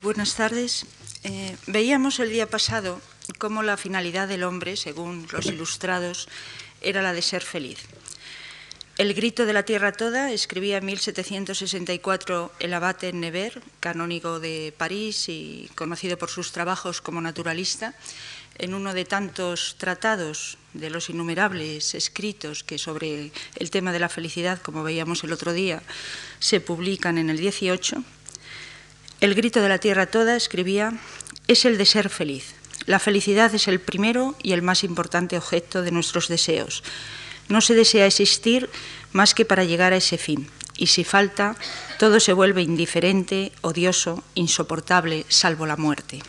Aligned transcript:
Buenas 0.00 0.36
tardes. 0.36 0.86
Eh, 1.24 1.56
veíamos 1.66 2.20
el 2.20 2.30
día 2.30 2.48
pasado 2.48 3.00
cómo 3.38 3.64
la 3.64 3.76
finalidad 3.76 4.28
del 4.28 4.44
hombre, 4.44 4.76
según 4.76 5.26
los 5.32 5.46
ilustrados, 5.46 6.28
era 6.80 7.02
la 7.02 7.12
de 7.12 7.20
ser 7.20 7.42
feliz. 7.42 7.80
El 8.96 9.12
grito 9.12 9.44
de 9.44 9.52
la 9.52 9.64
tierra 9.64 9.90
toda 9.90 10.30
escribía 10.30 10.76
en 10.78 10.86
1764 10.86 12.52
el 12.60 12.74
abate 12.74 13.12
Nevers, 13.12 13.58
canónigo 13.80 14.38
de 14.38 14.72
París 14.76 15.28
y 15.28 15.68
conocido 15.74 16.16
por 16.16 16.30
sus 16.30 16.52
trabajos 16.52 17.00
como 17.00 17.20
naturalista, 17.20 17.92
en 18.56 18.74
uno 18.74 18.94
de 18.94 19.04
tantos 19.04 19.74
tratados 19.78 20.58
de 20.74 20.90
los 20.90 21.10
innumerables 21.10 21.96
escritos 21.96 22.62
que 22.62 22.78
sobre 22.78 23.32
el 23.56 23.70
tema 23.70 23.92
de 23.92 23.98
la 23.98 24.08
felicidad, 24.08 24.62
como 24.62 24.84
veíamos 24.84 25.24
el 25.24 25.32
otro 25.32 25.52
día, 25.52 25.82
se 26.38 26.60
publican 26.60 27.18
en 27.18 27.30
el 27.30 27.38
18 27.38 28.04
el 29.20 29.34
grito 29.34 29.60
de 29.60 29.68
la 29.68 29.78
tierra 29.78 30.06
toda, 30.06 30.36
escribía, 30.36 30.92
es 31.48 31.64
el 31.64 31.78
de 31.78 31.86
ser 31.86 32.08
feliz. 32.08 32.54
La 32.86 32.98
felicidad 32.98 33.54
es 33.54 33.68
el 33.68 33.80
primero 33.80 34.36
y 34.42 34.52
el 34.52 34.62
más 34.62 34.84
importante 34.84 35.36
objeto 35.36 35.82
de 35.82 35.90
nuestros 35.90 36.28
deseos. 36.28 36.82
No 37.48 37.60
se 37.60 37.74
desea 37.74 38.06
existir 38.06 38.70
más 39.12 39.34
que 39.34 39.44
para 39.44 39.64
llegar 39.64 39.92
a 39.92 39.96
ese 39.96 40.18
fin. 40.18 40.48
Y 40.76 40.86
si 40.86 41.02
falta, 41.02 41.56
todo 41.98 42.20
se 42.20 42.32
vuelve 42.32 42.62
indiferente, 42.62 43.52
odioso, 43.62 44.22
insoportable, 44.34 45.26
salvo 45.28 45.66
la 45.66 45.76
muerte. 45.76 46.20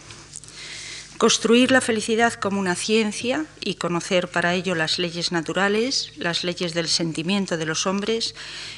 Construir 1.19 1.69
la 1.71 1.81
felicidad 1.81 2.35
como 2.35 2.61
una 2.61 2.75
ciencia 2.75 3.45
y 3.59 3.75
conocer 3.75 4.29
para 4.29 4.53
ello 4.53 4.73
las 4.73 4.99
leyes 4.99 5.33
naturales, 5.33 6.13
las 6.15 6.45
leyes 6.45 6.73
del 6.73 6.87
sentimiento 6.87 7.57
de 7.57 7.65
los 7.65 7.87
hombres, 7.87 8.35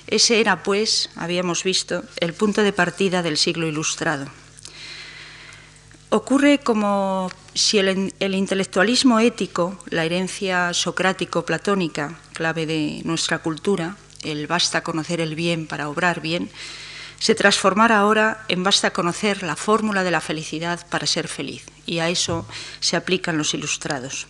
ese 0.08 0.40
era, 0.40 0.64
pues, 0.64 1.12
habíamos 1.16 1.64
visto, 1.64 2.04
el 2.18 2.34
punto 2.34 2.64
de 2.64 2.74
partida 2.74 3.22
del 3.22 3.38
siglo 3.38 3.68
ilustrado. 3.68 4.26
Ocurre 6.10 6.58
como 6.58 7.30
si 7.54 7.78
el, 7.78 8.12
el 8.20 8.34
intelectualismo 8.34 9.20
ético, 9.20 9.78
la 9.92 10.04
herencia 10.04 10.74
socrático-platónica, 10.74 12.20
clave 12.34 12.66
de 12.66 13.04
nuestra 13.06 13.38
cultura, 13.38 13.98
el 14.24 14.48
basta 14.48 14.82
conocer 14.82 15.22
el 15.22 15.36
bien 15.36 15.68
para 15.68 15.90
obrar 15.90 16.22
bien, 16.22 16.50
se 17.20 17.36
transformara 17.36 18.00
ahora 18.00 18.46
en 18.48 18.64
basta 18.64 18.90
conocer 18.90 19.44
la 19.44 19.56
fórmula 19.56 20.04
de 20.04 20.10
la 20.10 20.22
felicidad 20.22 20.88
para 20.90 21.06
ser 21.06 21.28
feliz, 21.28 21.66
y 21.86 22.00
a 22.00 22.10
eso 22.10 22.46
se 22.80 22.96
aplican 22.96 23.38
los 23.38 23.54
ilustrados. 23.54 24.28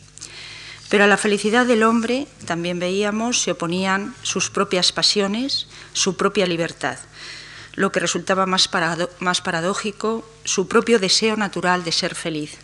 Pero 0.90 1.06
a 1.06 1.08
la 1.08 1.18
felicidad 1.18 1.66
del 1.66 1.84
hombre, 1.84 2.28
también 2.46 2.80
veíamos, 2.80 3.42
se 3.42 3.52
oponían 3.52 4.14
sus 4.24 4.50
propias 4.50 4.92
pasiones, 4.92 5.68
su 5.94 6.18
propia 6.18 6.46
libertad, 6.46 6.98
lo 7.76 7.94
que 7.94 8.02
resultaba 8.02 8.46
más, 8.46 8.70
más 9.20 9.42
paradójico, 9.42 10.30
su 10.44 10.68
propio 10.68 11.00
deseo 11.00 11.38
natural 11.38 11.86
de 11.86 11.94
ser 11.94 12.14
feliz. 12.14 12.58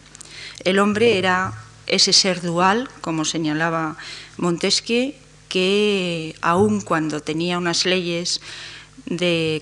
El 0.65 0.79
hombre 0.79 1.17
era 1.17 1.53
ese 1.87 2.11
ser 2.11 2.41
dual, 2.41 2.89
como 2.99 3.23
señalaba 3.23 3.95
Montesquieu, 4.35 5.13
que 5.47 6.35
aun 6.41 6.81
cuando 6.81 7.21
tenía 7.21 7.57
unas 7.57 7.85
leyes 7.85 8.41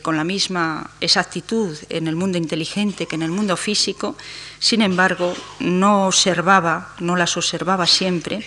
con 0.02 0.18
la 0.18 0.24
misma 0.24 0.90
exactitud 1.02 1.78
en 1.90 2.08
el 2.08 2.16
mundo 2.16 2.38
inteligente 2.38 3.06
que 3.06 3.16
en 3.16 3.22
el 3.22 3.32
mundo 3.32 3.56
físico, 3.58 4.16
sin 4.60 4.82
embargo, 4.82 5.36
no 5.60 6.08
observaba, 6.08 6.96
no 7.00 7.16
las 7.16 7.38
observaba 7.38 7.86
siempre, 7.86 8.44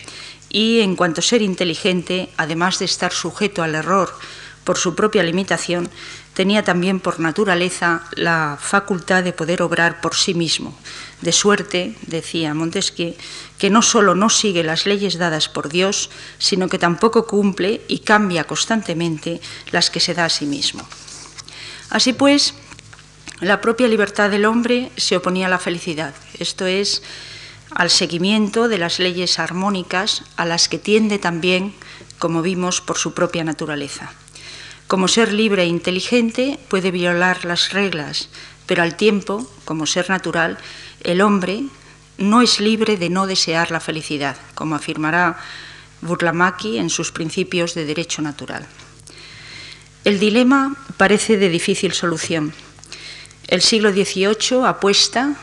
y 0.50 0.80
en 0.80 0.96
cuanto 0.96 1.20
a 1.20 1.24
ser 1.24 1.42
inteligente, 1.42 2.30
además 2.36 2.78
de 2.78 2.86
estar 2.86 3.12
sujeto 3.12 3.62
al 3.62 3.74
error 3.74 4.12
por 4.64 4.76
su 4.76 4.94
propia 4.94 5.22
limitación, 5.22 5.88
tenía 6.34 6.62
también 6.62 7.00
por 7.00 7.20
naturaleza 7.20 8.02
la 8.14 8.58
facultad 8.60 9.22
de 9.22 9.32
poder 9.32 9.62
obrar 9.62 10.00
por 10.00 10.14
sí 10.14 10.34
mismo, 10.34 10.76
de 11.20 11.32
suerte, 11.32 11.94
decía 12.06 12.54
Montesquieu, 12.54 13.14
que 13.58 13.70
no 13.70 13.82
solo 13.82 14.14
no 14.14 14.30
sigue 14.30 14.62
las 14.62 14.86
leyes 14.86 15.18
dadas 15.18 15.48
por 15.48 15.68
Dios, 15.68 16.10
sino 16.38 16.68
que 16.68 16.78
tampoco 16.78 17.26
cumple 17.26 17.82
y 17.88 18.00
cambia 18.00 18.44
constantemente 18.44 19.40
las 19.72 19.90
que 19.90 20.00
se 20.00 20.14
da 20.14 20.26
a 20.26 20.30
sí 20.30 20.46
mismo. 20.46 20.86
Así 21.90 22.12
pues, 22.12 22.54
la 23.40 23.60
propia 23.60 23.88
libertad 23.88 24.30
del 24.30 24.44
hombre 24.44 24.90
se 24.96 25.16
oponía 25.16 25.46
a 25.46 25.50
la 25.50 25.58
felicidad, 25.58 26.14
esto 26.38 26.66
es, 26.66 27.02
al 27.74 27.90
seguimiento 27.90 28.68
de 28.68 28.78
las 28.78 28.98
leyes 28.98 29.38
armónicas 29.38 30.22
a 30.36 30.44
las 30.44 30.68
que 30.68 30.78
tiende 30.78 31.18
también, 31.18 31.74
como 32.18 32.42
vimos, 32.42 32.80
por 32.80 32.96
su 32.96 33.12
propia 33.12 33.44
naturaleza. 33.44 34.12
Como 34.86 35.06
ser 35.06 35.32
libre 35.32 35.64
e 35.64 35.66
inteligente 35.66 36.58
puede 36.68 36.90
violar 36.90 37.44
las 37.44 37.72
reglas, 37.72 38.30
pero 38.66 38.82
al 38.82 38.96
tiempo, 38.96 39.46
como 39.64 39.86
ser 39.86 40.08
natural, 40.08 40.58
el 41.04 41.20
hombre 41.20 41.64
no 42.18 42.42
es 42.42 42.60
libre 42.60 42.96
de 42.96 43.08
no 43.08 43.26
desear 43.26 43.70
la 43.70 43.80
felicidad, 43.80 44.36
como 44.54 44.74
afirmará 44.74 45.38
Burlamaqui 46.00 46.78
en 46.78 46.90
sus 46.90 47.12
principios 47.12 47.74
de 47.74 47.84
derecho 47.84 48.22
natural. 48.22 48.66
El 50.04 50.18
dilema 50.18 50.76
parece 50.96 51.36
de 51.36 51.48
difícil 51.48 51.92
solución. 51.92 52.52
El 53.46 53.62
siglo 53.62 53.92
XVIII 53.92 54.66
apuesta, 54.66 55.36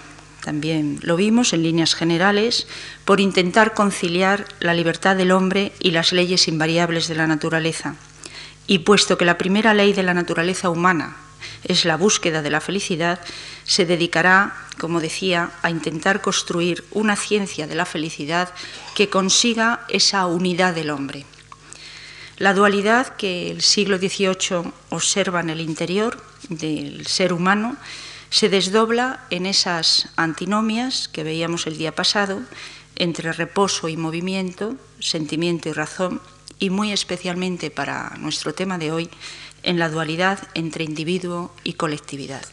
también 0.44 1.00
lo 1.02 1.16
vimos 1.16 1.53
en 1.53 1.63
líneas 1.63 1.96
generales, 1.96 2.68
por 3.03 3.19
intentar 3.19 3.74
conciliar 3.74 4.46
la 4.59 4.74
libertad 4.74 5.16
del 5.16 5.31
hombre 5.31 5.72
y 5.80 5.92
las 5.92 6.13
leyes 6.13 6.47
invariables 6.47 7.07
de 7.07 7.16
la 7.16 7.28
naturaleza. 7.28 7.96
Y 8.68 8.80
puesto 8.80 9.18
que 9.18 9.25
la 9.25 9.38
primera 9.38 9.74
ley 9.74 9.94
de 9.94 10.03
la 10.03 10.13
naturaleza 10.13 10.69
humana 10.69 11.18
es 11.63 11.85
la 11.85 11.97
búsqueda 11.97 12.41
de 12.41 12.50
la 12.50 12.61
felicidad, 12.61 13.19
se 13.63 13.85
dedicará, 13.85 14.56
como 14.79 15.00
decía, 15.00 15.51
a 15.61 15.69
intentar 15.69 16.22
construir 16.22 16.83
una 16.91 17.16
ciencia 17.16 17.67
de 17.67 17.75
la 17.75 17.85
felicidad 17.85 18.50
que 18.95 19.09
consiga 19.09 19.85
esa 19.89 20.25
unidad 20.28 20.75
del 20.75 20.89
hombre. 20.89 21.25
La 22.38 22.53
dualidad 22.53 23.16
que 23.16 23.50
el 23.50 23.61
siglo 23.61 23.97
XVIII 23.97 24.72
observa 24.89 25.39
en 25.39 25.50
el 25.50 25.61
interior 25.61 26.22
del 26.50 27.07
ser 27.07 27.31
humano 27.31 27.77
se 28.29 28.50
desdobla 28.50 29.22
en 29.29 29.45
esas 29.45 30.09
antinomias 30.17 31.07
que 31.07 31.23
veíamos 31.23 31.67
el 31.67 31.77
día 31.77 31.95
pasado 31.95 32.41
entre 32.97 33.31
reposo 33.31 33.88
y 33.88 33.95
movimiento, 33.95 34.75
sentimiento 35.00 35.69
y 35.69 35.73
razón, 35.73 36.22
y 36.59 36.69
muy 36.69 36.91
especialmente 36.91 37.72
para 37.72 38.13
nuestro 38.17 38.53
tema 38.53 38.77
de 38.77 38.91
hoy, 38.91 39.09
en 39.65 39.79
la 39.79 39.89
dualidad 39.89 40.39
entre 40.53 40.83
individuo 40.83 41.53
y 41.63 41.73
colectividad. 41.73 42.45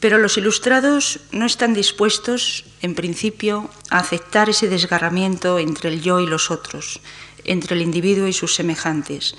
Pero 0.00 0.18
los 0.18 0.36
ilustrados 0.38 1.20
no 1.30 1.44
están 1.44 1.74
dispuestos, 1.74 2.64
en 2.80 2.94
principio, 2.94 3.70
a 3.90 3.98
aceptar 3.98 4.48
ese 4.48 4.68
desgarramiento 4.68 5.58
entre 5.58 5.90
el 5.90 6.00
yo 6.00 6.20
y 6.20 6.26
los 6.26 6.50
otros, 6.50 7.00
entre 7.44 7.76
el 7.76 7.82
individuo 7.82 8.26
y 8.26 8.32
sus 8.32 8.54
semejantes. 8.54 9.34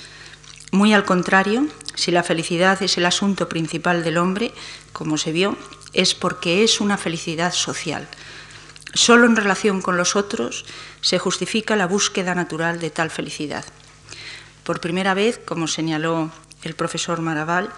Muy 0.72 0.94
al 0.94 1.03
contrario, 1.03 1.68
si 1.95 2.12
la 2.12 2.23
felicidad 2.23 2.81
es 2.83 2.97
el 2.97 3.06
asunto 3.06 3.50
principal 3.50 4.03
del 4.03 4.18
hombre, 4.18 4.53
como 4.94 5.18
se 5.18 5.31
vio, 5.31 5.57
es 5.94 6.13
porque 6.13 6.63
es 6.63 6.79
una 6.79 6.97
felicidad 6.97 7.53
social. 7.53 8.07
Solo 8.94 9.25
en 9.25 9.35
relación 9.35 9.81
con 9.81 9.97
los 9.97 10.16
otros 10.16 10.66
se 11.01 11.18
justifica 11.18 11.75
la 11.75 11.88
búsqueda 11.88 12.35
natural 12.35 12.79
de 12.79 12.89
tal 12.89 13.09
felicidad. 13.09 13.66
Por 14.64 14.80
primera 14.80 15.14
vez, 15.14 15.40
como 15.44 15.68
señaló 15.68 16.32
el 16.64 16.76
profesor 16.76 17.22
Maraval, 17.22 17.70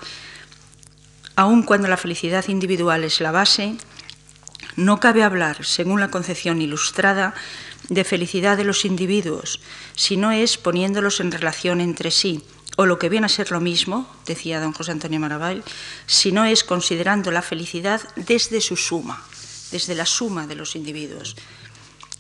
aun 1.36 1.64
cuando 1.64 1.88
la 1.88 1.98
felicidad 1.98 2.48
individual 2.48 3.04
es 3.04 3.22
la 3.22 3.32
base, 3.32 3.76
no 4.76 5.00
cabe 5.00 5.24
hablar, 5.24 5.66
según 5.66 6.00
la 6.00 6.12
concepción 6.12 6.62
ilustrada, 6.62 7.34
de 7.90 8.04
felicidad 8.04 8.58
de 8.58 8.64
los 8.64 8.86
individuos, 8.86 9.60
sino 9.96 10.32
es 10.32 10.58
poniéndolos 10.58 11.20
en 11.20 11.32
relación 11.32 11.82
entre 11.82 12.12
sí, 12.12 12.44
o 12.78 12.86
lo 12.86 12.98
que 12.98 13.10
viene 13.10 13.28
a 13.28 13.30
ser 13.30 13.52
lo 13.52 13.60
mismo, 13.60 14.10
decía 14.26 14.60
don 14.60 14.74
José 14.74 14.92
Antonio 14.92 15.20
Maraval, 15.20 15.64
sino 16.08 16.46
es 16.46 16.64
considerando 16.64 17.30
la 17.32 17.42
felicidad 17.42 18.02
desde 18.16 18.62
su 18.62 18.78
suma, 18.78 19.24
desde 19.72 19.96
la 19.96 20.06
suma 20.06 20.48
de 20.48 20.56
los 20.56 20.76
individuos. 20.76 21.36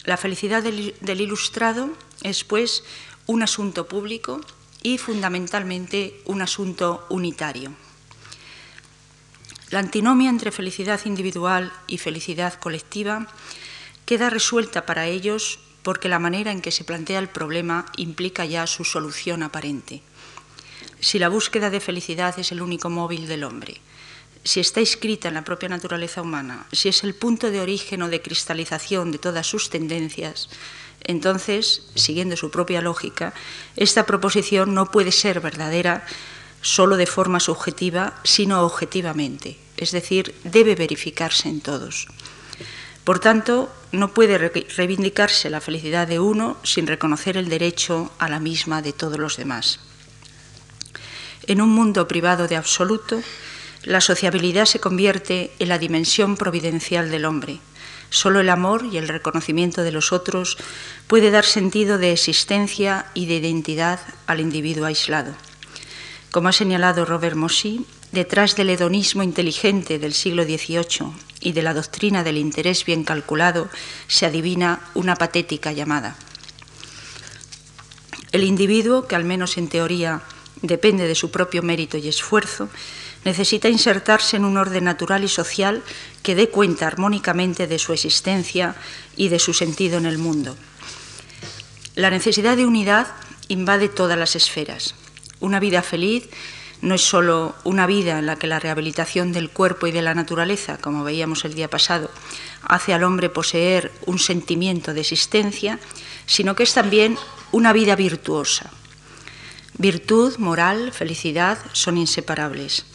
La 0.03 0.17
felicidad 0.17 0.61
del, 0.61 0.95
del 0.99 1.21
ilustrado 1.21 1.89
es, 2.23 2.43
pues, 2.43 2.83
un 3.27 3.43
asunto 3.43 3.87
público 3.87 4.41
y 4.81 4.97
fundamentalmente 4.97 6.21
un 6.25 6.41
asunto 6.41 7.05
unitario. 7.09 7.73
La 9.69 9.79
antinomia 9.79 10.29
entre 10.29 10.51
felicidad 10.51 10.99
individual 11.05 11.73
y 11.87 11.97
felicidad 11.97 12.53
colectiva 12.59 13.27
queda 14.05 14.29
resuelta 14.29 14.85
para 14.85 15.07
ellos 15.07 15.59
porque 15.81 16.09
la 16.09 16.19
manera 16.19 16.51
en 16.51 16.61
que 16.61 16.71
se 16.71 16.83
plantea 16.83 17.19
el 17.19 17.29
problema 17.29 17.85
implica 17.97 18.45
ya 18.45 18.67
su 18.67 18.83
solución 18.83 19.41
aparente. 19.41 20.01
Si 20.99 21.19
la 21.19 21.29
búsqueda 21.29 21.69
de 21.69 21.79
felicidad 21.79 22.37
es 22.39 22.51
el 22.51 22.61
único 22.61 22.89
móvil 22.89 23.27
del 23.27 23.43
hombre, 23.43 23.81
si 24.43 24.59
está 24.59 24.81
escrita 24.81 25.29
en 25.29 25.33
la 25.33 25.43
propia 25.43 25.69
naturaleza 25.69 26.21
humana, 26.21 26.65
si 26.71 26.89
es 26.89 27.03
el 27.03 27.15
punto 27.15 27.49
de 27.49 27.61
origen 27.61 28.01
o 28.01 28.09
de 28.09 28.21
cristalización 28.21 29.11
de 29.11 29.17
todas 29.17 29.47
sus 29.47 29.69
tendencias, 29.69 30.49
entonces, 31.03 31.83
siguiendo 31.95 32.37
su 32.37 32.51
propia 32.51 32.81
lógica, 32.81 33.33
esta 33.75 34.05
proposición 34.05 34.73
no 34.73 34.91
puede 34.91 35.11
ser 35.11 35.41
verdadera 35.41 36.05
solo 36.61 36.95
de 36.95 37.05
forma 37.05 37.39
subjetiva, 37.39 38.19
sino 38.23 38.61
objetivamente, 38.61 39.57
es 39.77 39.91
decir, 39.91 40.33
debe 40.43 40.75
verificarse 40.75 41.49
en 41.49 41.61
todos. 41.61 42.07
Por 43.03 43.19
tanto, 43.19 43.69
no 43.91 44.13
puede 44.13 44.37
reivindicarse 44.37 45.49
la 45.49 45.59
felicidad 45.59 46.07
de 46.07 46.19
uno 46.19 46.57
sin 46.63 46.87
reconocer 46.87 47.35
el 47.35 47.49
derecho 47.49 48.11
a 48.17 48.29
la 48.29 48.39
misma 48.39 48.81
de 48.81 48.93
todos 48.93 49.19
los 49.19 49.35
demás. 49.35 49.79
En 51.47 51.61
un 51.61 51.69
mundo 51.69 52.07
privado 52.07 52.47
de 52.47 52.55
absoluto, 52.55 53.21
la 53.83 53.99
sociabilidad 53.99 54.65
se 54.65 54.79
convierte 54.79 55.51
en 55.59 55.67
la 55.67 55.77
dimensión 55.77 56.37
providencial 56.37 57.11
del 57.11 57.25
hombre. 57.25 57.59
Solo 58.13 58.41
el 58.41 58.49
amor 58.49 58.85
y 58.91 58.97
el 58.97 59.07
reconocimiento 59.07 59.81
de 59.81 59.91
los 59.91 60.11
otros 60.11 60.57
puede 61.07 61.31
dar 61.31 61.45
sentido 61.45 61.97
de 61.97 62.11
existencia 62.11 63.07
y 63.15 63.25
de 63.25 63.37
identidad 63.37 63.99
al 64.27 64.39
individuo 64.39 64.85
aislado. 64.85 65.33
Como 66.29 66.47
ha 66.47 66.51
señalado 66.51 67.05
Robert 67.05 67.35
Mossy, 67.35 67.87
detrás 68.11 68.55
del 68.55 68.69
hedonismo 68.69 69.23
inteligente 69.23 69.97
del 69.97 70.13
siglo 70.13 70.43
XVIII 70.43 71.09
y 71.39 71.53
de 71.53 71.63
la 71.63 71.73
doctrina 71.73 72.23
del 72.23 72.37
interés 72.37 72.85
bien 72.85 73.03
calculado 73.03 73.67
se 74.07 74.27
adivina 74.27 74.81
una 74.93 75.15
patética 75.15 75.71
llamada. 75.71 76.15
El 78.31 78.43
individuo, 78.43 79.07
que 79.07 79.15
al 79.15 79.23
menos 79.23 79.57
en 79.57 79.69
teoría 79.69 80.21
depende 80.61 81.07
de 81.07 81.15
su 81.15 81.31
propio 81.31 81.63
mérito 81.63 81.97
y 81.97 82.07
esfuerzo, 82.07 82.69
necesita 83.25 83.69
insertarse 83.69 84.37
en 84.37 84.45
un 84.45 84.57
orden 84.57 84.83
natural 84.83 85.23
y 85.23 85.27
social 85.27 85.83
que 86.21 86.35
dé 86.35 86.49
cuenta 86.49 86.87
armónicamente 86.87 87.67
de 87.67 87.79
su 87.79 87.93
existencia 87.93 88.75
y 89.15 89.29
de 89.29 89.39
su 89.39 89.53
sentido 89.53 89.97
en 89.97 90.05
el 90.05 90.17
mundo. 90.17 90.55
La 91.95 92.09
necesidad 92.09 92.57
de 92.57 92.65
unidad 92.65 93.07
invade 93.47 93.89
todas 93.89 94.17
las 94.17 94.35
esferas. 94.35 94.95
Una 95.39 95.59
vida 95.59 95.81
feliz 95.81 96.29
no 96.81 96.95
es 96.95 97.01
solo 97.01 97.55
una 97.63 97.87
vida 97.87 98.19
en 98.19 98.25
la 98.25 98.35
que 98.35 98.47
la 98.47 98.59
rehabilitación 98.59 99.31
del 99.31 99.49
cuerpo 99.49 99.87
y 99.87 99.91
de 99.91 100.01
la 100.01 100.13
naturaleza, 100.13 100.77
como 100.77 101.03
veíamos 101.03 101.45
el 101.45 101.53
día 101.53 101.69
pasado, 101.69 102.11
hace 102.61 102.93
al 102.93 103.03
hombre 103.03 103.29
poseer 103.29 103.91
un 104.05 104.19
sentimiento 104.19 104.93
de 104.93 105.01
existencia, 105.01 105.79
sino 106.25 106.55
que 106.55 106.63
es 106.63 106.73
también 106.73 107.17
una 107.51 107.71
vida 107.71 107.95
virtuosa. 107.95 108.69
Virtud, 109.77 110.37
moral, 110.37 110.91
felicidad 110.91 111.57
son 111.71 111.97
inseparables. 111.97 112.85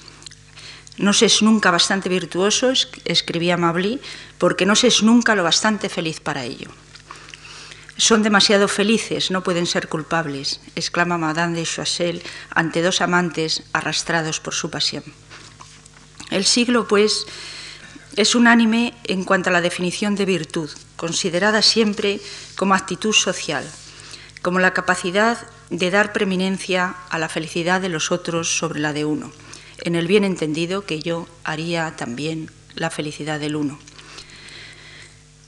No 0.99 1.12
se 1.12 1.27
es 1.27 1.43
nunca 1.43 1.71
bastante 1.71 2.09
virtuoso, 2.09 2.73
escribía 3.05 3.56
Mably, 3.56 4.00
porque 4.37 4.67
no 4.67 4.75
se 4.75 4.89
es 4.89 5.05
nunca 5.05 5.37
lo 5.37 5.45
bastante 5.45 5.89
feliz 5.89 6.19
para 6.19 6.45
ello. 6.45 6.71
Son 7.97 8.23
demasiado 8.23 8.67
felices, 8.67 9.31
no 9.31 9.45
pueden 9.45 9.67
ser 9.67 9.89
culpables, 9.89 10.61
exclama 10.75 11.17
Madame 11.17 11.56
de 11.56 11.65
Choiseul 11.65 12.23
ante 12.50 12.83
dos 12.83 13.00
amantes 13.00 13.62
arrastrados 13.73 14.41
por 14.41 14.55
su 14.55 14.71
pasión. 14.71 15.05
El 16.31 16.45
siglo, 16.45 16.89
pues, 16.89 17.27
es 18.17 18.35
unánime 18.35 18.95
en 19.05 19.23
cuanto 19.23 19.50
a 19.50 19.53
la 19.53 19.61
definición 19.61 20.17
de 20.17 20.27
virtud, 20.27 20.71
considerada 20.97 21.62
siempre 21.62 22.21
como 22.56 22.75
actitud 22.75 23.12
social, 23.12 23.65
como 24.43 24.59
la 24.59 24.75
capacidad 24.75 25.39
de 25.71 25.91
dar 25.91 26.12
preeminencia 26.12 26.97
a 27.09 27.19
la 27.19 27.29
felicidad 27.29 27.81
de 27.81 27.89
los 27.89 28.11
otros 28.11 28.59
sobre 28.59 28.81
la 28.81 28.93
de 28.93 29.05
uno 29.05 29.31
en 29.84 29.94
el 29.94 30.06
bien 30.06 30.25
entendido 30.25 30.84
que 30.84 31.00
yo 31.00 31.26
haría 31.44 31.96
también 31.96 32.50
la 32.75 32.90
felicidad 32.90 33.40
del 33.40 33.56
uno. 33.56 33.78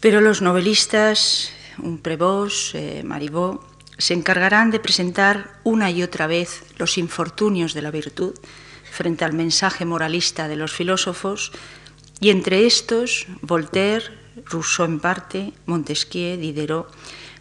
Pero 0.01 0.21
los 0.21 0.43
novelistas, 0.43 1.53
un 1.79 1.99
Prevos, 1.99 2.73
eh, 2.75 3.03
Maribó, 3.05 3.65
se 3.99 4.15
encargarán 4.15 4.71
de 4.71 4.81
presentar 4.81 5.61
una 5.63 5.91
y 5.91 6.03
otra 6.03 6.27
vez 6.27 6.63
los 6.79 6.97
infortunios 6.97 7.75
de 7.75 7.83
la 7.83 7.91
virtud 7.91 8.35
frente 8.91 9.25
al 9.25 9.35
mensaje 9.35 9.85
moralista 9.85 10.49
de 10.49 10.57
los 10.57 10.73
filósofos, 10.73 11.53
y 12.19 12.31
entre 12.31 12.67
estos 12.67 13.27
Voltaire, 13.41 14.05
Rousseau 14.45 14.87
en 14.87 15.01
parte, 15.01 15.53
Montesquieu, 15.67 16.37
Diderot, 16.37 16.93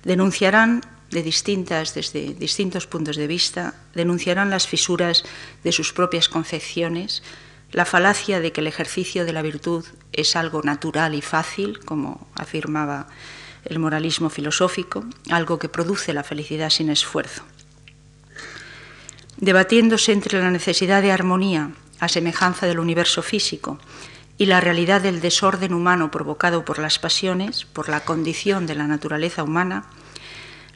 denunciarán 0.04 0.82
de 1.12 1.24
distintas, 1.24 1.94
desde 1.94 2.34
distintos 2.34 2.88
puntos 2.88 3.16
de 3.16 3.28
vista, 3.28 3.76
denunciarán 3.94 4.50
las 4.50 4.68
fisuras 4.68 5.24
de 5.64 5.72
sus 5.72 5.94
propias 5.94 6.30
concepciones, 6.30 7.24
la 7.72 7.86
falacia 7.86 8.40
de 8.40 8.52
que 8.52 8.62
el 8.62 8.68
ejercicio 8.68 9.26
de 9.26 9.34
la 9.34 9.42
virtud 9.42 9.86
es 10.12 10.36
algo 10.36 10.62
natural 10.64 11.16
y 11.16 11.22
fácil, 11.22 11.80
como 11.80 12.28
afirmaba 12.36 13.08
el 13.66 13.80
moralismo 13.80 14.30
filosófico, 14.30 15.06
algo 15.30 15.60
que 15.60 15.70
produce 15.70 16.14
la 16.14 16.24
felicidad 16.24 16.70
sin 16.70 16.90
esfuerzo. 16.90 17.44
Debatiéndose 19.38 20.12
entre 20.12 20.40
la 20.42 20.52
necesidad 20.52 21.02
de 21.02 21.12
armonía, 21.12 21.72
a 22.00 22.08
semejanza 22.08 22.66
del 22.66 22.80
universo 22.80 23.22
físico, 23.22 23.80
y 24.38 24.46
la 24.46 24.62
realidad 24.62 25.02
del 25.02 25.20
desorden 25.20 25.74
humano 25.74 26.12
provocado 26.12 26.64
por 26.64 26.80
las 26.80 26.98
pasiones, 26.98 27.66
por 27.66 27.90
la 27.90 28.06
condición 28.06 28.68
de 28.68 28.76
la 28.76 28.88
naturaleza 28.88 29.44
humana, 29.44 29.86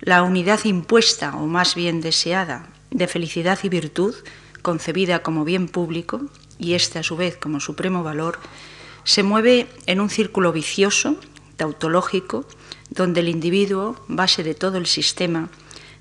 la 0.04 0.24
unidad 0.24 0.66
impuesta, 0.66 1.36
o 1.36 1.48
más 1.48 1.76
bien 1.76 2.02
deseada, 2.02 2.68
de 2.92 3.08
felicidad 3.08 3.60
y 3.64 3.70
virtud, 3.70 4.14
concebida 4.62 5.24
como 5.24 5.46
bien 5.46 5.68
público, 5.68 6.22
y 6.60 6.74
este 6.74 7.00
a 7.00 7.04
su 7.04 7.16
vez 7.16 7.38
como 7.38 7.60
supremo 7.60 8.04
valor, 8.04 8.40
se 9.06 9.24
mueve 9.24 9.68
en 9.86 10.00
un 10.02 10.10
círculo 10.10 10.52
vicioso, 10.52 11.18
tautológico, 11.56 12.46
donde 12.90 13.22
el 13.22 13.30
individuo, 13.30 13.96
base 14.08 14.44
de 14.44 14.56
todo 14.56 14.78
el 14.78 14.88
sistema, 14.88 15.50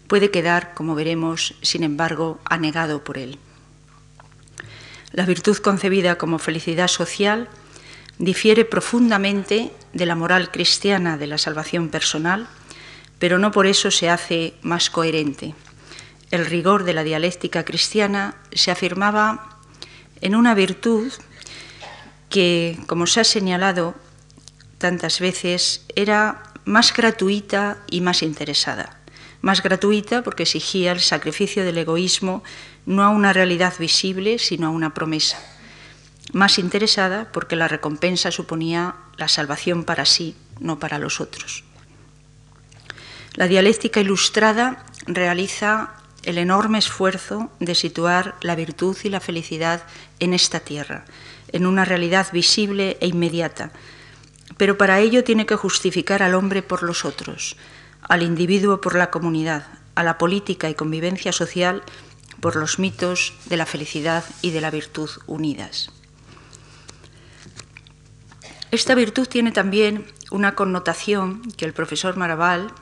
puede 0.08 0.30
quedar, 0.30 0.74
como 0.74 0.94
veremos, 0.94 1.54
sin 1.62 1.84
embargo, 1.84 2.40
anegado 2.44 3.04
por 3.04 3.18
él. 3.18 3.38
La 5.12 5.26
virtud 5.26 5.56
concebida 5.58 6.16
como 6.18 6.38
felicidad 6.38 6.88
social 6.88 7.48
difiere 8.18 8.64
profundamente 8.64 9.70
de 9.92 10.06
la 10.06 10.16
moral 10.16 10.50
cristiana 10.50 11.16
de 11.16 11.26
la 11.26 11.38
salvación 11.38 11.88
personal, 11.88 12.48
pero 13.22 13.38
no 13.38 13.52
por 13.52 13.66
eso 13.66 13.92
se 13.92 14.10
hace 14.10 14.54
más 14.62 14.90
coherente. 14.90 15.54
El 16.32 16.44
rigor 16.44 16.82
de 16.82 16.92
la 16.92 17.04
dialéctica 17.04 17.64
cristiana 17.64 18.34
se 18.50 18.72
afirmaba 18.72 19.60
en 20.20 20.34
una 20.34 20.56
virtud 20.56 21.12
que, 22.28 22.76
como 22.88 23.06
se 23.06 23.20
ha 23.20 23.24
señalado 23.24 23.94
tantas 24.78 25.20
veces, 25.20 25.86
era 25.94 26.42
más 26.64 26.92
gratuita 26.92 27.78
y 27.88 28.00
más 28.00 28.24
interesada. 28.24 28.98
Más 29.40 29.62
gratuita 29.62 30.22
porque 30.22 30.42
exigía 30.42 30.90
el 30.90 30.98
sacrificio 30.98 31.64
del 31.64 31.78
egoísmo 31.78 32.42
no 32.86 33.04
a 33.04 33.10
una 33.10 33.32
realidad 33.32 33.74
visible, 33.78 34.40
sino 34.40 34.66
a 34.66 34.70
una 34.70 34.94
promesa. 34.94 35.38
Más 36.32 36.58
interesada 36.58 37.30
porque 37.30 37.54
la 37.54 37.68
recompensa 37.68 38.32
suponía 38.32 38.96
la 39.16 39.28
salvación 39.28 39.84
para 39.84 40.06
sí, 40.06 40.34
no 40.58 40.80
para 40.80 40.98
los 40.98 41.20
otros. 41.20 41.62
La 43.34 43.48
dialéctica 43.48 44.00
ilustrada 44.00 44.84
realiza 45.06 45.94
el 46.22 46.38
enorme 46.38 46.78
esfuerzo 46.78 47.50
de 47.60 47.74
situar 47.74 48.36
la 48.42 48.54
virtud 48.54 48.96
y 49.04 49.08
la 49.08 49.20
felicidad 49.20 49.82
en 50.20 50.34
esta 50.34 50.60
tierra, 50.60 51.04
en 51.48 51.66
una 51.66 51.84
realidad 51.84 52.28
visible 52.32 52.98
e 53.00 53.06
inmediata, 53.06 53.72
pero 54.56 54.76
para 54.76 55.00
ello 55.00 55.24
tiene 55.24 55.46
que 55.46 55.56
justificar 55.56 56.22
al 56.22 56.34
hombre 56.34 56.62
por 56.62 56.82
los 56.82 57.04
otros, 57.04 57.56
al 58.02 58.22
individuo 58.22 58.80
por 58.80 58.94
la 58.94 59.10
comunidad, 59.10 59.66
a 59.94 60.02
la 60.02 60.18
política 60.18 60.68
y 60.68 60.74
convivencia 60.74 61.32
social 61.32 61.82
por 62.40 62.56
los 62.56 62.78
mitos 62.78 63.34
de 63.46 63.56
la 63.56 63.66
felicidad 63.66 64.24
y 64.42 64.50
de 64.50 64.60
la 64.60 64.70
virtud 64.70 65.10
unidas. 65.26 65.90
Esta 68.70 68.94
virtud 68.94 69.26
tiene 69.26 69.52
también 69.52 70.06
una 70.30 70.54
connotación 70.54 71.42
que 71.56 71.64
el 71.64 71.72
profesor 71.72 72.16
Maraval 72.16 72.72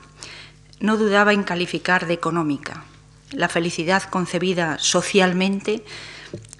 no 0.81 0.97
dudaba 0.97 1.31
en 1.31 1.43
calificar 1.43 2.07
de 2.07 2.13
económica. 2.13 2.83
La 3.31 3.47
felicidad 3.47 4.03
concebida 4.03 4.77
socialmente 4.79 5.85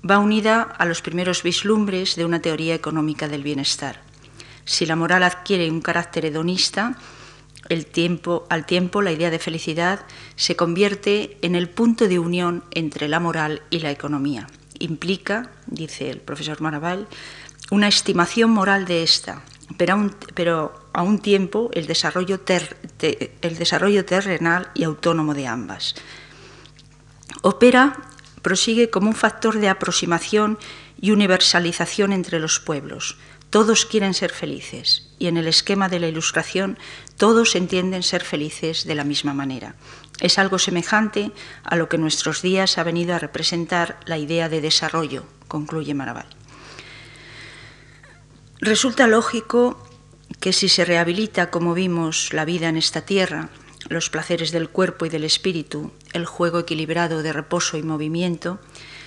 va 0.09 0.19
unida 0.19 0.61
a 0.61 0.85
los 0.85 1.01
primeros 1.01 1.43
vislumbres 1.43 2.15
de 2.15 2.25
una 2.25 2.41
teoría 2.41 2.73
económica 2.73 3.27
del 3.27 3.43
bienestar. 3.43 4.01
Si 4.63 4.85
la 4.85 4.95
moral 4.95 5.23
adquiere 5.23 5.69
un 5.69 5.81
carácter 5.81 6.25
hedonista, 6.25 6.97
al 7.69 7.85
tiempo 8.65 9.01
la 9.01 9.11
idea 9.11 9.29
de 9.29 9.39
felicidad 9.39 10.05
se 10.35 10.55
convierte 10.55 11.37
en 11.41 11.55
el 11.55 11.69
punto 11.69 12.07
de 12.07 12.19
unión 12.19 12.63
entre 12.71 13.07
la 13.07 13.19
moral 13.19 13.61
y 13.69 13.79
la 13.79 13.91
economía. 13.91 14.47
Implica, 14.79 15.51
dice 15.67 16.09
el 16.09 16.19
profesor 16.19 16.61
Maraval, 16.61 17.07
una 17.69 17.87
estimación 17.87 18.49
moral 18.49 18.85
de 18.85 19.03
esta, 19.03 19.43
pero, 19.77 20.73
a 20.93 21.03
un 21.03 21.19
tiempo 21.19 21.69
el 21.73 21.87
desarrollo, 21.87 22.41
el 22.47 23.57
desarrollo 23.57 24.05
terrenal 24.05 24.71
y 24.73 24.83
autónomo 24.83 25.33
de 25.33 25.47
ambas. 25.47 25.95
Opera, 27.41 27.97
prosigue 28.41 28.89
como 28.89 29.07
un 29.09 29.15
factor 29.15 29.59
de 29.59 29.69
aproximación 29.69 30.57
y 30.99 31.11
universalización 31.11 32.13
entre 32.13 32.39
los 32.39 32.59
pueblos, 32.59 33.17
Todos 33.51 33.85
quieren 33.85 34.13
ser 34.13 34.31
felices 34.31 35.09
y 35.19 35.27
en 35.27 35.35
el 35.35 35.45
esquema 35.45 35.89
de 35.89 35.99
la 35.99 36.07
ilustración 36.07 36.79
todos 37.17 37.57
entienden 37.57 38.01
ser 38.01 38.23
felices 38.23 38.85
de 38.85 38.95
la 38.95 39.03
misma 39.03 39.33
manera. 39.33 39.75
Es 40.21 40.39
algo 40.39 40.57
semejante 40.57 41.33
a 41.63 41.75
lo 41.75 41.89
que 41.89 41.97
en 41.97 42.01
nuestros 42.01 42.41
días 42.41 42.77
ha 42.77 42.83
venido 42.83 43.13
a 43.13 43.19
representar 43.19 43.99
la 44.05 44.17
idea 44.17 44.47
de 44.47 44.61
desarrollo, 44.61 45.25
concluye 45.49 45.93
Maraval. 45.93 46.27
Resulta 48.61 49.07
lógico 49.07 49.83
que 50.39 50.53
si 50.53 50.69
se 50.69 50.85
rehabilita, 50.85 51.51
como 51.51 51.73
vimos, 51.73 52.33
la 52.33 52.45
vida 52.45 52.69
en 52.69 52.77
esta 52.77 53.01
tierra, 53.01 53.49
los 53.89 54.09
placeres 54.09 54.51
del 54.51 54.69
cuerpo 54.69 55.05
y 55.05 55.09
del 55.09 55.23
espíritu, 55.23 55.91
el 56.13 56.25
juego 56.25 56.59
equilibrado 56.59 57.23
de 57.23 57.33
reposo 57.33 57.77
y 57.77 57.83
movimiento, 57.83 58.59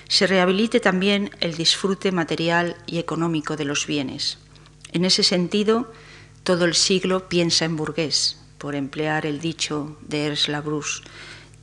se 0.08 0.26
rehabilite 0.26 0.80
también 0.80 1.30
el 1.40 1.54
disfrute 1.54 2.12
material 2.12 2.76
y 2.86 2.98
económico 2.98 3.56
de 3.56 3.64
los 3.64 3.86
bienes. 3.86 4.38
En 4.92 5.04
ese 5.04 5.22
sentido, 5.22 5.90
todo 6.42 6.66
el 6.66 6.74
siglo 6.74 7.28
piensa 7.28 7.64
en 7.64 7.76
burgués, 7.76 8.40
por 8.58 8.74
emplear 8.74 9.26
el 9.26 9.40
dicho 9.40 9.96
de 10.02 10.26
Ers 10.26 10.48
Labrus, 10.48 11.02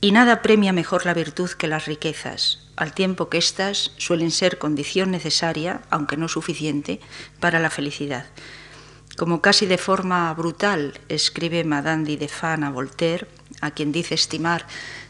y 0.00 0.10
nada 0.10 0.42
premia 0.42 0.72
mejor 0.72 1.06
la 1.06 1.14
virtud 1.14 1.50
que 1.50 1.68
las 1.68 1.86
riquezas, 1.86 2.66
al 2.76 2.92
tiempo 2.92 3.28
que 3.28 3.38
éstas 3.38 3.92
suelen 3.98 4.32
ser 4.32 4.58
condición 4.58 5.12
necesaria, 5.12 5.82
aunque 5.90 6.16
no 6.16 6.28
suficiente, 6.28 7.00
para 7.38 7.60
la 7.60 7.70
felicidad. 7.70 8.26
Como 9.16 9.42
casi 9.42 9.66
de 9.66 9.78
forma 9.78 10.32
brutal 10.34 10.98
escribe 11.08 11.64
Madame 11.64 12.16
de 12.16 12.28
Fan 12.28 12.64
a 12.64 12.70
Voltaire, 12.70 13.28
a 13.60 13.70
quien 13.70 13.92
dice 13.92 14.14
estimar 14.14 14.66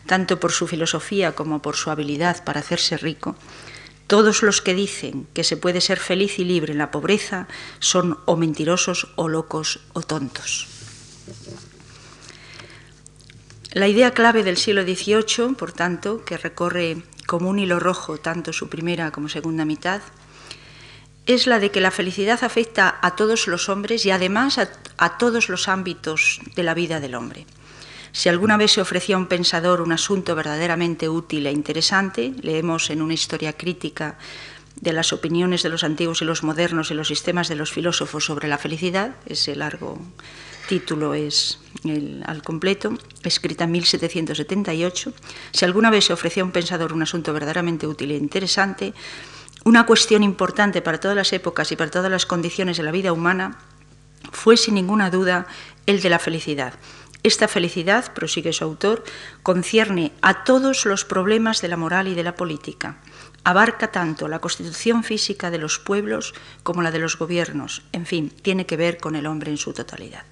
tanto 0.07 0.41
por 0.41 0.53
su 0.53 0.67
filosofía 0.67 1.33
como 1.33 1.63
por 1.63 1.77
su 1.77 1.91
habilidad 1.91 2.43
para 2.45 2.61
hacerse 2.61 2.97
rico, 2.97 3.37
todos 4.07 4.43
los 4.43 4.61
que 4.61 4.75
dicen 4.75 5.27
que 5.33 5.45
se 5.45 5.57
puede 5.57 5.81
ser 5.81 5.99
feliz 5.99 6.39
y 6.39 6.45
libre 6.45 6.73
en 6.73 6.79
la 6.79 6.91
pobreza 6.91 7.49
son 7.79 8.19
o 8.27 8.37
mentirosos 8.37 9.13
o 9.17 9.29
locos 9.29 9.81
o 9.95 10.03
tontos. 10.03 10.69
La 13.73 13.89
idea 13.89 14.11
clave 14.11 14.43
del 14.43 14.59
siglo 14.59 14.83
XVIII, 14.83 15.55
por 15.57 15.73
tanto, 15.73 16.25
que 16.27 16.37
recorre 16.37 16.99
como 17.27 17.49
un 17.49 17.59
hilo 17.59 17.81
rojo 17.81 18.19
tanto 18.19 18.53
su 18.53 18.69
primera 18.69 19.13
como 19.13 19.31
segunda 19.31 19.65
mitad, 19.65 20.03
es 21.27 21.47
la 21.47 21.59
de 21.59 21.71
que 21.71 21.81
la 21.81 21.91
felicidad 21.91 22.43
afecta 22.43 22.99
a 23.01 23.15
todos 23.15 23.47
los 23.47 23.69
hombres 23.69 24.05
y 24.07 24.11
además 24.11 24.59
a, 24.59 25.19
todos 25.19 25.49
los 25.49 25.69
ámbitos 25.69 26.41
de 26.57 26.63
la 26.63 26.75
vida 26.75 27.01
del 27.01 27.15
hombre. 27.15 27.47
Si 28.13 28.29
alguna 28.29 28.57
vez 28.57 28.73
se 28.73 28.81
ofrecía 28.81 29.17
a 29.17 29.19
un 29.19 29.27
pensador 29.27 29.81
un 29.81 29.93
asunto 29.93 30.35
verdaderamente 30.35 31.09
útil 31.09 31.47
e 31.47 31.53
interesante, 31.53 32.33
leemos 32.43 32.91
en 32.91 33.01
una 33.01 33.15
historia 33.15 33.55
crítica 33.55 34.19
de 34.77 34.93
las 34.93 35.13
opiniones 35.13 35.63
de 35.63 35.69
los 35.69 35.85
antiguos 35.85 36.21
y 36.23 36.25
los 36.25 36.43
modernos 36.43 36.91
y 36.91 36.95
los 36.95 37.09
sistemas 37.09 37.49
de 37.49 37.57
los 37.57 37.73
filósofos 37.73 38.25
sobre 38.25 38.49
la 38.49 38.59
felicidad, 38.59 39.15
ese 39.27 39.55
largo 39.55 39.99
título 40.69 41.15
es 41.15 41.59
al 42.25 42.43
completo, 42.43 42.97
escrita 43.25 43.65
en 43.65 43.73
1778. 43.73 45.13
Si 45.53 45.65
alguna 45.65 45.91
vez 45.91 46.07
se 46.07 46.13
ofrecía 46.13 46.43
a 46.43 46.47
un 46.47 46.53
pensador 46.53 46.93
un 46.93 47.03
asunto 47.03 47.33
verdaderamente 47.33 47.87
útil 47.87 48.11
e 48.11 48.17
interesante, 48.17 48.95
una 49.65 49.87
cuestión 49.87 50.23
importante 50.23 50.83
para 50.83 50.99
todas 50.99 51.17
las 51.17 51.33
épocas 51.33 51.71
y 51.73 51.77
para 51.77 51.91
todas 51.91 52.11
las 52.11 52.27
condiciones 52.27 52.77
de 52.77 52.83
la 52.83 52.91
vida 52.91 53.13
humana 53.13 53.59
fue 54.33 54.57
sin 54.57 54.75
ninguna 54.75 55.11
duda 55.11 55.47
el 55.87 56.01
de 56.01 56.11
la 56.11 56.19
felicidad. 56.19 56.75
Esta 57.23 57.47
felicidad, 57.47 58.13
prosigue 58.13 58.53
su 58.53 58.65
autor, 58.65 59.05
concierne 59.45 60.13
a 60.23 60.43
todos 60.43 60.85
los 60.87 61.05
problemas 61.05 61.63
de 61.63 61.69
la 61.69 61.77
moral 61.77 62.09
y 62.09 62.15
de 62.15 62.25
la 62.25 62.35
política. 62.35 62.97
Abarca 63.45 63.93
tanto 63.93 64.27
la 64.27 64.41
constitución 64.41 65.05
física 65.05 65.51
de 65.51 65.59
los 65.59 65.79
pueblos 65.79 66.35
como 66.65 66.83
la 66.83 66.91
de 66.91 66.99
los 66.99 67.17
gobiernos. 67.17 67.83
En 67.93 68.07
fin, 68.07 68.31
tiene 68.43 68.67
que 68.67 68.77
ver 68.77 68.99
con 68.99 69.15
el 69.15 69.27
hombre 69.27 69.53
en 69.53 69.57
su 69.57 69.73
totalidad. 69.73 70.25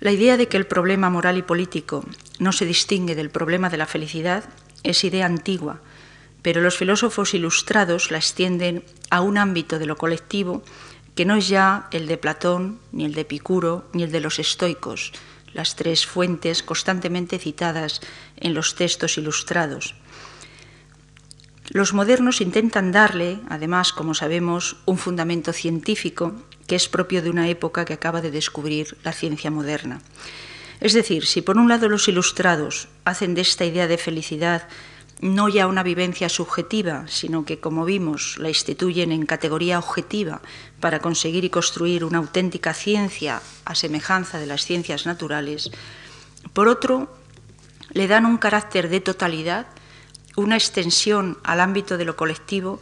La 0.00 0.10
idea 0.10 0.36
de 0.36 0.48
que 0.48 0.56
el 0.56 0.66
problema 0.66 1.10
moral 1.10 1.38
y 1.38 1.42
político 1.42 2.04
no 2.40 2.52
se 2.52 2.66
distingue 2.66 3.14
del 3.14 3.30
problema 3.30 3.70
de 3.70 3.76
la 3.76 3.86
felicidad 3.86 4.44
es 4.82 5.04
idea 5.04 5.26
antigua, 5.26 5.80
pero 6.46 6.60
los 6.60 6.76
filósofos 6.76 7.34
ilustrados 7.34 8.12
la 8.12 8.18
extienden 8.18 8.84
a 9.10 9.20
un 9.20 9.36
ámbito 9.36 9.80
de 9.80 9.86
lo 9.86 9.96
colectivo 9.96 10.62
que 11.16 11.24
no 11.24 11.34
es 11.34 11.48
ya 11.48 11.88
el 11.90 12.06
de 12.06 12.18
Platón, 12.18 12.78
ni 12.92 13.04
el 13.04 13.14
de 13.14 13.22
Epicuro, 13.22 13.90
ni 13.92 14.04
el 14.04 14.12
de 14.12 14.20
los 14.20 14.38
estoicos, 14.38 15.10
las 15.54 15.74
tres 15.74 16.06
fuentes 16.06 16.62
constantemente 16.62 17.40
citadas 17.40 18.00
en 18.36 18.54
los 18.54 18.76
textos 18.76 19.18
ilustrados. 19.18 19.96
Los 21.70 21.94
modernos 21.94 22.40
intentan 22.40 22.92
darle, 22.92 23.40
además, 23.48 23.92
como 23.92 24.14
sabemos, 24.14 24.76
un 24.86 24.98
fundamento 24.98 25.52
científico 25.52 26.32
que 26.68 26.76
es 26.76 26.86
propio 26.86 27.22
de 27.22 27.30
una 27.30 27.48
época 27.48 27.84
que 27.84 27.94
acaba 27.94 28.20
de 28.20 28.30
descubrir 28.30 28.96
la 29.02 29.12
ciencia 29.12 29.50
moderna. 29.50 30.00
Es 30.78 30.92
decir, 30.92 31.26
si 31.26 31.42
por 31.42 31.56
un 31.58 31.68
lado 31.68 31.88
los 31.88 32.06
ilustrados 32.06 32.86
hacen 33.04 33.34
de 33.34 33.40
esta 33.40 33.64
idea 33.64 33.88
de 33.88 33.98
felicidad 33.98 34.68
no 35.20 35.48
ya 35.48 35.66
una 35.66 35.82
vivencia 35.82 36.28
subjetiva, 36.28 37.06
sino 37.08 37.44
que, 37.44 37.58
como 37.58 37.84
vimos, 37.84 38.36
la 38.38 38.48
instituyen 38.48 39.12
en 39.12 39.26
categoría 39.26 39.78
objetiva 39.78 40.42
para 40.80 41.00
conseguir 41.00 41.44
y 41.44 41.50
construir 41.50 42.04
una 42.04 42.18
auténtica 42.18 42.74
ciencia 42.74 43.40
a 43.64 43.74
semejanza 43.74 44.38
de 44.38 44.46
las 44.46 44.64
ciencias 44.64 45.06
naturales, 45.06 45.70
por 46.52 46.68
otro, 46.68 47.14
le 47.92 48.08
dan 48.08 48.26
un 48.26 48.36
carácter 48.36 48.88
de 48.88 49.00
totalidad, 49.00 49.66
una 50.36 50.56
extensión 50.56 51.38
al 51.44 51.60
ámbito 51.60 51.96
de 51.96 52.04
lo 52.04 52.16
colectivo, 52.16 52.80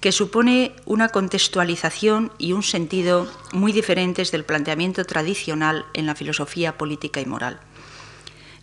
que 0.00 0.12
supone 0.12 0.76
una 0.84 1.08
contextualización 1.08 2.30
y 2.38 2.52
un 2.52 2.62
sentido 2.62 3.26
muy 3.52 3.72
diferentes 3.72 4.30
del 4.30 4.44
planteamiento 4.44 5.04
tradicional 5.04 5.86
en 5.94 6.06
la 6.06 6.14
filosofía 6.14 6.76
política 6.76 7.20
y 7.20 7.26
moral. 7.26 7.58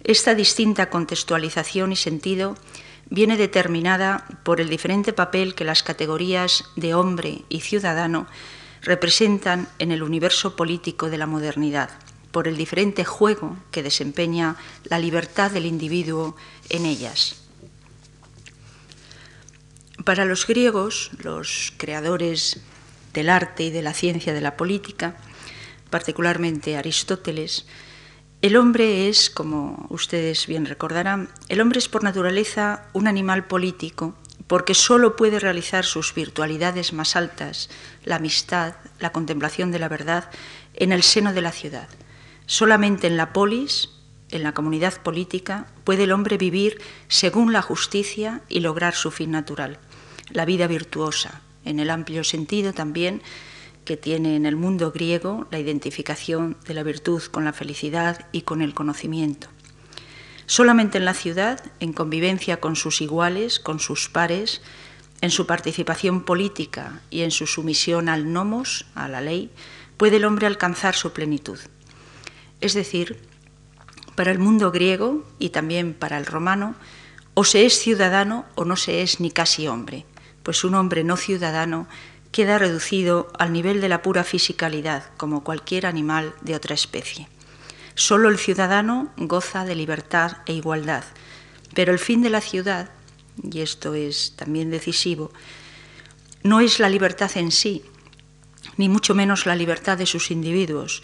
Esta 0.03 0.35
distinta 0.35 0.89
contextualización 0.89 1.91
y 1.91 1.95
sentido 1.95 2.55
viene 3.11 3.35
determinada 3.37 4.25
por 4.43 4.61
el 4.61 4.69
diferente 4.69 5.13
papel 5.13 5.53
que 5.53 5.65
las 5.65 5.83
categorías 5.83 6.63
de 6.77 6.95
hombre 6.95 7.43
y 7.49 7.59
ciudadano 7.59 8.25
representan 8.81 9.67
en 9.79 9.91
el 9.91 10.01
universo 10.01 10.55
político 10.55 11.09
de 11.09 11.17
la 11.17 11.27
modernidad, 11.27 11.89
por 12.31 12.47
el 12.47 12.55
diferente 12.55 13.03
juego 13.03 13.57
que 13.69 13.83
desempeña 13.83 14.55
la 14.85 14.97
libertad 14.97 15.51
del 15.51 15.65
individuo 15.65 16.37
en 16.69 16.85
ellas. 16.85 17.35
Para 20.05 20.23
los 20.23 20.47
griegos, 20.47 21.11
los 21.21 21.73
creadores 21.77 22.61
del 23.13 23.29
arte 23.29 23.63
y 23.63 23.71
de 23.71 23.81
la 23.81 23.93
ciencia 23.93 24.33
de 24.33 24.41
la 24.41 24.55
política, 24.55 25.17
particularmente 25.89 26.77
Aristóteles, 26.77 27.65
el 28.41 28.55
hombre 28.55 29.07
es, 29.07 29.29
como 29.29 29.85
ustedes 29.89 30.47
bien 30.47 30.65
recordarán, 30.65 31.29
el 31.47 31.61
hombre 31.61 31.79
es 31.79 31.87
por 31.87 32.03
naturaleza 32.03 32.87
un 32.93 33.07
animal 33.07 33.45
político 33.45 34.15
porque 34.47 34.73
solo 34.73 35.15
puede 35.15 35.39
realizar 35.39 35.85
sus 35.85 36.13
virtualidades 36.13 36.91
más 36.91 37.15
altas, 37.15 37.69
la 38.03 38.17
amistad, 38.17 38.73
la 38.99 39.11
contemplación 39.11 39.71
de 39.71 39.79
la 39.79 39.87
verdad, 39.87 40.29
en 40.73 40.91
el 40.91 41.03
seno 41.03 41.33
de 41.33 41.41
la 41.41 41.51
ciudad. 41.51 41.87
Solamente 42.47 43.07
en 43.07 43.15
la 43.15 43.31
polis, 43.31 43.89
en 44.29 44.43
la 44.43 44.53
comunidad 44.53 45.01
política, 45.01 45.67
puede 45.83 46.03
el 46.03 46.11
hombre 46.11 46.37
vivir 46.37 46.81
según 47.07 47.53
la 47.53 47.61
justicia 47.61 48.41
y 48.49 48.59
lograr 48.59 48.95
su 48.95 49.11
fin 49.11 49.31
natural, 49.31 49.79
la 50.31 50.45
vida 50.45 50.67
virtuosa, 50.67 51.41
en 51.63 51.79
el 51.79 51.89
amplio 51.89 52.23
sentido 52.23 52.73
también 52.73 53.21
que 53.85 53.97
tiene 53.97 54.35
en 54.35 54.45
el 54.45 54.55
mundo 54.55 54.91
griego 54.91 55.47
la 55.51 55.59
identificación 55.59 56.57
de 56.65 56.73
la 56.73 56.83
virtud 56.83 57.21
con 57.23 57.45
la 57.45 57.53
felicidad 57.53 58.27
y 58.31 58.41
con 58.41 58.61
el 58.61 58.73
conocimiento. 58.73 59.47
Solamente 60.45 60.97
en 60.97 61.05
la 61.05 61.13
ciudad, 61.13 61.63
en 61.79 61.93
convivencia 61.93 62.59
con 62.59 62.75
sus 62.75 63.01
iguales, 63.01 63.59
con 63.59 63.79
sus 63.79 64.09
pares, 64.09 64.61
en 65.21 65.31
su 65.31 65.45
participación 65.45 66.23
política 66.23 66.99
y 67.09 67.21
en 67.21 67.31
su 67.31 67.47
sumisión 67.47 68.09
al 68.09 68.33
nomos, 68.33 68.87
a 68.95 69.07
la 69.07 69.21
ley, 69.21 69.51
puede 69.97 70.17
el 70.17 70.25
hombre 70.25 70.47
alcanzar 70.47 70.95
su 70.95 71.13
plenitud. 71.13 71.59
Es 72.59 72.73
decir, 72.73 73.21
para 74.15 74.31
el 74.31 74.39
mundo 74.39 74.71
griego 74.71 75.25
y 75.39 75.49
también 75.49 75.93
para 75.93 76.17
el 76.17 76.25
romano, 76.25 76.75
o 77.33 77.43
se 77.43 77.65
es 77.65 77.79
ciudadano 77.79 78.45
o 78.55 78.65
no 78.65 78.75
se 78.75 79.03
es 79.03 79.19
ni 79.19 79.31
casi 79.31 79.67
hombre, 79.67 80.05
pues 80.43 80.63
un 80.63 80.75
hombre 80.75 81.03
no 81.03 81.17
ciudadano 81.17 81.87
queda 82.31 82.57
reducido 82.57 83.31
al 83.37 83.51
nivel 83.51 83.81
de 83.81 83.89
la 83.89 84.01
pura 84.01 84.23
fisicalidad, 84.23 85.03
como 85.17 85.43
cualquier 85.43 85.85
animal 85.85 86.33
de 86.41 86.55
otra 86.55 86.73
especie. 86.73 87.27
Solo 87.95 88.29
el 88.29 88.37
ciudadano 88.37 89.11
goza 89.17 89.65
de 89.65 89.75
libertad 89.75 90.37
e 90.45 90.53
igualdad, 90.53 91.03
pero 91.73 91.91
el 91.91 91.99
fin 91.99 92.21
de 92.21 92.29
la 92.29 92.41
ciudad, 92.41 92.89
y 93.43 93.61
esto 93.61 93.93
es 93.95 94.33
también 94.35 94.71
decisivo, 94.71 95.31
no 96.43 96.61
es 96.61 96.79
la 96.79 96.89
libertad 96.89 97.31
en 97.35 97.51
sí, 97.51 97.83
ni 98.77 98.89
mucho 98.89 99.13
menos 99.13 99.45
la 99.45 99.55
libertad 99.55 99.97
de 99.97 100.05
sus 100.05 100.31
individuos, 100.31 101.03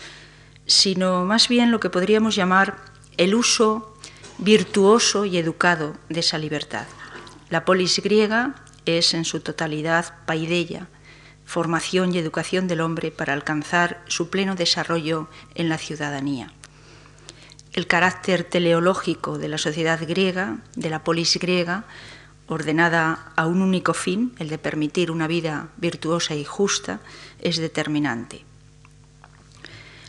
sino 0.65 1.25
más 1.25 1.48
bien 1.48 1.72
lo 1.72 1.79
que 1.79 1.89
podríamos 1.89 2.36
llamar 2.36 2.77
el 3.17 3.36
uso 3.36 3.96
virtuoso 4.38 5.25
y 5.25 5.38
educado 5.38 5.96
de 6.10 6.22
esa 6.22 6.38
libertad. 6.38 6.86
La 7.50 7.65
polis 7.65 8.00
griega 8.01 8.55
es 8.86 9.13
en 9.13 9.25
su 9.25 9.39
totalidad 9.41 10.25
paideia, 10.25 10.88
formación 11.48 12.13
y 12.13 12.18
educación 12.18 12.68
del 12.68 12.82
hombre 12.82 13.10
para 13.10 13.32
alcanzar 13.32 14.04
su 14.08 14.30
pleno 14.30 14.56
desarrollo 14.56 15.30
en 15.56 15.70
la 15.70 15.77
ciudadanía. 15.77 16.51
El 17.72 17.88
carácter 17.88 18.44
teleológico 18.44 19.38
de 19.38 19.48
la 19.48 19.58
sociedad 19.58 19.98
griega, 20.06 20.58
de 20.75 20.89
la 20.89 21.06
polis 21.06 21.39
griega, 21.39 21.86
ordenada 22.48 23.32
a 23.38 23.48
un 23.48 23.62
único 23.62 23.94
fin, 23.94 24.36
el 24.39 24.50
de 24.50 24.58
permitir 24.58 25.10
una 25.10 25.25
vida 25.25 25.70
virtuosa 25.77 26.36
y 26.36 26.44
justa, 26.44 27.00
es 27.39 27.58
determinante. 27.58 28.44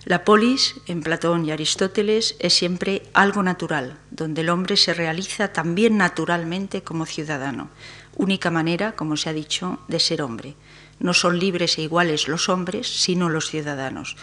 La 0.05 0.25
polis, 0.25 0.75
en 0.87 1.03
Platón 1.03 1.45
y 1.45 1.53
Aristóteles, 1.53 2.35
es 2.41 2.55
siempre 2.55 3.05
algo 3.13 3.45
natural, 3.45 3.99
donde 4.11 4.41
el 4.41 4.49
hombre 4.49 4.77
se 4.77 4.93
realiza 4.93 5.53
también 5.53 5.99
naturalmente 5.99 6.83
como 6.83 7.07
ciudadano, 7.07 7.69
única 8.17 8.51
manera, 8.51 8.97
como 8.97 9.17
se 9.17 9.29
ha 9.29 9.33
dicho, 9.33 9.79
de 9.87 10.01
ser 10.01 10.23
hombre. 10.23 10.57
No 11.01 11.15
son 11.15 11.39
libres 11.39 11.79
e 11.79 11.83
iguales 11.83 12.29
los 12.29 12.49
hombres, 12.49 12.89
sino 12.89 13.29
los 13.29 13.49
ciudadanos, 13.51 14.17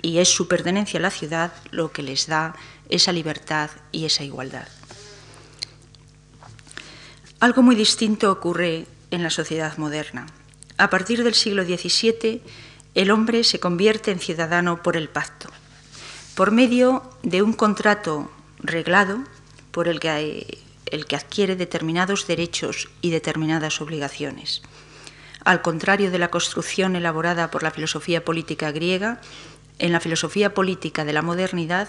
y 0.00 0.18
es 0.18 0.28
su 0.28 0.48
pertenencia 0.48 0.98
a 0.98 1.02
la 1.02 1.10
ciudad 1.10 1.52
lo 1.70 1.92
que 1.92 2.02
les 2.02 2.26
da 2.26 2.54
esa 2.88 3.12
libertad 3.12 3.70
y 3.92 4.04
esa 4.04 4.24
igualdad. 4.24 4.68
Algo 7.40 7.62
muy 7.62 7.74
distinto 7.74 8.30
ocurre 8.30 8.86
en 9.10 9.22
la 9.22 9.30
sociedad 9.30 9.76
moderna. 9.76 10.26
A 10.78 10.90
partir 10.90 11.24
del 11.24 11.34
siglo 11.34 11.64
XVII, 11.64 12.40
el 12.94 13.10
hombre 13.10 13.44
se 13.44 13.60
convierte 13.60 14.10
en 14.10 14.20
ciudadano 14.20 14.82
por 14.82 14.96
el 14.96 15.08
pacto, 15.08 15.48
por 16.34 16.50
medio 16.50 17.02
de 17.22 17.42
un 17.42 17.52
contrato 17.52 18.30
reglado 18.58 19.18
por 19.70 19.88
el 19.88 20.00
que, 20.00 20.58
el 20.86 21.06
que 21.06 21.16
adquiere 21.16 21.56
determinados 21.56 22.26
derechos 22.26 22.88
y 23.00 23.10
determinadas 23.10 23.80
obligaciones. 23.80 24.62
Al 25.44 25.62
contrario 25.62 26.10
de 26.10 26.18
la 26.18 26.28
construcción 26.28 26.94
elaborada 26.94 27.50
por 27.50 27.62
la 27.62 27.70
filosofía 27.70 28.24
política 28.24 28.70
griega, 28.70 29.20
en 29.78 29.92
la 29.92 30.00
filosofía 30.00 30.54
política 30.54 31.04
de 31.04 31.12
la 31.12 31.22
modernidad 31.22 31.88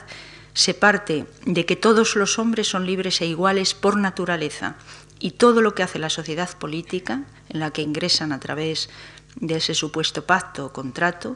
se 0.53 0.73
parte 0.73 1.25
de 1.45 1.65
que 1.65 1.75
todos 1.75 2.15
los 2.15 2.39
hombres 2.39 2.67
son 2.67 2.85
libres 2.85 3.21
e 3.21 3.25
iguales 3.25 3.73
por 3.73 3.97
naturaleza 3.97 4.75
y 5.19 5.31
todo 5.31 5.61
lo 5.61 5.75
que 5.75 5.83
hace 5.83 5.99
la 5.99 6.09
sociedad 6.09 6.49
política, 6.57 7.23
en 7.49 7.59
la 7.59 7.71
que 7.71 7.81
ingresan 7.81 8.31
a 8.31 8.39
través 8.39 8.89
de 9.35 9.55
ese 9.55 9.73
supuesto 9.73 10.25
pacto 10.25 10.65
o 10.65 10.73
contrato, 10.73 11.35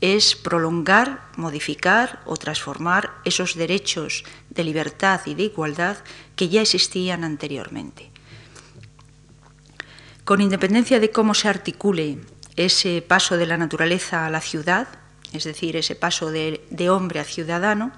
es 0.00 0.36
prolongar, 0.36 1.22
modificar 1.36 2.20
o 2.26 2.36
transformar 2.36 3.12
esos 3.24 3.54
derechos 3.54 4.24
de 4.50 4.64
libertad 4.64 5.20
y 5.24 5.34
de 5.34 5.44
igualdad 5.44 5.96
que 6.36 6.48
ya 6.48 6.62
existían 6.62 7.24
anteriormente. 7.24 8.10
Con 10.26 10.40
independencia 10.40 10.98
de 10.98 11.12
cómo 11.12 11.34
se 11.34 11.48
articule 11.48 12.18
ese 12.56 13.00
paso 13.00 13.36
de 13.36 13.46
la 13.46 13.56
naturaleza 13.56 14.26
a 14.26 14.28
la 14.28 14.40
ciudad, 14.40 14.88
es 15.32 15.44
decir, 15.44 15.76
ese 15.76 15.94
paso 15.94 16.32
de, 16.32 16.90
hombre 16.90 17.20
a 17.20 17.24
ciudadano, 17.24 17.92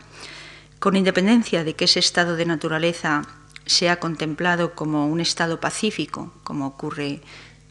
con 0.79 0.95
independencia 0.95 1.65
de 1.65 1.73
que 1.73 1.87
ese 1.87 2.01
estado 2.01 2.37
de 2.37 2.45
naturaleza 2.45 3.23
sea 3.65 3.99
contemplado 3.99 4.75
como 4.75 5.07
un 5.07 5.21
estado 5.21 5.59
pacífico, 5.59 6.35
como 6.45 6.67
ocurre 6.67 7.23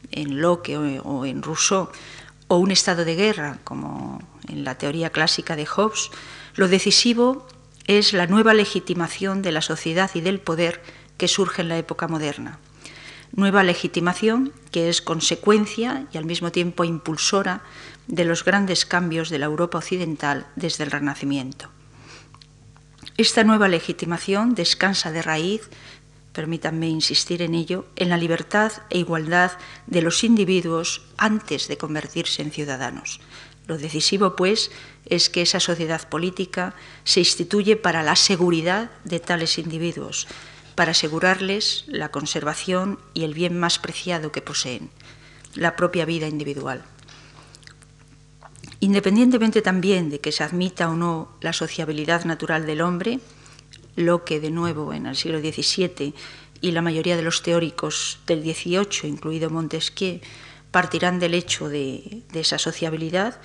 en 0.09 0.41
Locke 0.41 0.75
o 0.75 1.25
en 1.27 1.43
Rousseau, 1.43 1.91
o 2.47 2.57
un 2.57 2.71
estado 2.71 3.05
de 3.05 3.13
guerra, 3.13 3.59
como 3.63 4.19
en 4.47 4.63
la 4.63 4.73
teoría 4.79 5.11
clásica 5.11 5.55
de 5.55 5.67
Hobbes, 5.67 6.09
lo 6.55 6.67
decisivo 6.67 7.45
es 7.85 8.11
la 8.11 8.25
nueva 8.25 8.55
legitimación 8.55 9.43
de 9.43 9.51
la 9.51 9.61
sociedad 9.61 10.09
y 10.15 10.21
del 10.21 10.39
poder 10.39 10.81
que 11.17 11.27
surge 11.27 11.61
en 11.61 11.69
la 11.69 11.77
época 11.77 12.07
moderna. 12.07 12.57
Nueva 13.31 13.63
legitimación 13.63 14.53
que 14.71 14.89
es 14.89 15.01
consecuencia 15.01 16.07
y 16.11 16.17
al 16.17 16.25
mismo 16.25 16.51
tiempo 16.51 16.83
impulsora 16.83 17.63
de 18.07 18.25
los 18.25 18.43
grandes 18.43 18.85
cambios 18.85 19.29
de 19.29 19.39
la 19.39 19.45
Europa 19.45 19.77
occidental 19.77 20.47
desde 20.55 20.83
el 20.83 20.91
Renacimiento. 20.91 21.69
Esta 23.17 23.43
nueva 23.43 23.67
legitimación 23.67 24.53
descansa 24.53 25.11
de 25.11 25.23
raíz, 25.23 25.69
permítanme 26.33 26.87
insistir 26.87 27.41
en 27.41 27.55
ello, 27.55 27.85
en 27.95 28.09
la 28.09 28.17
libertad 28.17 28.71
e 28.91 28.99
igualdad 28.99 29.53
de 29.87 30.03
los 30.03 30.23
individuos 30.23 31.01
antes 31.17 31.67
de 31.67 31.77
convertirse 31.77 32.43
en 32.43 32.51
ciudadanos. 32.51 33.19
Lo 33.65 33.77
decisivo, 33.77 34.35
pues, 34.35 34.71
es 35.05 35.29
que 35.29 35.41
esa 35.41 35.59
sociedad 35.59 36.07
política 36.07 36.75
se 37.03 37.21
instituye 37.21 37.75
para 37.75 38.03
la 38.03 38.15
seguridad 38.15 38.91
de 39.03 39.19
tales 39.19 39.57
individuos, 39.57 40.27
para 40.77 40.91
asegurarles 40.91 41.85
la 41.87 42.11
conservación 42.11 42.99
y 43.15 43.23
el 43.23 43.33
bien 43.33 43.59
más 43.59 43.79
preciado 43.79 44.31
que 44.31 44.43
poseen, 44.43 44.91
la 45.55 45.75
propia 45.75 46.05
vida 46.05 46.27
individual. 46.27 46.83
Independientemente 48.79 49.63
también 49.63 50.11
de 50.11 50.19
que 50.19 50.31
se 50.31 50.43
admita 50.43 50.87
o 50.91 50.95
no 50.95 51.35
la 51.41 51.51
sociabilidad 51.51 52.25
natural 52.25 52.67
del 52.67 52.81
hombre, 52.81 53.19
lo 53.95 54.23
que 54.23 54.39
de 54.39 54.51
nuevo 54.51 54.93
en 54.93 55.07
el 55.07 55.15
siglo 55.15 55.39
XVII 55.39 56.13
y 56.61 56.71
la 56.71 56.83
mayoría 56.83 57.17
de 57.17 57.23
los 57.23 57.41
teóricos 57.41 58.19
del 58.27 58.43
XVIII, 58.43 59.09
incluido 59.09 59.49
Montesquieu, 59.49 60.21
partirán 60.69 61.17
del 61.17 61.33
hecho 61.33 61.69
de, 61.69 62.21
de 62.31 62.39
esa 62.39 62.59
sociabilidad, 62.59 63.41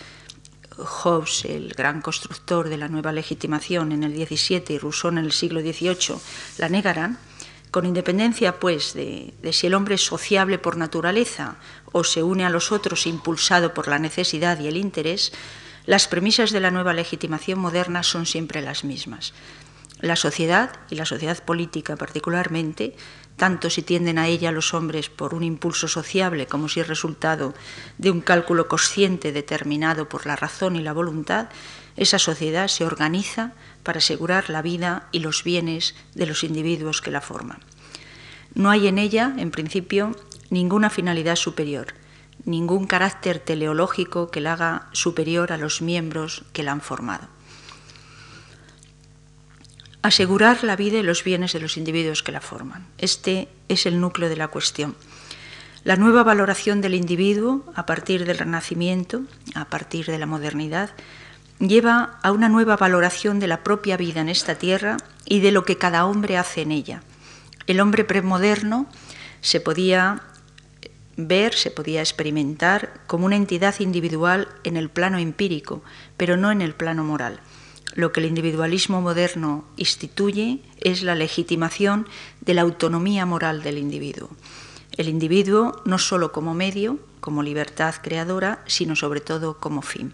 Hobbes, 0.84 1.44
el 1.44 1.74
gran 1.74 2.00
constructor 2.02 2.68
de 2.68 2.76
la 2.76 2.88
nueva 2.88 3.12
legitimación 3.12 3.92
en 3.92 4.04
el 4.04 4.14
XVII 4.14 4.64
y 4.68 4.78
Rousseau 4.78 5.10
en 5.10 5.18
el 5.18 5.32
siglo 5.32 5.60
XVIII, 5.60 6.16
la 6.58 6.68
negarán, 6.68 7.18
con 7.70 7.86
independencia, 7.86 8.60
pues, 8.60 8.92
de, 8.92 9.32
si 9.52 9.66
el 9.66 9.74
hombre 9.74 9.94
es 9.94 10.04
sociable 10.04 10.58
por 10.58 10.76
naturaleza 10.76 11.56
o 11.90 12.04
se 12.04 12.22
une 12.22 12.44
a 12.44 12.50
los 12.50 12.70
otros 12.70 13.06
impulsado 13.06 13.72
por 13.72 13.88
la 13.88 13.98
necesidad 13.98 14.60
y 14.60 14.68
el 14.68 14.76
interés, 14.76 15.32
las 15.86 16.06
premisas 16.06 16.50
de 16.50 16.60
la 16.60 16.70
nueva 16.70 16.92
legitimación 16.92 17.58
moderna 17.58 18.02
son 18.02 18.26
siempre 18.26 18.60
las 18.60 18.84
mismas. 18.84 19.32
La 20.02 20.16
sociedad, 20.16 20.72
y 20.90 20.96
la 20.96 21.06
sociedad 21.06 21.42
política 21.44 21.94
particularmente, 21.94 22.96
tanto 23.36 23.70
si 23.70 23.82
tienden 23.82 24.18
a 24.18 24.26
ella 24.26 24.50
los 24.50 24.74
hombres 24.74 25.08
por 25.08 25.32
un 25.32 25.44
impulso 25.44 25.86
sociable 25.86 26.46
como 26.46 26.68
si 26.68 26.80
es 26.80 26.88
resultado 26.88 27.54
de 27.98 28.10
un 28.10 28.20
cálculo 28.20 28.66
consciente 28.66 29.30
determinado 29.30 30.08
por 30.08 30.26
la 30.26 30.34
razón 30.34 30.74
y 30.74 30.82
la 30.82 30.92
voluntad, 30.92 31.50
esa 31.96 32.18
sociedad 32.18 32.66
se 32.66 32.84
organiza 32.84 33.52
para 33.84 33.98
asegurar 33.98 34.50
la 34.50 34.60
vida 34.60 35.08
y 35.12 35.20
los 35.20 35.44
bienes 35.44 35.94
de 36.14 36.26
los 36.26 36.42
individuos 36.42 37.00
que 37.00 37.12
la 37.12 37.20
forman. 37.20 37.60
No 38.54 38.70
hay 38.70 38.88
en 38.88 38.98
ella, 38.98 39.32
en 39.38 39.52
principio, 39.52 40.16
ninguna 40.50 40.90
finalidad 40.90 41.36
superior, 41.36 41.94
ningún 42.44 42.88
carácter 42.88 43.38
teleológico 43.38 44.32
que 44.32 44.40
la 44.40 44.54
haga 44.54 44.88
superior 44.90 45.52
a 45.52 45.58
los 45.58 45.80
miembros 45.80 46.44
que 46.52 46.64
la 46.64 46.72
han 46.72 46.80
formado. 46.80 47.28
Asegurar 50.02 50.64
la 50.64 50.74
vida 50.74 50.98
y 50.98 51.02
los 51.02 51.22
bienes 51.22 51.52
de 51.52 51.60
los 51.60 51.76
individuos 51.76 52.24
que 52.24 52.32
la 52.32 52.40
forman. 52.40 52.86
Este 52.98 53.48
es 53.68 53.86
el 53.86 54.00
núcleo 54.00 54.28
de 54.28 54.36
la 54.36 54.48
cuestión. 54.48 54.96
La 55.84 55.96
nueva 55.96 56.24
valoración 56.24 56.80
del 56.80 56.94
individuo 56.94 57.64
a 57.76 57.86
partir 57.86 58.24
del 58.24 58.38
Renacimiento, 58.38 59.22
a 59.54 59.64
partir 59.66 60.06
de 60.06 60.18
la 60.18 60.26
modernidad, 60.26 60.90
lleva 61.60 62.18
a 62.22 62.32
una 62.32 62.48
nueva 62.48 62.76
valoración 62.76 63.38
de 63.38 63.46
la 63.46 63.62
propia 63.62 63.96
vida 63.96 64.20
en 64.20 64.28
esta 64.28 64.56
tierra 64.56 64.96
y 65.24 65.38
de 65.38 65.52
lo 65.52 65.64
que 65.64 65.78
cada 65.78 66.04
hombre 66.06 66.36
hace 66.36 66.62
en 66.62 66.72
ella. 66.72 67.02
El 67.68 67.80
hombre 67.80 68.04
premoderno 68.04 68.86
se 69.40 69.60
podía 69.60 70.22
ver, 71.16 71.54
se 71.54 71.70
podía 71.70 72.00
experimentar 72.00 72.92
como 73.06 73.26
una 73.26 73.36
entidad 73.36 73.78
individual 73.78 74.48
en 74.64 74.76
el 74.76 74.90
plano 74.90 75.18
empírico, 75.18 75.82
pero 76.16 76.36
no 76.36 76.50
en 76.50 76.60
el 76.60 76.74
plano 76.74 77.04
moral. 77.04 77.40
Lo 77.94 78.12
que 78.12 78.20
el 78.20 78.26
individualismo 78.26 79.00
moderno 79.00 79.64
instituye 79.76 80.60
es 80.80 81.02
la 81.02 81.14
legitimación 81.14 82.08
de 82.40 82.54
la 82.54 82.62
autonomía 82.62 83.26
moral 83.26 83.62
del 83.62 83.78
individuo. 83.78 84.30
El 84.96 85.08
individuo 85.08 85.80
no 85.84 85.98
solo 85.98 86.32
como 86.32 86.54
medio, 86.54 86.98
como 87.20 87.42
libertad 87.42 87.94
creadora, 88.02 88.62
sino 88.66 88.96
sobre 88.96 89.20
todo 89.20 89.58
como 89.58 89.82
fin. 89.82 90.12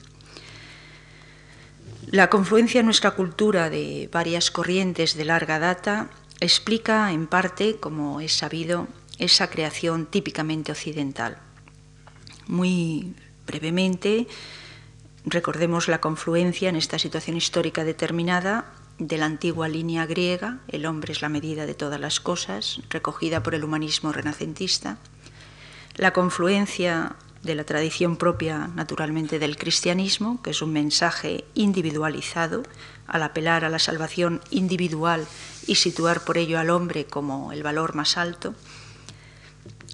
La 2.07 2.31
confluencia 2.31 2.81
en 2.81 2.87
nuestra 2.87 3.11
cultura 3.13 3.71
de 3.71 4.09
varias 4.13 4.51
corrientes 4.51 5.15
de 5.15 5.25
larga 5.25 5.59
data 5.59 6.11
explica 6.41 7.13
en 7.13 7.27
parte, 7.27 7.77
como 7.77 8.21
es 8.21 8.33
sabido, 8.33 8.89
esa 9.19 9.51
creación 9.51 10.07
típicamente 10.07 10.73
occidental. 10.73 11.39
Muy 12.47 13.15
brevemente, 13.47 14.27
recordemos 15.31 15.89
la 15.89 16.01
confluencia 16.01 16.69
en 16.69 16.77
esta 16.77 16.99
situación 16.99 17.37
histórica 17.37 17.85
determinada 17.85 18.67
de 18.99 19.17
la 19.17 19.27
antigua 19.27 19.69
línea 19.69 20.07
griega, 20.07 20.59
el 20.69 20.87
hombre 20.87 21.13
es 21.13 21.23
la 21.23 21.29
medida 21.29 21.67
de 21.67 21.75
todas 21.75 22.01
las 22.01 22.21
cosas, 22.21 22.81
recogida 22.91 23.43
por 23.43 23.55
el 23.55 23.65
humanismo 23.65 24.13
renacentista, 24.13 24.99
la 25.97 26.13
confluencia 26.13 27.17
de 27.43 27.55
la 27.55 27.65
tradición 27.65 28.17
propia, 28.17 28.69
naturalmente, 28.75 29.39
del 29.39 29.57
cristianismo, 29.57 30.43
que 30.43 30.51
es 30.51 30.63
un 30.63 30.73
mensaje 30.73 31.45
individualizado, 31.55 32.63
al 33.07 33.23
apelar 33.23 33.65
a 33.65 33.71
la 33.71 33.79
salvación 33.79 34.41
individual 34.51 35.27
y 35.67 35.77
situar 35.77 36.25
por 36.25 36.37
ello 36.37 36.59
al 36.59 36.71
hombre 36.71 37.07
como 37.07 37.53
el 37.53 37.63
valor 37.63 37.95
más 37.95 38.17
alto. 38.17 38.55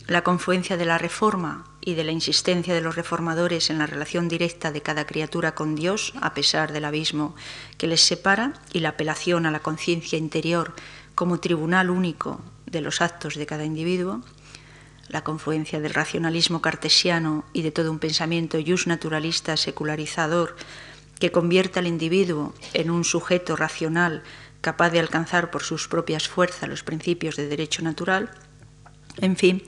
La 0.06 0.24
confluencia 0.24 0.76
de 0.76 0.84
la 0.84 0.98
reforma 0.98 1.64
y 1.84 1.94
de 1.94 2.04
la 2.04 2.12
insistencia 2.12 2.72
de 2.72 2.80
los 2.80 2.96
reformadores 2.96 3.68
en 3.68 3.78
la 3.78 3.86
relación 3.86 4.26
directa 4.26 4.72
de 4.72 4.80
cada 4.80 5.06
criatura 5.06 5.54
con 5.54 5.74
Dios, 5.74 6.14
a 6.20 6.32
pesar 6.32 6.72
del 6.72 6.86
abismo 6.86 7.34
que 7.76 7.86
les 7.86 8.00
separa, 8.00 8.54
y 8.72 8.80
la 8.80 8.90
apelación 8.90 9.44
a 9.44 9.50
la 9.50 9.60
conciencia 9.60 10.18
interior 10.18 10.74
como 11.14 11.40
tribunal 11.40 11.90
único 11.90 12.40
de 12.64 12.80
los 12.80 13.02
actos 13.02 13.34
de 13.34 13.44
cada 13.44 13.66
individuo, 13.66 14.22
la 15.08 15.22
confluencia 15.22 15.80
del 15.80 15.92
racionalismo 15.92 16.62
cartesiano 16.62 17.44
y 17.52 17.60
de 17.60 17.70
todo 17.70 17.90
un 17.90 17.98
pensamiento 17.98 18.58
just 18.66 18.86
naturalista 18.86 19.58
secularizador 19.58 20.56
que 21.20 21.30
convierta 21.30 21.80
al 21.80 21.86
individuo 21.86 22.54
en 22.72 22.90
un 22.90 23.04
sujeto 23.04 23.56
racional 23.56 24.22
capaz 24.62 24.88
de 24.88 25.00
alcanzar 25.00 25.50
por 25.50 25.62
sus 25.62 25.86
propias 25.88 26.28
fuerzas 26.28 26.70
los 26.70 26.82
principios 26.82 27.36
de 27.36 27.46
derecho 27.46 27.82
natural, 27.82 28.30
en 29.18 29.36
fin, 29.36 29.62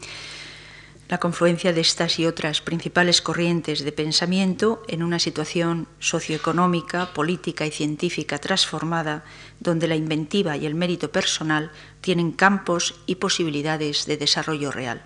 la 1.08 1.18
confluencia 1.18 1.72
de 1.72 1.80
estas 1.80 2.18
y 2.18 2.26
otras 2.26 2.60
principales 2.60 3.22
corrientes 3.22 3.84
de 3.84 3.92
pensamiento 3.92 4.82
en 4.88 5.02
una 5.02 5.18
situación 5.18 5.86
socioeconómica, 6.00 7.12
política 7.12 7.64
y 7.64 7.70
científica 7.70 8.38
transformada, 8.38 9.24
donde 9.60 9.86
la 9.86 9.94
inventiva 9.94 10.56
y 10.56 10.66
el 10.66 10.74
mérito 10.74 11.12
personal 11.12 11.70
tienen 12.00 12.32
campos 12.32 12.96
y 13.06 13.16
posibilidades 13.16 14.06
de 14.06 14.16
desarrollo 14.16 14.72
real. 14.72 15.02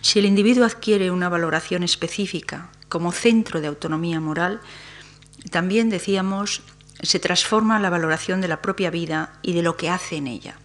Si 0.00 0.18
el 0.18 0.26
individuo 0.26 0.64
adquiere 0.64 1.10
una 1.10 1.28
valoración 1.28 1.82
específica 1.82 2.70
como 2.88 3.12
centro 3.12 3.60
de 3.60 3.68
autonomía 3.68 4.20
moral, 4.20 4.60
también 5.50 5.90
decíamos, 5.90 6.62
se 7.02 7.18
transforma 7.18 7.78
la 7.78 7.90
valoración 7.90 8.40
de 8.40 8.48
la 8.48 8.62
propia 8.62 8.90
vida 8.90 9.38
y 9.42 9.52
de 9.52 9.62
lo 9.62 9.76
que 9.76 9.90
hace 9.90 10.16
en 10.16 10.26
ella. 10.26 10.56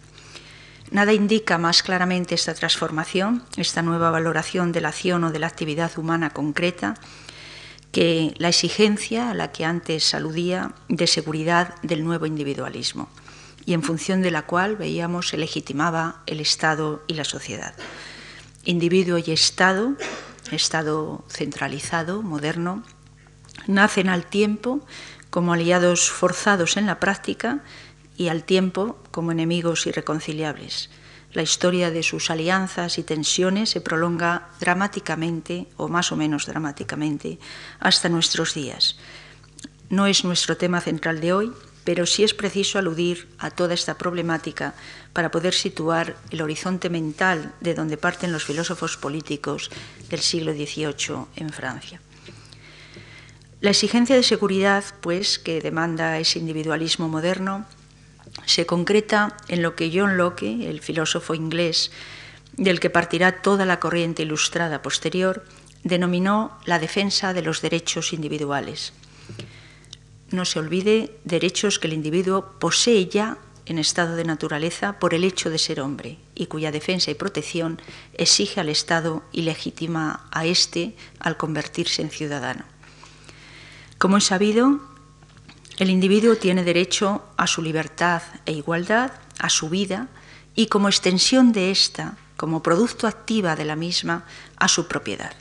Nada 0.90 1.12
indica 1.12 1.58
más 1.58 1.82
claramente 1.82 2.34
esta 2.34 2.54
transformación, 2.54 3.44
esta 3.56 3.82
nueva 3.82 4.10
valoración 4.10 4.72
de 4.72 4.80
la 4.80 4.88
acción 4.88 5.24
o 5.24 5.30
de 5.30 5.38
la 5.38 5.46
actividad 5.46 5.98
humana 5.98 6.30
concreta, 6.30 6.94
que 7.92 8.34
la 8.38 8.48
exigencia 8.48 9.30
a 9.30 9.34
la 9.34 9.52
que 9.52 9.64
antes 9.64 10.14
aludía 10.14 10.72
de 10.88 11.06
seguridad 11.06 11.74
del 11.82 12.04
nuevo 12.04 12.26
individualismo, 12.26 13.08
y 13.66 13.74
en 13.74 13.82
función 13.82 14.22
de 14.22 14.30
la 14.30 14.42
cual 14.42 14.76
veíamos 14.76 15.28
se 15.28 15.36
legitimaba 15.36 16.22
el 16.26 16.40
Estado 16.40 17.02
y 17.06 17.14
la 17.14 17.24
sociedad. 17.24 17.74
Individuo 18.64 19.18
y 19.18 19.30
Estado, 19.30 19.94
Estado 20.50 21.24
centralizado, 21.28 22.22
moderno, 22.22 22.82
nacen 23.66 24.08
al 24.08 24.24
tiempo 24.24 24.80
como 25.30 25.52
aliados 25.52 26.10
forzados 26.10 26.76
en 26.78 26.86
la 26.86 26.98
práctica 26.98 27.60
y 28.18 28.28
al 28.28 28.44
tiempo 28.44 28.98
como 29.10 29.32
enemigos 29.32 29.86
irreconciliables. 29.86 30.90
La 31.32 31.42
historia 31.42 31.90
de 31.90 32.02
sus 32.02 32.30
alianzas 32.30 32.98
y 32.98 33.02
tensiones 33.04 33.70
se 33.70 33.80
prolonga 33.80 34.48
dramáticamente, 34.60 35.68
o 35.76 35.88
más 35.88 36.10
o 36.10 36.16
menos 36.16 36.46
dramáticamente, 36.46 37.38
hasta 37.80 38.08
nuestros 38.08 38.54
días. 38.54 38.98
No 39.88 40.06
es 40.06 40.24
nuestro 40.24 40.56
tema 40.56 40.80
central 40.80 41.20
de 41.20 41.32
hoy, 41.32 41.52
pero 41.84 42.06
sí 42.06 42.24
es 42.24 42.34
preciso 42.34 42.78
aludir 42.78 43.28
a 43.38 43.50
toda 43.50 43.72
esta 43.72 43.96
problemática 43.96 44.74
para 45.12 45.30
poder 45.30 45.54
situar 45.54 46.16
el 46.30 46.42
horizonte 46.42 46.90
mental 46.90 47.54
de 47.60 47.74
donde 47.74 47.96
parten 47.96 48.32
los 48.32 48.44
filósofos 48.44 48.96
políticos 48.96 49.70
del 50.10 50.20
siglo 50.20 50.52
XVIII 50.52 51.26
en 51.36 51.50
Francia. 51.50 52.00
La 53.60 53.70
exigencia 53.70 54.16
de 54.16 54.22
seguridad, 54.22 54.84
pues, 55.00 55.38
que 55.38 55.60
demanda 55.60 56.18
ese 56.18 56.38
individualismo 56.38 57.08
moderno, 57.08 57.66
se 58.46 58.66
concreta 58.66 59.36
en 59.48 59.62
lo 59.62 59.74
que 59.74 59.90
John 59.92 60.16
Locke, 60.16 60.68
el 60.68 60.80
filósofo 60.80 61.34
inglés 61.34 61.90
del 62.52 62.80
que 62.80 62.90
partirá 62.90 63.42
toda 63.42 63.64
la 63.64 63.80
corriente 63.80 64.22
ilustrada 64.22 64.82
posterior, 64.82 65.44
denominó 65.84 66.58
la 66.64 66.78
defensa 66.78 67.32
de 67.32 67.42
los 67.42 67.62
derechos 67.62 68.12
individuales. 68.12 68.92
No 70.30 70.44
se 70.44 70.58
olvide 70.58 71.16
derechos 71.24 71.78
que 71.78 71.86
el 71.86 71.92
individuo 71.92 72.54
posee 72.58 73.06
ya 73.06 73.38
en 73.68 73.78
estado 73.78 74.16
de 74.16 74.24
naturaleza 74.24 74.98
por 74.98 75.14
el 75.14 75.24
hecho 75.24 75.50
de 75.50 75.58
ser 75.58 75.80
hombre 75.80 76.18
y 76.34 76.46
cuya 76.46 76.72
defensa 76.72 77.10
y 77.10 77.14
protección 77.14 77.80
exige 78.14 78.60
al 78.60 78.70
Estado 78.70 79.22
y 79.30 79.42
legitima 79.42 80.26
a 80.30 80.46
éste 80.46 80.96
al 81.20 81.36
convertirse 81.36 82.02
en 82.02 82.10
ciudadano. 82.10 82.64
Como 83.98 84.16
es 84.16 84.24
sabido, 84.24 84.80
el 85.78 85.90
individuo 85.90 86.36
tiene 86.36 86.64
derecho 86.64 87.24
a 87.36 87.46
su 87.46 87.62
libertad 87.62 88.22
e 88.46 88.52
igualdad, 88.52 89.12
a 89.38 89.48
su 89.48 89.68
vida 89.68 90.08
y 90.56 90.66
como 90.66 90.88
extensión 90.88 91.52
de 91.52 91.70
esta, 91.70 92.16
como 92.36 92.62
producto 92.62 93.06
activa 93.06 93.54
de 93.54 93.64
la 93.64 93.76
misma, 93.76 94.24
a 94.56 94.66
su 94.66 94.88
propiedad. 94.88 95.32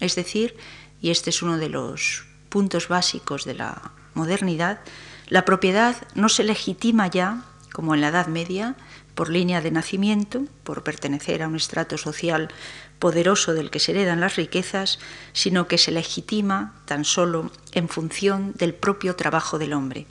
Es 0.00 0.14
decir, 0.14 0.56
y 1.02 1.10
este 1.10 1.28
es 1.28 1.42
uno 1.42 1.58
de 1.58 1.68
los 1.68 2.24
puntos 2.48 2.88
básicos 2.88 3.44
de 3.44 3.54
la 3.54 3.92
modernidad, 4.14 4.80
la 5.28 5.44
propiedad 5.44 5.96
no 6.14 6.28
se 6.28 6.44
legitima 6.44 7.06
ya, 7.08 7.44
como 7.72 7.94
en 7.94 8.00
la 8.00 8.08
Edad 8.08 8.28
Media, 8.28 8.76
por 9.14 9.28
línea 9.30 9.60
de 9.60 9.70
nacimiento, 9.70 10.44
por 10.64 10.82
pertenecer 10.82 11.42
a 11.42 11.48
un 11.48 11.56
estrato 11.56 11.98
social 11.98 12.48
poderoso 12.98 13.54
del 13.54 13.70
que 13.70 13.80
se 13.80 13.92
heredan 13.92 14.20
las 14.20 14.36
riquezas, 14.36 14.98
sino 15.32 15.66
que 15.66 15.78
se 15.78 15.90
legitima 15.90 16.74
tan 16.84 17.04
solo 17.04 17.50
en 17.72 17.88
función 17.88 18.52
del 18.54 18.74
propio 18.74 19.16
trabajo 19.16 19.58
del 19.58 19.72
hombre. 19.72 20.06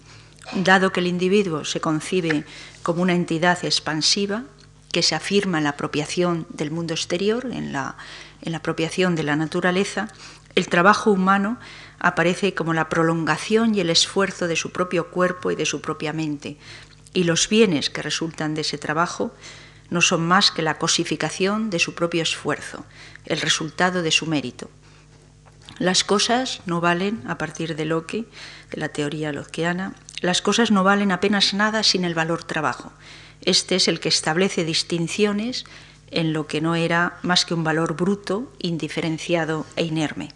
Dado 0.55 0.91
que 0.91 0.99
el 0.99 1.07
individuo 1.07 1.63
se 1.65 1.79
concibe 1.79 2.45
como 2.83 3.01
una 3.01 3.13
entidad 3.13 3.63
expansiva, 3.63 4.43
que 4.91 5.03
se 5.03 5.15
afirma 5.15 5.57
en 5.59 5.63
la 5.63 5.71
apropiación 5.71 6.45
del 6.49 6.71
mundo 6.71 6.93
exterior, 6.93 7.47
en 7.51 7.71
la, 7.71 7.95
en 8.41 8.51
la 8.51 8.57
apropiación 8.57 9.15
de 9.15 9.23
la 9.23 9.37
naturaleza, 9.37 10.09
el 10.55 10.67
trabajo 10.67 11.11
humano 11.11 11.57
aparece 11.99 12.53
como 12.53 12.73
la 12.73 12.89
prolongación 12.89 13.75
y 13.75 13.79
el 13.79 13.89
esfuerzo 13.89 14.47
de 14.47 14.55
su 14.55 14.71
propio 14.71 15.11
cuerpo 15.11 15.51
y 15.51 15.55
de 15.55 15.65
su 15.65 15.81
propia 15.81 16.13
mente, 16.13 16.57
y 17.13 17.23
los 17.23 17.49
bienes 17.49 17.89
que 17.89 18.01
resultan 18.01 18.53
de 18.53 18.61
ese 18.61 18.77
trabajo 18.77 19.33
no 19.89 20.01
son 20.01 20.25
más 20.25 20.51
que 20.51 20.61
la 20.61 20.77
cosificación 20.77 21.69
de 21.69 21.79
su 21.79 21.93
propio 21.93 22.23
esfuerzo, 22.23 22.85
el 23.25 23.41
resultado 23.41 24.01
de 24.01 24.11
su 24.11 24.25
mérito. 24.25 24.69
Las 25.79 26.03
cosas 26.03 26.61
no 26.65 26.79
valen, 26.79 27.23
a 27.27 27.37
partir 27.37 27.75
de 27.75 27.85
Locke, 27.85 28.25
de 28.69 28.77
la 28.77 28.89
teoría 28.89 29.33
lockeana, 29.33 29.95
las 30.21 30.41
cosas 30.41 30.71
no 30.71 30.83
valen 30.83 31.11
apenas 31.11 31.53
nada 31.53 31.83
sin 31.83 32.05
el 32.05 32.13
valor 32.13 32.43
trabajo. 32.43 32.93
Este 33.41 33.75
es 33.75 33.87
el 33.87 33.99
que 33.99 34.09
establece 34.09 34.63
distinciones 34.63 35.65
en 36.11 36.33
lo 36.33 36.45
que 36.45 36.61
no 36.61 36.75
era 36.75 37.17
más 37.23 37.45
que 37.45 37.53
un 37.53 37.63
valor 37.63 37.95
bruto, 37.95 38.51
indiferenciado 38.59 39.65
e 39.75 39.83
inerme. 39.83 40.29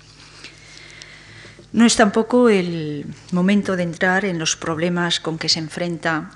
No 1.71 1.85
es 1.85 1.95
tampoco 1.95 2.49
el 2.49 3.05
momento 3.31 3.75
de 3.75 3.83
entrar 3.83 4.25
en 4.25 4.39
los 4.39 4.55
problemas 4.55 5.19
con 5.19 5.37
que 5.37 5.49
se 5.49 5.59
enfrenta 5.59 6.31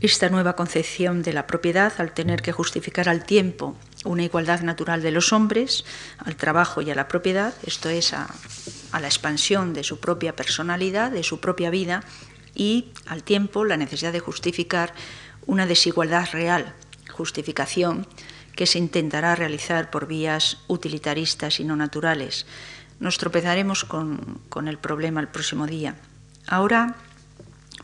esta 0.00 0.28
nueva 0.28 0.56
concepción 0.56 1.22
de 1.22 1.32
la 1.32 1.46
propiedad 1.46 1.92
al 1.98 2.12
tener 2.12 2.42
que 2.42 2.52
justificar 2.52 3.08
al 3.08 3.24
tiempo 3.24 3.76
una 4.04 4.24
igualdad 4.24 4.60
natural 4.62 5.02
de 5.02 5.10
los 5.10 5.32
hombres, 5.32 5.84
al 6.18 6.36
trabajo 6.36 6.80
y 6.80 6.90
a 6.90 6.94
la 6.94 7.08
propiedad, 7.08 7.54
esto 7.66 7.88
es 7.90 8.14
a, 8.14 8.28
la 8.92 9.06
expansión 9.06 9.74
de 9.74 9.84
su 9.84 10.00
propia 10.00 10.34
personalidad, 10.34 11.10
de 11.10 11.22
su 11.22 11.40
propia 11.40 11.70
vida, 11.70 12.02
y 12.54 12.92
al 13.06 13.22
tiempo 13.22 13.64
la 13.64 13.76
necesidad 13.76 14.12
de 14.12 14.20
justificar 14.20 14.92
una 15.46 15.66
desigualdad 15.66 16.28
real, 16.32 16.74
justificación 17.10 18.06
que 18.56 18.66
se 18.66 18.78
intentará 18.78 19.34
realizar 19.36 19.90
por 19.90 20.06
vías 20.06 20.58
utilitaristas 20.66 21.60
y 21.60 21.64
no 21.64 21.76
naturales. 21.76 22.46
Nos 22.98 23.18
tropezaremos 23.18 23.84
con, 23.84 24.40
con 24.48 24.66
el 24.66 24.78
problema 24.78 25.20
el 25.20 25.28
próximo 25.28 25.66
día. 25.66 25.94
Ahora 26.46 26.96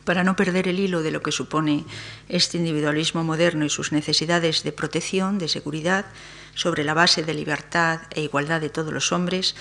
para 0.06 0.24
no 0.24 0.36
perder 0.36 0.68
el 0.68 0.78
hilo 0.78 1.02
de 1.02 1.10
lo 1.10 1.20
que 1.20 1.32
supone 1.32 1.84
este 2.30 2.56
individualismo 2.56 3.24
moderno 3.24 3.66
y 3.66 3.68
sus 3.68 3.92
necesidades 3.92 4.62
de 4.62 4.72
protección, 4.72 5.38
de 5.38 5.48
seguridad, 5.48 6.06
sobre 6.54 6.84
la 6.84 6.94
base 6.94 7.24
de 7.24 7.34
libertad 7.34 8.00
e 8.14 8.22
igualdad 8.22 8.62
de 8.62 8.70
todos 8.70 8.94
los 8.94 9.12
hombres, 9.12 9.56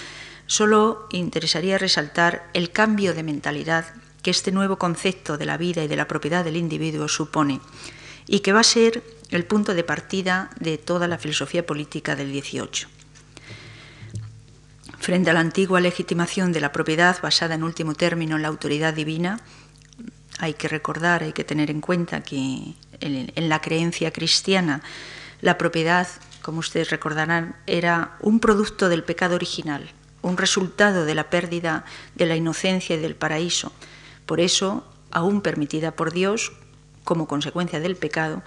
solo 0.45 1.07
interesaría 1.11 1.77
resaltar 1.77 2.47
el 2.53 2.71
cambio 2.71 3.13
de 3.13 3.23
mentalidad 3.23 3.85
que 4.21 4.31
este 4.31 4.51
nuevo 4.51 4.77
concepto 4.77 5.37
de 5.37 5.45
la 5.45 5.57
vida 5.57 5.83
y 5.83 5.87
de 5.87 5.97
la 5.97 6.07
propiedad 6.07 6.45
del 6.45 6.57
individuo 6.57 7.07
supone 7.07 7.59
y 8.27 8.39
que 8.39 8.53
va 8.53 8.61
a 8.61 8.63
ser 8.63 9.03
el 9.31 9.45
punto 9.45 9.73
de 9.73 9.83
partida 9.83 10.51
de 10.59 10.77
toda 10.77 11.07
la 11.07 11.17
filosofía 11.17 11.65
política 11.65 12.15
del 12.15 12.31
XVIII. 12.31 12.87
Frente 14.99 15.29
a 15.29 15.33
la 15.33 15.41
antigua 15.41 15.81
legitimación 15.81 16.51
de 16.51 16.61
la 16.61 16.71
propiedad 16.71 17.17
basada 17.21 17.55
en 17.55 17.63
último 17.63 17.93
término 17.93 18.35
en 18.35 18.41
la 18.41 18.47
autoridad 18.47 18.93
divina, 18.93 19.41
hay 20.39 20.53
que 20.53 20.67
recordar, 20.67 21.23
hay 21.23 21.33
que 21.33 21.43
tener 21.43 21.69
en 21.71 21.81
cuenta 21.81 22.21
que 22.21 22.73
en, 22.99 23.49
la 23.49 23.61
creencia 23.61 24.11
cristiana 24.11 24.81
la 25.41 25.57
propiedad, 25.57 26.07
como 26.41 26.59
ustedes 26.59 26.89
recordarán, 26.89 27.55
era 27.67 28.17
un 28.19 28.39
producto 28.39 28.89
del 28.89 29.03
pecado 29.03 29.35
original, 29.35 29.91
un 30.21 30.37
resultado 30.37 31.05
de 31.05 31.15
la 31.15 31.29
pérdida 31.29 31.85
de 32.15 32.25
la 32.25 32.35
inocencia 32.35 32.95
y 32.95 32.99
del 32.99 33.15
paraíso. 33.15 33.71
Por 34.25 34.39
eso, 34.39 34.85
aún 35.11 35.41
permitida 35.41 35.91
por 35.91 36.11
Dios, 36.11 36.53
como 37.03 37.27
consecuencia 37.27 37.79
del 37.79 37.95
pecado, 37.95 38.43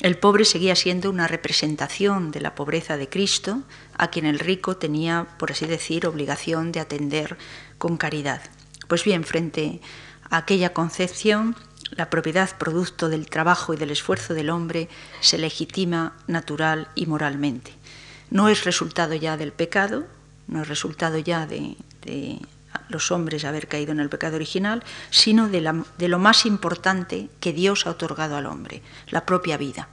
El 0.00 0.16
pobre 0.16 0.46
seguía 0.46 0.76
siendo 0.76 1.10
una 1.10 1.28
representación 1.28 2.30
de 2.30 2.40
la 2.40 2.54
pobreza 2.54 2.96
de 2.96 3.10
Cristo, 3.10 3.60
a 3.98 4.08
quien 4.08 4.24
el 4.24 4.38
rico 4.38 4.78
tenía, 4.78 5.26
por 5.38 5.52
así 5.52 5.66
decir, 5.66 6.06
obligación 6.06 6.72
de 6.72 6.80
atender 6.80 7.36
con 7.76 7.98
caridad. 7.98 8.40
Pues 8.88 9.04
bien, 9.04 9.24
frente 9.24 9.82
aquella 10.30 10.72
concepción, 10.72 11.56
la 11.90 12.08
propiedad 12.08 12.56
producto 12.56 13.08
del 13.08 13.28
trabajo 13.28 13.74
y 13.74 13.76
del 13.76 13.90
esfuerzo 13.90 14.32
del 14.32 14.50
hombre 14.50 14.88
se 15.20 15.38
legitima 15.38 16.14
natural 16.26 16.88
y 16.94 17.06
moralmente. 17.06 17.72
No 18.30 18.48
es 18.48 18.64
resultado 18.64 19.14
ya 19.14 19.36
del 19.36 19.52
pecado, 19.52 20.06
no 20.46 20.62
es 20.62 20.68
resultado 20.68 21.18
ya 21.18 21.46
de, 21.46 21.76
los 22.88 23.10
hombres 23.10 23.44
haber 23.44 23.66
caído 23.66 23.92
en 23.92 24.00
el 24.00 24.08
pecado 24.08 24.36
original, 24.36 24.84
sino 25.10 25.48
de, 25.48 25.82
de 25.98 26.08
lo 26.08 26.18
más 26.18 26.46
importante 26.46 27.28
que 27.40 27.52
Dios 27.52 27.86
ha 27.86 27.90
otorgado 27.90 28.36
al 28.36 28.46
hombre, 28.46 28.82
la 29.08 29.26
propia 29.26 29.56
vida. 29.56 29.88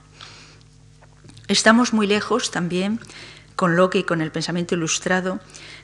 Estamos 1.48 1.94
muy 1.94 2.08
lejos 2.08 2.52
también, 2.52 3.00
con 3.56 3.76
Locke 3.76 4.00
y 4.00 4.04
con 4.04 4.22
el 4.22 4.32
pensamiento 4.32 4.76
ilustrado, 4.76 5.40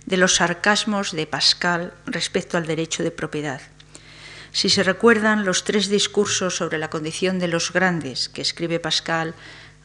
de 0.05 0.17
los 0.17 0.35
sarcasmos 0.35 1.11
de 1.11 1.25
Pascal 1.25 1.93
respecto 2.05 2.57
al 2.57 2.67
derecho 2.67 3.01
de 3.01 3.11
propiedad. 3.11 3.61
Si 4.53 4.69
se 4.69 4.83
recuerdan 4.83 5.45
los 5.45 5.63
tres 5.63 5.89
discursos 5.89 6.55
sobre 6.55 6.77
la 6.77 6.91
condición 6.91 7.39
de 7.39 7.47
los 7.47 7.73
grandes 7.73 8.29
que 8.29 8.43
escribe 8.43 8.79
Pascal 8.79 9.33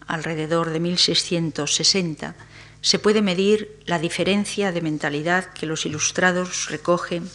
alrededor 0.07 0.69
de 0.69 0.79
1660, 0.79 2.35
se 2.83 2.99
puede 2.99 3.23
medir 3.23 3.81
la 3.87 3.99
diferencia 3.99 4.71
de 4.71 4.83
mentalidad 4.83 5.55
que 5.55 5.65
los 5.65 5.87
ilustrados 5.87 6.69
recogen 6.69 7.31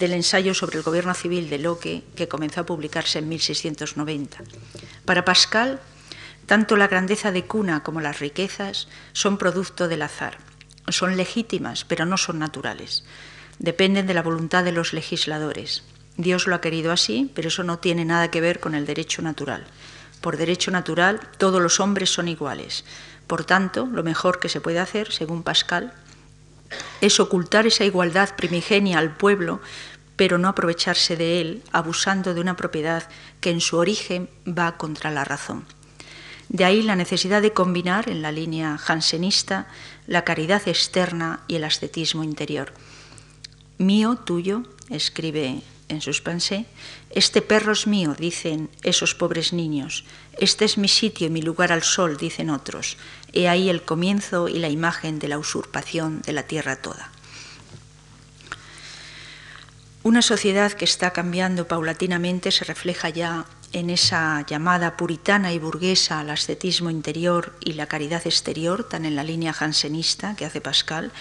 del 0.00 0.14
ensayo 0.14 0.54
sobre 0.54 0.78
el 0.78 0.82
gobierno 0.82 1.12
civil 1.12 1.50
de 1.50 1.58
Locke 1.58 2.04
que 2.16 2.26
comenzó 2.26 2.62
a 2.62 2.66
publicarse 2.66 3.18
en 3.18 3.28
1690. 3.28 4.38
Para 5.04 5.26
Pascal, 5.26 5.80
tanto 6.46 6.74
la 6.78 6.88
grandeza 6.88 7.32
de 7.32 7.44
cuna 7.44 7.82
como 7.82 8.00
las 8.00 8.18
riquezas 8.18 8.88
son 9.12 9.36
producto 9.36 9.88
del 9.88 10.00
azar. 10.00 10.38
Son 10.88 11.18
legítimas, 11.18 11.84
pero 11.84 12.06
no 12.06 12.16
son 12.16 12.38
naturales. 12.38 13.04
Dependen 13.58 14.06
de 14.06 14.14
la 14.14 14.22
voluntad 14.22 14.64
de 14.64 14.72
los 14.72 14.94
legisladores. 14.94 15.82
Dios 16.18 16.48
lo 16.48 16.56
ha 16.56 16.60
querido 16.60 16.90
así, 16.90 17.30
pero 17.32 17.46
eso 17.46 17.62
no 17.62 17.78
tiene 17.78 18.04
nada 18.04 18.28
que 18.28 18.40
ver 18.40 18.58
con 18.58 18.74
el 18.74 18.86
derecho 18.86 19.22
natural. 19.22 19.64
Por 20.20 20.36
derecho 20.36 20.72
natural, 20.72 21.20
todos 21.38 21.62
los 21.62 21.78
hombres 21.78 22.10
son 22.10 22.26
iguales. 22.26 22.84
Por 23.28 23.44
tanto, 23.44 23.86
lo 23.86 24.02
mejor 24.02 24.40
que 24.40 24.48
se 24.48 24.60
puede 24.60 24.80
hacer, 24.80 25.12
según 25.12 25.44
Pascal, 25.44 25.92
es 27.00 27.20
ocultar 27.20 27.68
esa 27.68 27.84
igualdad 27.84 28.34
primigenia 28.34 28.98
al 28.98 29.16
pueblo, 29.16 29.60
pero 30.16 30.38
no 30.38 30.48
aprovecharse 30.48 31.16
de 31.16 31.40
él, 31.40 31.62
abusando 31.70 32.34
de 32.34 32.40
una 32.40 32.56
propiedad 32.56 33.08
que 33.40 33.50
en 33.50 33.60
su 33.60 33.76
origen 33.76 34.28
va 34.44 34.76
contra 34.76 35.12
la 35.12 35.22
razón. 35.22 35.64
De 36.48 36.64
ahí 36.64 36.82
la 36.82 36.96
necesidad 36.96 37.42
de 37.42 37.52
combinar 37.52 38.08
en 38.08 38.22
la 38.22 38.32
línea 38.32 38.76
jansenista 38.76 39.68
la 40.08 40.24
caridad 40.24 40.66
externa 40.66 41.44
y 41.46 41.54
el 41.54 41.64
ascetismo 41.64 42.24
interior. 42.24 42.72
Mío, 43.76 44.16
tuyo, 44.16 44.64
escribe 44.90 45.62
en 45.88 46.00
suspense, 46.00 46.66
este 47.10 47.42
perro 47.42 47.72
es 47.72 47.86
mío, 47.86 48.14
dicen 48.18 48.70
esos 48.82 49.14
pobres 49.14 49.52
niños, 49.52 50.04
este 50.38 50.64
es 50.64 50.78
mi 50.78 50.88
sitio 50.88 51.26
y 51.26 51.30
mi 51.30 51.42
lugar 51.42 51.72
al 51.72 51.82
sol, 51.82 52.16
dicen 52.16 52.50
otros, 52.50 52.96
he 53.32 53.48
ahí 53.48 53.68
el 53.68 53.82
comienzo 53.82 54.48
y 54.48 54.58
la 54.58 54.68
imagen 54.68 55.18
de 55.18 55.28
la 55.28 55.38
usurpación 55.38 56.22
de 56.22 56.32
la 56.32 56.44
tierra 56.44 56.76
toda. 56.76 57.10
Una 60.04 60.22
sociedad 60.22 60.72
que 60.72 60.84
está 60.84 61.12
cambiando 61.12 61.66
paulatinamente 61.66 62.50
se 62.50 62.64
refleja 62.64 63.08
ya 63.08 63.46
en 63.72 63.90
esa 63.90 64.44
llamada 64.46 64.96
puritana 64.96 65.52
y 65.52 65.58
burguesa 65.58 66.20
al 66.20 66.30
ascetismo 66.30 66.88
interior 66.88 67.54
y 67.60 67.74
la 67.74 67.86
caridad 67.86 68.22
exterior, 68.24 68.84
tan 68.84 69.04
en 69.04 69.16
la 69.16 69.24
línea 69.24 69.52
jansenista 69.52 70.36
que 70.36 70.46
hace 70.46 70.60
Pascal, 70.60 71.12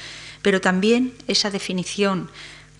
pero 0.42 0.62
también 0.62 1.14
esa 1.28 1.50
definición 1.50 2.30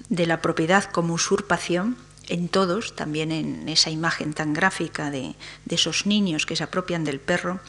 de 0.10 0.26
la 0.26 0.42
propiedad 0.42 0.86
como 0.86 1.14
usurpación 1.14 1.98
en 2.30 2.50
todos, 2.50 2.96
también 2.96 3.32
en 3.32 3.70
esa 3.70 3.90
imagen 3.90 4.34
tan 4.34 4.54
gráfica 4.54 5.12
de, 5.12 5.36
esos 5.70 6.06
niños 6.06 6.46
que 6.46 6.56
se 6.56 6.64
apropian 6.64 7.04
del 7.04 7.20
perro, 7.20 7.60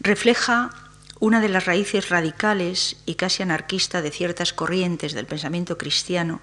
refleja 0.00 0.70
una 1.20 1.40
de 1.40 1.48
las 1.48 1.66
raíces 1.66 2.10
radicales 2.10 2.96
y 3.06 3.14
casi 3.14 3.42
anarquista 3.42 4.02
de 4.02 4.10
ciertas 4.10 4.52
corrientes 4.52 5.14
del 5.14 5.26
pensamiento 5.26 5.78
cristiano 5.78 6.40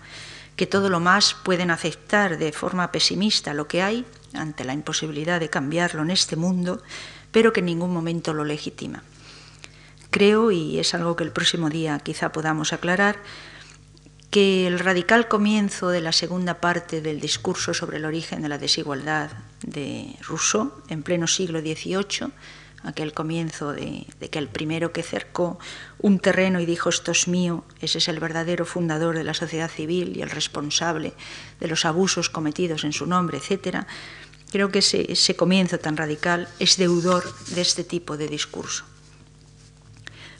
que 0.55 0.67
todo 0.67 0.89
lo 0.89 0.99
más 0.99 1.33
pueden 1.33 1.69
aceptar 1.69 2.37
de 2.37 2.51
forma 2.51 2.91
pesimista 2.91 3.53
lo 3.53 3.67
que 3.67 3.81
hay 3.81 4.05
ante 4.33 4.63
la 4.63 4.73
imposibilidad 4.73 5.39
de 5.39 5.49
cambiarlo 5.49 6.01
en 6.01 6.11
este 6.11 6.35
mundo, 6.35 6.81
pero 7.31 7.53
que 7.53 7.59
en 7.59 7.67
ningún 7.67 7.93
momento 7.93 8.33
lo 8.33 8.45
legitima. 8.45 9.03
Creo, 10.11 10.51
y 10.51 10.79
es 10.79 10.93
algo 10.93 11.15
que 11.15 11.25
el 11.25 11.31
próximo 11.31 11.69
día 11.69 11.99
quizá 11.99 12.31
podamos 12.31 12.71
aclarar, 12.71 13.17
que 14.35 14.67
el 14.67 14.79
radical 14.79 15.29
comienzo 15.29 15.87
de 15.87 16.01
la 16.01 16.11
segunda 16.11 16.59
parte 16.59 16.99
del 16.99 17.21
discurso 17.21 17.73
sobre 17.73 17.99
el 17.99 18.03
origen 18.03 18.41
de 18.41 18.49
la 18.49 18.57
desigualdad 18.57 19.31
de 19.65 20.13
Rousseau 20.27 20.73
en 20.89 21.03
pleno 21.03 21.25
siglo 21.25 21.61
XVIII 21.61 22.33
aquel 22.83 23.13
comienzo 23.13 23.71
de, 23.71 24.05
que 24.29 24.39
el 24.39 24.49
primero 24.49 24.91
que 24.91 25.03
cercó 25.03 25.57
un 25.99 26.19
terreno 26.19 26.59
y 26.59 26.65
dijo 26.65 26.89
esto 26.89 27.13
es 27.13 27.29
mío, 27.29 27.63
ese 27.79 27.99
es 27.99 28.09
el 28.09 28.19
verdadero 28.19 28.65
fundador 28.65 29.15
de 29.15 29.23
la 29.23 29.33
sociedad 29.33 29.71
civil 29.71 30.17
y 30.17 30.21
el 30.21 30.29
responsable 30.29 31.13
de 31.61 31.69
los 31.69 31.85
abusos 31.85 32.29
cometidos 32.29 32.83
en 32.83 32.91
su 32.91 33.05
nombre, 33.05 33.37
etc., 33.37 33.85
creo 34.51 34.69
que 34.69 34.79
ese 34.79 35.35
comienzo 35.37 35.79
tan 35.79 35.95
radical 35.95 36.49
es 36.59 36.75
deudor 36.75 37.23
de 37.51 37.61
este 37.61 37.85
tipo 37.85 38.17
de 38.17 38.27
discurso. 38.27 38.83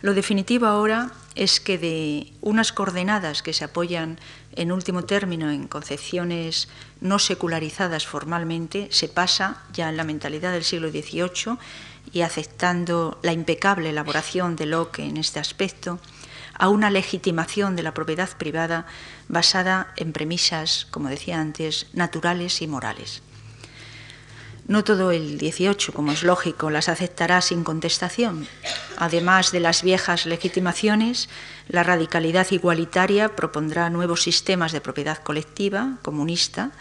Lo 0.06 0.14
definitivo 0.14 0.68
ahora 0.68 1.10
es 1.34 1.60
que 1.60 1.80
de 1.80 2.32
unas 2.42 2.72
coordenadas 2.72 3.42
que 3.42 3.54
se 3.54 3.64
apoyan 3.64 4.20
en 4.56 4.72
último 4.72 5.06
término 5.06 5.50
en 5.50 5.68
concepciones 5.68 6.70
no 7.02 7.18
secularizadas 7.18 8.06
formalmente, 8.06 8.88
se 8.92 9.08
pasa 9.08 9.64
ya 9.74 9.90
en 9.90 9.98
la 9.98 10.04
mentalidad 10.04 10.52
del 10.52 10.64
siglo 10.64 10.92
XVIII 10.92 11.58
y 12.14 12.22
aceptando 12.22 13.18
la 13.24 13.34
impecable 13.34 13.90
elaboración 13.90 14.56
de 14.56 14.68
Locke 14.68 15.00
en 15.00 15.18
este 15.18 15.40
aspecto, 15.40 15.98
a 16.54 16.70
una 16.70 16.92
legitimación 16.92 17.76
de 17.76 17.82
la 17.82 17.96
propiedad 17.96 18.30
privada 18.38 18.86
basada 19.28 19.92
en 19.98 20.14
premisas, 20.14 20.86
como 20.92 21.10
decía 21.10 21.42
antes, 21.42 21.88
naturales 21.94 22.62
y 22.62 22.68
morales. 22.68 23.24
No 24.68 24.84
todo 24.84 25.12
el 25.12 25.38
18, 25.38 25.94
como 25.94 26.12
es 26.12 26.24
lógico, 26.24 26.72
las 26.72 26.90
aceptará 26.90 27.40
sin 27.42 27.64
contestación. 27.64 28.48
Además 28.98 29.52
de 29.52 29.60
las 29.60 29.84
viejas 29.84 30.26
legitimaciones, 30.26 31.30
la 31.68 31.84
radicalidad 31.84 32.48
igualitaria 32.50 33.36
propondrá 33.36 33.92
nuevos 33.92 34.24
sistemas 34.24 34.72
de 34.72 34.82
propiedad 34.82 35.20
colectiva, 35.22 36.00
comunista, 36.02 36.72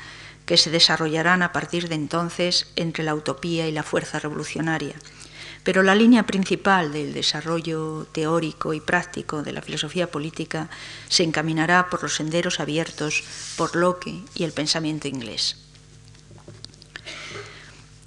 que 0.46 0.56
se 0.56 0.70
desarrollarán 0.70 1.42
a 1.42 1.52
partir 1.52 1.88
de 1.90 1.94
entonces 1.94 2.68
entre 2.76 3.04
la 3.04 3.14
utopía 3.14 3.68
y 3.68 3.72
la 3.72 3.82
fuerza 3.82 4.18
revolucionaria. 4.18 4.94
Pero 5.62 5.82
la 5.82 5.94
línea 5.94 6.24
principal 6.24 6.90
del 6.90 7.12
desarrollo 7.12 8.06
teórico 8.12 8.72
y 8.72 8.80
práctico 8.80 9.42
de 9.42 9.52
la 9.52 9.62
filosofía 9.62 10.10
política 10.10 10.70
se 11.08 11.22
encaminará 11.22 11.90
por 11.90 12.02
los 12.02 12.16
senderos 12.16 12.60
abiertos 12.60 13.24
por 13.58 13.76
Locke 13.76 14.22
y 14.34 14.44
el 14.44 14.52
pensamiento 14.52 15.06
inglés. 15.06 15.63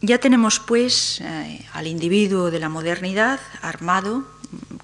Ya 0.02 0.20
tenemos, 0.20 0.60
pues, 0.60 1.22
eh, 1.22 1.66
al 1.74 1.88
individuo 1.88 2.52
de 2.52 2.60
la 2.60 2.70
modernidad 2.70 3.40
armado, 3.62 4.26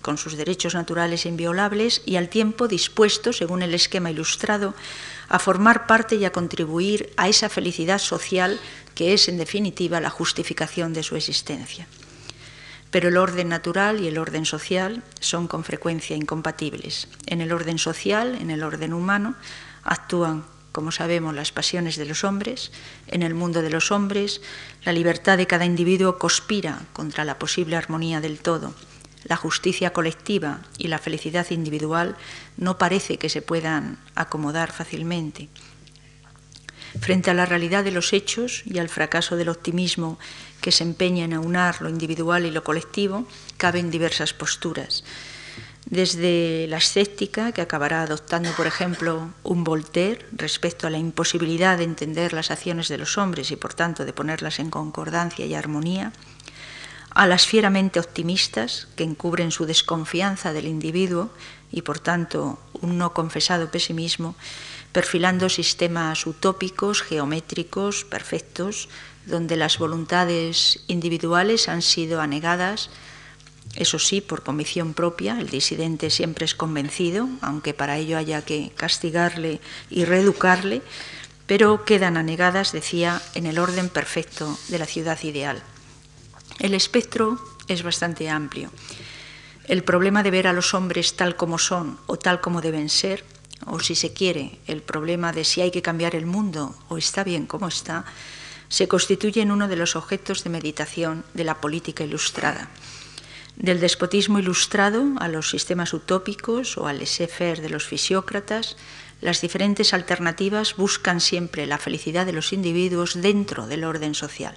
con 0.02 0.17
sus 0.17 0.36
derechos 0.36 0.73
naturales 0.73 1.26
inviolables 1.26 2.02
y 2.06 2.17
al 2.17 2.30
tiempo 2.30 2.67
dispuesto, 2.67 3.32
según 3.32 3.62
el 3.62 3.73
esquema 3.73 4.12
ilustrado, 4.12 4.73
a 5.30 5.39
formar 5.39 5.88
parte 5.88 6.15
y 6.15 6.26
a 6.26 6.32
contribuir 6.32 7.13
a 7.15 7.30
esa 7.30 7.47
felicidad 7.47 7.99
social 7.99 8.60
que 8.95 9.13
es, 9.13 9.30
en 9.30 9.38
definitiva, 9.38 10.02
la 10.02 10.10
justificación 10.10 10.93
de 10.93 11.04
su 11.04 11.15
existencia. 11.15 11.88
Pero 12.91 13.10
el 13.10 13.17
orden 13.17 13.49
natural 13.49 14.02
y 14.02 14.08
el 14.08 14.17
orden 14.17 14.45
social 14.45 15.04
son 15.19 15.47
con 15.47 15.63
frecuencia 15.63 16.15
incompatibles. 16.15 17.08
En 17.26 17.41
el 17.41 17.52
orden 17.52 17.80
social, 17.80 18.36
en 18.39 18.52
el 18.52 18.62
orden 18.62 18.93
humano, 18.93 19.36
actúan, 19.84 20.45
como 20.74 20.92
sabemos, 20.92 21.34
las 21.34 21.54
pasiones 21.54 21.96
de 21.96 22.06
los 22.06 22.26
hombres. 22.26 22.74
En 23.08 23.24
el 23.24 23.34
mundo 23.34 23.62
de 23.62 23.70
los 23.70 23.94
hombres, 23.94 24.42
la 24.84 24.92
libertad 24.92 25.38
de 25.38 25.48
cada 25.48 25.64
individuo 25.64 26.20
conspira 26.20 26.82
contra 26.92 27.24
la 27.24 27.40
posible 27.40 27.78
armonía 27.78 28.20
del 28.20 28.40
todo 28.40 28.74
la 29.26 29.38
justicia 29.38 29.94
colectiva 29.94 30.62
y 30.78 30.88
la 30.88 31.00
felicidad 31.00 31.50
individual 31.52 32.16
no 32.58 32.78
parece 32.78 33.18
que 33.18 33.30
se 33.30 33.42
puedan 33.42 33.98
acomodar 34.16 34.72
fácilmente. 34.72 35.50
Frente 37.00 37.32
a 37.32 37.34
la 37.34 37.46
realidad 37.46 37.84
de 37.84 37.92
los 37.92 38.14
hechos 38.14 38.64
y 38.66 38.78
al 38.78 38.90
fracaso 38.90 39.36
del 39.36 39.50
optimismo 39.50 40.20
que 40.62 40.72
se 40.72 40.84
empeña 40.84 41.26
en 41.26 41.34
aunar 41.34 41.82
lo 41.82 41.90
individual 41.90 42.46
y 42.46 42.52
lo 42.52 42.64
colectivo, 42.64 43.28
caben 43.58 43.90
diversas 43.90 44.34
posturas. 44.34 45.04
Desde 45.94 46.66
la 46.70 46.78
escéptica, 46.78 47.52
que 47.52 47.62
acabará 47.62 48.02
adoptando, 48.02 48.50
por 48.58 48.66
ejemplo, 48.66 49.30
un 49.44 49.64
Voltaire 49.64 50.26
respecto 50.32 50.88
a 50.88 50.90
la 50.90 50.98
imposibilidad 50.98 51.78
de 51.78 51.84
entender 51.84 52.34
las 52.34 52.50
acciones 52.50 52.88
de 52.88 52.98
los 52.98 53.20
hombres 53.20 53.52
y, 53.52 53.58
por 53.58 53.76
tanto, 53.76 54.04
de 54.04 54.12
ponerlas 54.12 54.58
en 54.58 54.72
concordancia 54.72 55.46
y 55.46 55.54
armonía, 55.54 56.12
a 57.12 57.28
las 57.28 57.46
fieramente 57.46 58.00
optimistas 58.00 58.88
que 58.96 59.04
encubren 59.04 59.52
su 59.52 59.68
desconfianza 59.68 60.52
del 60.52 60.66
individuo 60.66 61.30
y 61.72 61.84
por 61.84 62.00
tanto 62.00 62.58
un 62.82 62.98
no 62.98 63.14
confesado 63.14 63.70
pesimismo, 63.70 64.34
perfilando 64.94 65.48
sistemas 65.48 66.26
utópicos, 66.26 67.04
geométricos, 67.04 68.04
perfectos, 68.04 68.90
donde 69.28 69.58
las 69.58 69.78
voluntades 69.78 70.80
individuales 70.88 71.70
han 71.70 71.84
sido 71.84 72.20
anegadas, 72.20 72.90
eso 73.76 73.98
sí, 73.98 74.22
por 74.22 74.44
convicción 74.44 74.94
propia, 74.94 75.40
el 75.40 75.50
disidente 75.50 76.10
siempre 76.10 76.46
es 76.46 76.54
convencido, 76.54 77.28
aunque 77.42 77.74
para 77.74 77.98
ello 77.98 78.18
haya 78.18 78.46
que 78.46 78.72
castigarle 78.76 79.62
y 79.90 80.06
reeducarle, 80.06 80.84
pero 81.48 81.84
quedan 81.84 82.18
anegadas, 82.18 82.72
decía, 82.72 83.22
en 83.34 83.48
el 83.48 83.58
orden 83.58 83.90
perfecto 83.90 84.58
de 84.68 84.80
la 84.80 84.86
ciudad 84.86 85.22
ideal. 85.24 85.64
El 86.60 86.76
espectro 86.76 87.40
es 87.68 87.82
bastante 87.82 88.30
amplio. 88.30 88.72
El 89.66 89.84
problema 89.84 90.24
de 90.24 90.32
ver 90.32 90.48
a 90.48 90.54
los 90.54 90.74
hombres 90.74 91.16
tal 91.16 91.36
como 91.36 91.58
son 91.58 91.98
o 92.06 92.18
tal 92.18 92.42
como 92.42 92.62
deben 92.62 92.90
ser, 92.90 93.26
o 93.66 93.80
si 93.80 93.96
se 93.96 94.14
quiere, 94.14 94.60
el 94.68 94.82
problema 94.82 95.32
de 95.32 95.46
si 95.46 95.62
hay 95.62 95.72
que 95.72 95.82
cambiar 95.82 96.16
el 96.16 96.26
mundo 96.26 96.76
o 96.90 96.98
está 96.98 97.24
bien 97.24 97.48
como 97.48 97.68
está, 97.68 98.06
se 98.68 98.88
constituye 98.88 99.42
en 99.42 99.52
uno 99.52 99.68
de 99.68 99.78
los 99.78 99.96
objetos 99.96 100.44
de 100.44 100.50
meditación 100.50 101.24
de 101.34 101.44
la 101.44 101.62
política 101.62 102.04
ilustrada. 102.04 102.70
Del 103.56 103.80
despotismo 103.80 104.39
ilustrado 104.39 105.06
a 105.20 105.28
los 105.28 105.50
sistemas 105.50 105.94
utópicos 105.94 106.78
o 106.78 106.88
al 106.88 106.98
laissez-faire 106.98 107.62
de 107.62 107.70
los 107.70 107.86
fisiócratas, 107.86 108.78
las 109.22 109.42
diferentes 109.42 109.94
alternativas 109.94 110.76
buscan 110.76 111.22
siempre 111.22 111.66
la 111.66 111.78
felicidad 111.78 112.26
de 112.26 112.34
los 112.34 112.52
individuos 112.52 113.22
dentro 113.22 113.68
del 113.68 113.84
orden 113.84 114.16
social. 114.16 114.56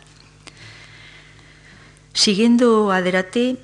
Siguiendo 2.15 2.91
a 2.91 3.03
Deraté, 3.03 3.59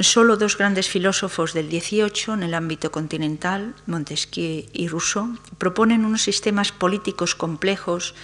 solo 0.00 0.36
dos 0.36 0.56
grandes 0.56 0.88
filósofos 0.88 1.52
del 1.52 1.68
XVIII 1.68 2.34
en 2.34 2.42
el 2.42 2.54
ámbito 2.54 2.90
continental, 2.90 3.74
Montesquieu 3.86 4.64
y 4.72 4.88
Rousseau, 4.88 5.36
proponen 5.58 6.04
unos 6.04 6.22
sistemas 6.22 6.72
políticos 6.72 7.34
complejos 7.34 8.14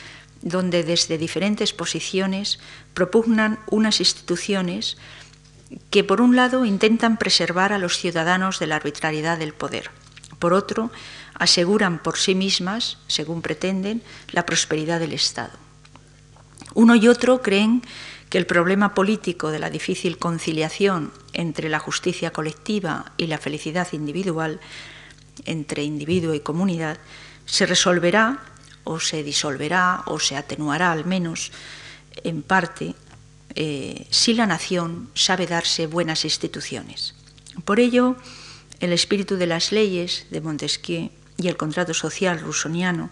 donde 0.41 0.83
desde 0.83 1.19
diferentes 1.19 1.73
posiciones 1.73 2.59
propugnan 2.93 3.61
unas 3.71 4.01
instituciones 4.01 4.97
que 5.91 6.05
por 6.05 6.21
un 6.21 6.37
lado 6.37 6.65
intentan 6.65 7.17
preservar 7.17 7.73
a 7.73 7.79
los 7.79 7.99
ciudadanos 7.99 8.59
de 8.59 8.67
la 8.67 8.77
arbitrariedad 8.77 9.39
del 9.39 9.55
poder, 9.55 9.91
por 10.39 10.53
otro 10.53 10.91
aseguran 11.35 11.99
por 11.99 12.17
sí 12.17 12.35
mismas, 12.35 12.99
según 13.07 13.43
pretenden, 13.43 14.03
la 14.31 14.47
prosperidad 14.47 15.01
del 15.01 15.13
Estado. 15.13 15.59
Uno 16.75 16.95
y 16.95 17.09
otro 17.09 17.43
creen 17.43 17.83
que 18.31 18.39
el 18.39 18.47
problema 18.47 18.95
político 18.95 19.51
de 19.51 19.59
la 19.59 19.71
difícil 19.71 20.19
conciliación 20.19 21.13
entre 21.33 21.69
la 21.69 21.79
justicia 21.79 22.33
colectiva 22.33 23.13
y 23.17 23.27
la 23.27 23.39
felicidad 23.39 23.89
individual, 23.93 24.61
entre 25.45 25.85
individuo 25.85 26.35
y 26.35 26.41
comunidad, 26.41 26.99
se 27.47 27.67
resolverá 27.67 28.41
o 28.85 29.01
se 29.01 29.23
disolverá 29.23 30.03
o 30.07 30.19
se 30.19 30.37
atenuará 30.37 30.93
al 30.93 31.05
menos 31.05 31.53
en 32.23 32.43
parte 32.43 32.95
eh, 33.55 34.07
si 34.11 34.35
la 34.35 34.47
nación 34.47 35.11
sabe 35.15 35.47
darse 35.47 35.87
buenas 35.87 36.25
instituciones. 36.25 37.15
Por 37.65 37.81
ello, 37.81 38.17
el 38.81 38.93
espíritu 38.93 39.37
de 39.37 39.47
las 39.47 39.73
leyes 39.73 40.27
de 40.31 40.41
Montesquieu 40.41 41.11
y 41.37 41.49
el 41.49 41.57
contrato 41.57 41.95
social 41.95 42.41
rusoniano 42.41 43.11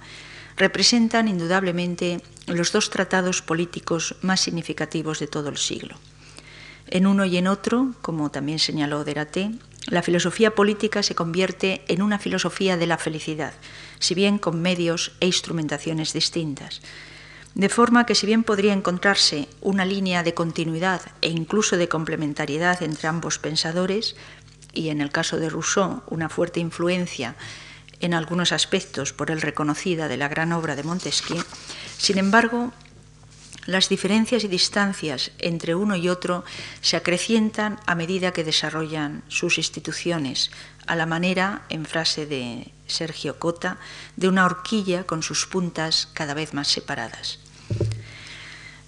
representan 0.57 1.29
indudablemente 1.29 2.21
los 2.47 2.73
dos 2.73 2.91
tratados 2.91 3.43
políticos 3.43 4.17
más 4.23 4.41
significativos 4.41 5.19
de 5.19 5.27
todo 5.27 5.49
el 5.49 5.57
siglo. 5.57 5.97
En 6.89 7.07
uno 7.07 7.25
y 7.25 7.37
en 7.37 7.47
otro, 7.47 7.95
como 8.03 8.31
también 8.31 8.59
señaló 8.59 9.05
Deraté, 9.05 9.53
la 9.87 10.03
filosofía 10.03 10.55
política 10.55 11.03
se 11.03 11.15
convierte 11.15 11.83
en 11.89 12.03
una 12.03 12.19
filosofía 12.19 12.77
de 12.77 12.87
la 12.87 12.99
felicidad, 12.99 13.55
si 13.99 14.15
bien 14.15 14.39
con 14.39 14.61
medios 14.61 15.13
e 15.21 15.27
instrumentaciones 15.27 16.13
distintas. 16.13 16.83
De 17.55 17.69
forma 17.69 18.07
que 18.07 18.15
si 18.15 18.27
bien 18.27 18.45
podría 18.45 18.73
encontrarse 18.73 19.49
una 19.61 19.85
línea 19.85 20.23
de 20.23 20.33
continuidad 20.33 21.03
e 21.21 21.29
incluso 21.29 21.77
de 21.77 21.89
complementariedad 21.89 22.83
entre 22.83 23.09
ambos 23.09 23.39
pensadores, 23.39 24.17
y 24.73 24.89
en 24.89 25.03
el 25.03 25.13
caso 25.13 25.37
de 25.37 25.51
Rousseau 25.51 26.03
una 26.09 26.31
fuerte 26.31 26.61
influencia 26.61 27.37
en 28.01 28.15
algunos 28.15 28.53
aspectos 28.53 29.13
por 29.13 29.31
él 29.31 29.43
reconocida 29.43 30.09
de 30.09 30.17
la 30.17 30.29
gran 30.29 30.53
obra 30.53 30.77
de 30.77 30.83
Montesquieu, 30.83 31.45
sin 31.99 32.19
embargo, 32.19 32.73
las 33.67 33.89
diferencias 33.89 34.43
y 34.43 34.49
distancias 34.49 35.31
entre 35.39 35.77
uno 35.77 35.95
y 35.95 36.09
otro 36.09 36.45
se 36.81 36.97
acrecientan 36.97 37.79
a 37.87 37.95
medida 37.95 38.33
que 38.33 38.43
desarrollan 38.43 39.23
sus 39.29 39.57
instituciones, 39.59 40.51
a 40.87 40.97
la 40.97 41.07
manera, 41.07 41.63
en 41.69 41.87
frase 41.87 42.27
de 42.27 42.73
Sergio 42.89 43.39
Cota, 43.39 43.79
de 44.17 44.27
una 44.27 44.47
horquilla 44.47 45.05
con 45.05 45.23
sus 45.23 45.47
puntas 45.47 46.09
cada 46.13 46.35
vez 46.35 46.55
más 46.55 46.67
separadas. 46.67 47.39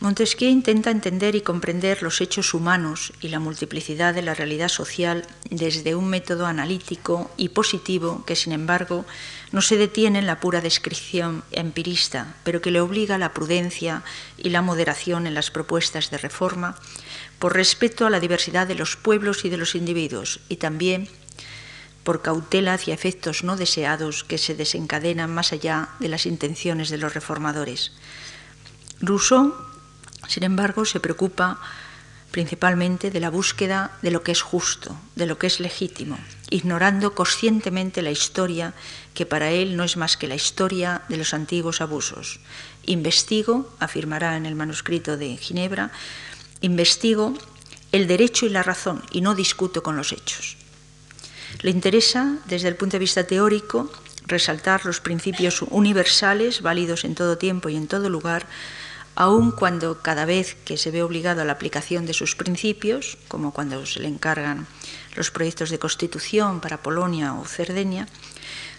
Montesquieu 0.05 0.51
intenta 0.51 0.91
entender 0.91 1.35
y 1.35 1.41
comprender 1.41 2.03
los 2.03 2.21
hechos 2.21 2.53
humanos 2.53 3.15
y 3.23 3.29
la 3.29 3.39
multiplicidad 3.39 4.13
de 4.13 4.21
la 4.21 4.35
realidad 4.35 4.69
social 4.69 5.27
desde 5.49 5.95
un 5.95 6.11
método 6.11 6.45
analítico 6.45 7.31
y 7.39 7.49
positivo 7.49 8.23
que, 8.27 8.37
sin 8.37 8.53
embargo, 8.53 9.07
no 9.51 9.63
se 9.63 9.79
detiene 9.79 10.19
en 10.19 10.27
la 10.27 10.41
pura 10.41 10.61
descripción 10.61 11.43
empirista, 11.53 12.35
pero 12.45 12.61
que 12.61 12.71
le 12.71 12.83
obliga 12.83 13.15
a 13.15 13.19
la 13.19 13.33
prudencia 13.33 14.03
y 14.37 14.51
la 14.51 14.61
moderación 14.61 15.27
en 15.27 15.33
las 15.33 15.51
propuestas 15.51 16.11
de 16.11 16.19
reforma 16.19 16.77
por 17.39 17.55
respeto 17.55 18.05
a 18.05 18.11
la 18.11 18.21
diversidad 18.21 18.67
de 18.67 18.75
los 18.75 18.97
pueblos 18.97 19.47
y 19.47 19.49
de 19.49 19.57
los 19.57 19.75
individuos 19.75 20.41
y 20.51 20.57
también 20.57 21.09
por 22.03 22.21
cautela 22.21 22.75
hacia 22.75 22.93
efectos 22.93 23.43
no 23.43 23.57
deseados 23.57 24.23
que 24.23 24.37
se 24.37 24.55
desencadenan 24.55 25.33
más 25.33 25.55
allá 25.55 25.89
de 25.99 26.09
las 26.09 26.27
intenciones 26.27 26.91
de 26.91 26.99
los 26.99 27.15
reformadores. 27.15 27.93
Rousseau, 29.07 29.55
sin 30.29 30.43
embargo, 30.43 30.85
se 30.85 31.01
preocupa 31.01 31.61
principalmente 32.31 33.13
de 33.13 33.21
la 33.21 33.31
búsqueda 33.31 33.97
de 34.03 34.11
lo 34.11 34.25
que 34.25 34.33
es 34.33 34.43
justo, 34.43 34.97
de 35.15 35.27
lo 35.27 35.39
que 35.39 35.47
es 35.47 35.61
legítimo, 35.61 36.19
ignorando 36.51 37.15
conscientemente 37.15 38.03
la 38.03 38.11
historia, 38.11 38.75
que 39.15 39.25
para 39.25 39.53
él 39.53 39.77
no 39.77 39.85
es 39.85 39.97
más 39.97 40.17
que 40.17 40.27
la 40.27 40.35
historia 40.35 41.03
de 41.09 41.17
los 41.17 41.33
antiguos 41.33 41.81
abusos. 41.81 42.41
Investigo, 42.87 43.73
afirmará 43.79 44.37
en 44.37 44.47
el 44.47 44.57
manuscrito 44.57 45.17
de 45.17 45.37
Ginebra, 45.37 45.93
investigo 46.61 47.35
el 47.93 48.09
derecho 48.09 48.47
y 48.47 48.49
la 48.49 48.65
razón 48.65 49.05
y 49.13 49.21
no 49.21 49.37
discuto 49.37 49.85
con 49.85 49.97
los 49.97 50.11
hechos. 50.11 50.57
Le 51.63 51.71
interesa, 51.71 52.39
desde 52.47 52.67
el 52.67 52.75
punto 52.75 52.97
de 52.97 53.07
vista 53.07 53.25
teórico, 53.29 53.93
resaltar 54.27 54.85
los 54.85 54.99
principios 54.99 55.63
universales, 55.63 56.63
válidos 56.63 57.05
en 57.05 57.15
todo 57.15 57.39
tiempo 57.39 57.69
y 57.69 57.77
en 57.77 57.87
todo 57.87 58.11
lugar, 58.11 58.49
aun 59.15 59.51
cuando 59.53 60.03
cada 60.03 60.25
vez 60.25 60.57
que 60.65 60.77
se 60.77 60.91
ve 60.91 61.03
obligado 61.03 61.43
a 61.43 61.45
la 61.45 61.53
aplicación 61.53 62.07
de 62.07 62.15
sus 62.15 62.35
principios, 62.35 63.19
como 63.29 63.53
cuando 63.53 63.87
se 63.87 64.01
le 64.01 64.09
encargan 64.09 64.67
los 65.17 65.31
proyectos 65.31 65.71
de 65.71 65.79
constitución 65.79 66.61
para 66.61 66.83
Polonia 66.83 67.35
o 67.35 67.45
Cerdeña, 67.45 68.09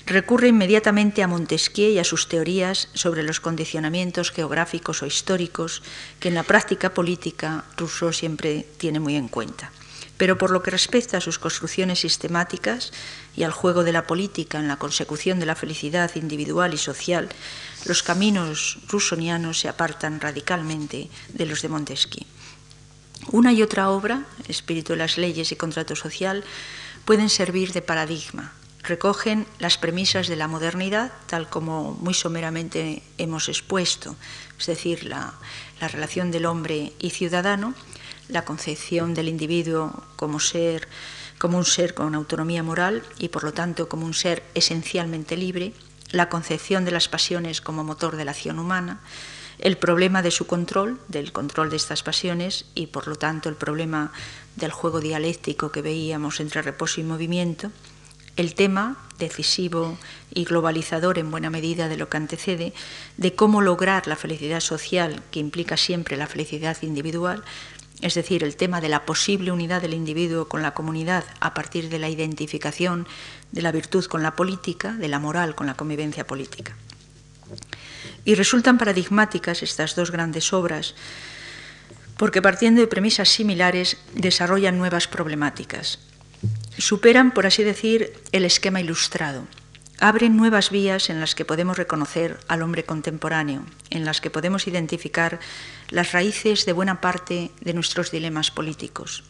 recurre 0.05 0.49
inmediatamente 0.49 1.23
a 1.23 1.27
Montesquieu 1.27 1.89
y 1.89 1.99
a 1.99 2.03
sus 2.03 2.27
teorías 2.27 2.89
sobre 2.93 3.23
los 3.23 3.39
condicionamientos 3.39 4.31
geográficos 4.31 5.01
o 5.01 5.05
históricos 5.05 5.81
que 6.19 6.29
en 6.29 6.35
la 6.35 6.43
práctica 6.43 6.93
política 6.93 7.65
Rousseau 7.77 8.13
siempre 8.13 8.65
tiene 8.77 8.99
muy 8.99 9.15
en 9.15 9.27
cuenta. 9.27 9.71
Pero 10.17 10.37
por 10.37 10.51
lo 10.51 10.63
que 10.63 10.71
respecta 10.71 11.17
a 11.17 11.21
sus 11.21 11.39
construcciones 11.39 11.99
sistemáticas 11.99 12.91
y 13.35 13.43
al 13.43 13.51
juego 13.51 13.83
de 13.83 13.91
la 13.91 14.07
política 14.07 14.59
en 14.59 14.67
la 14.67 14.77
consecución 14.77 15.39
de 15.39 15.45
la 15.45 15.55
felicidad 15.55 16.15
individual 16.15 16.73
y 16.73 16.77
social, 16.77 17.29
los 17.85 18.01
caminos 18.01 18.79
rusonianos 18.87 19.59
se 19.59 19.67
apartan 19.67 20.21
radicalmente 20.21 21.09
de 21.33 21.45
los 21.45 21.61
de 21.61 21.69
Montesquieu. 21.69 22.25
Una 23.31 23.51
y 23.51 23.61
otra 23.61 23.89
obra, 23.89 24.25
Espíritu 24.47 24.93
de 24.93 24.99
las 24.99 25.17
leyes 25.17 25.51
y 25.51 25.55
contrato 25.55 25.95
social, 25.95 26.43
pueden 27.05 27.29
servir 27.29 27.73
de 27.73 27.81
paradigma. 27.81 28.53
Recogen 28.83 29.47
las 29.57 29.77
premisas 29.77 30.27
de 30.27 30.35
la 30.35 30.47
modernidad, 30.47 31.11
tal 31.25 31.49
como 31.49 31.93
muy 31.93 32.13
someramente 32.13 33.01
hemos 33.17 33.49
expuesto, 33.49 34.15
es 34.59 34.67
decir, 34.67 35.05
la, 35.05 35.33
la 35.81 35.87
relación 35.87 36.29
del 36.29 36.45
hombre 36.45 36.93
y 36.99 37.09
ciudadano, 37.09 37.73
la 38.29 38.45
concepción 38.45 39.13
del 39.13 39.29
individuo 39.29 40.03
como 40.15 40.39
ser 40.39 40.87
como 41.37 41.57
un 41.57 41.65
ser 41.65 41.93
con 41.93 42.15
autonomía 42.15 42.63
moral 42.63 43.03
y 43.19 43.29
por 43.29 43.43
lo 43.43 43.53
tanto 43.53 43.89
como 43.89 44.05
un 44.05 44.13
ser 44.13 44.43
esencialmente 44.53 45.35
libre, 45.35 45.73
la 46.11 46.29
concepción 46.29 46.85
de 46.85 46.91
las 46.91 47.09
pasiones 47.09 47.61
como 47.61 47.83
motor 47.83 48.15
de 48.15 48.25
la 48.25 48.31
acción 48.31 48.59
humana, 48.59 49.01
el 49.59 49.77
problema 49.77 50.21
de 50.21 50.31
su 50.31 50.47
control, 50.47 50.99
del 51.07 51.31
control 51.31 51.69
de 51.69 51.75
estas 51.77 52.03
pasiones 52.03 52.65
y 52.75 52.87
por 52.87 53.07
lo 53.07 53.15
tanto 53.15 53.49
el 53.49 53.55
problema 53.55 54.11
del 54.55 54.71
juego 54.71 54.99
dialéctico 54.99 55.71
que 55.71 55.81
veíamos 55.81 56.39
entre 56.39 56.61
reposo 56.61 57.01
y 57.01 57.03
movimiento, 57.03 57.71
el 58.35 58.53
tema 58.53 58.97
decisivo 59.17 59.97
y 60.33 60.43
globalizador 60.43 61.17
en 61.19 61.31
buena 61.31 61.49
medida 61.49 61.87
de 61.87 61.95
lo 61.95 62.09
que 62.09 62.17
antecede, 62.17 62.73
de 63.15 63.33
cómo 63.33 63.61
lograr 63.61 64.07
la 64.07 64.17
felicidad 64.17 64.59
social 64.59 65.23
que 65.31 65.39
implica 65.39 65.77
siempre 65.77 66.17
la 66.17 66.27
felicidad 66.27 66.77
individual, 66.81 67.43
es 68.01 68.13
decir, 68.13 68.43
el 68.43 68.55
tema 68.55 68.81
de 68.81 68.89
la 68.89 69.05
posible 69.05 69.51
unidad 69.51 69.81
del 69.81 69.93
individuo 69.93 70.47
con 70.47 70.61
la 70.61 70.73
comunidad 70.73 71.23
a 71.39 71.53
partir 71.53 71.89
de 71.89 71.99
la 71.99 72.09
identificación 72.09 73.07
de 73.51 73.61
la 73.61 73.71
virtud 73.71 74.05
con 74.05 74.23
la 74.23 74.35
política, 74.35 74.93
de 74.93 75.07
la 75.07 75.19
moral 75.19 75.55
con 75.55 75.67
la 75.67 75.75
convivencia 75.75 76.27
política. 76.27 76.75
Y 78.25 78.35
resultan 78.35 78.77
paradigmáticas 78.77 79.63
estas 79.63 79.95
dos 79.95 80.11
grandes 80.11 80.51
obras 80.51 80.95
porque 82.17 82.41
partiendo 82.41 82.81
de 82.81 82.87
premisas 82.87 83.29
similares 83.29 83.97
desarrollan 84.13 84.77
nuevas 84.77 85.07
problemáticas. 85.07 85.99
Superan, 86.77 87.31
por 87.31 87.45
así 87.45 87.63
decir, 87.63 88.13
el 88.31 88.45
esquema 88.45 88.81
ilustrado. 88.81 89.47
Abren 89.99 90.35
nuevas 90.35 90.71
vías 90.71 91.09
en 91.09 91.19
las 91.19 91.35
que 91.35 91.45
podemos 91.45 91.77
reconocer 91.77 92.39
al 92.47 92.61
hombre 92.61 92.83
contemporáneo, 92.83 93.65
en 93.89 94.03
las 94.05 94.19
que 94.19 94.29
podemos 94.29 94.67
identificar 94.67 95.39
las 95.89 96.11
raíces 96.11 96.65
de 96.65 96.73
buena 96.73 97.01
parte 97.01 97.51
de 97.61 97.73
nuestros 97.73 98.11
dilemas 98.11 98.51
políticos. 98.51 99.23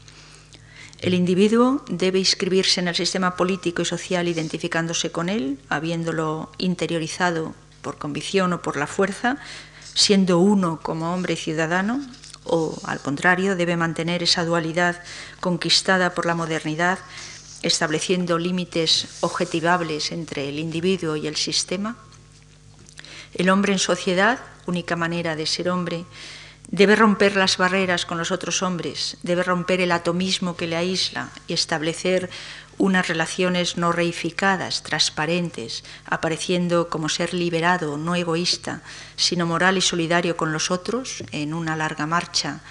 El 0.99 1.14
individuo 1.14 1.84
debe 1.89 2.20
inscribirse 2.20 2.80
en 2.80 2.88
el 2.88 2.95
sistema 2.95 3.36
político 3.36 3.82
y 3.82 3.86
social 3.86 4.28
identificándose 4.28 5.12
con 5.12 5.30
él, 5.30 5.60
habiéndolo 5.70 6.51
interiorizado 6.58 7.53
por 7.82 7.97
convicción 7.97 8.53
o 8.53 8.62
por 8.62 8.78
la 8.78 8.88
fuerza, 8.88 9.38
siendo 9.93 10.39
uno 10.39 10.80
como 10.82 11.14
hombre 11.14 11.34
y 11.34 11.38
ciudadano, 11.38 12.01
o 12.45 12.80
al 12.86 12.99
contrario, 12.99 13.56
debe 13.56 13.76
mantener 13.76 14.24
esa 14.24 14.45
dualidad 14.45 15.01
conquistada 15.39 16.14
por 16.14 16.26
la 16.26 16.36
modernidad, 16.36 16.99
estableciendo 17.62 18.38
límites 18.38 19.08
objetivables 19.22 20.12
entre 20.12 20.49
el 20.49 20.60
individuo 20.60 21.16
y 21.16 21.28
el 21.28 21.36
sistema. 21.36 21.97
El 23.34 23.49
hombre 23.49 23.74
en 23.74 23.80
sociedad, 23.80 24.39
única 24.66 24.95
manera 24.95 25.36
de 25.36 25.45
ser 25.45 25.70
hombre, 25.70 26.06
debe 26.68 26.95
romper 26.95 27.36
las 27.36 27.57
barreras 27.57 28.05
con 28.05 28.18
los 28.18 28.32
otros 28.32 28.63
hombres, 28.63 29.18
debe 29.24 29.43
romper 29.43 29.82
el 29.82 29.91
atomismo 29.91 30.55
que 30.55 30.68
le 30.68 30.76
aísla 30.76 31.30
y 31.47 31.53
establecer 31.53 32.30
unas 32.78 33.07
relaciones 33.07 33.78
no 33.78 33.91
reificadas, 33.91 34.84
transparentes, 34.84 35.84
apareciendo 36.05 36.89
como 36.89 37.07
ser 37.07 37.34
liberado, 37.34 37.97
no 37.97 38.16
egoísta, 38.16 38.82
sino 39.16 39.45
moral 39.45 39.78
y 39.78 39.82
solidario 39.82 40.36
con 40.36 40.51
los 40.51 40.72
otros 40.72 41.24
en 41.32 41.53
una 41.53 41.76
larga 41.76 42.05
marcha 42.05 42.61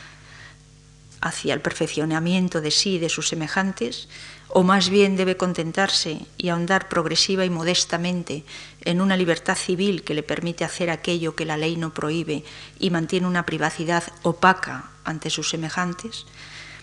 hacia 1.21 1.55
el 1.55 1.61
perfeccionamiento 1.61 2.61
de 2.61 2.71
sí 2.71 2.97
y 2.97 2.99
de 2.99 3.09
sus 3.09 3.29
semejantes, 3.29 4.09
o 4.57 4.63
más 4.63 4.89
bien 4.89 5.17
debe 5.17 5.37
contentarse 5.37 6.27
y 6.39 6.49
ahondar 6.49 6.89
progresiva 6.89 7.45
y 7.45 7.51
modestamente 7.51 8.45
en 8.83 9.01
una 9.01 9.17
libertad 9.17 9.57
civil 9.57 10.05
que 10.05 10.15
le 10.15 10.23
permite 10.23 10.65
hacer 10.65 10.91
aquello 10.91 11.35
que 11.35 11.45
la 11.45 11.57
ley 11.57 11.77
no 11.77 11.93
prohíbe 11.93 12.45
y 12.79 12.91
mantiene 12.91 13.27
una 13.27 13.47
privacidad 13.47 14.05
opaca 14.23 14.91
ante 15.03 15.29
sus 15.29 15.51
semejantes? 15.51 16.25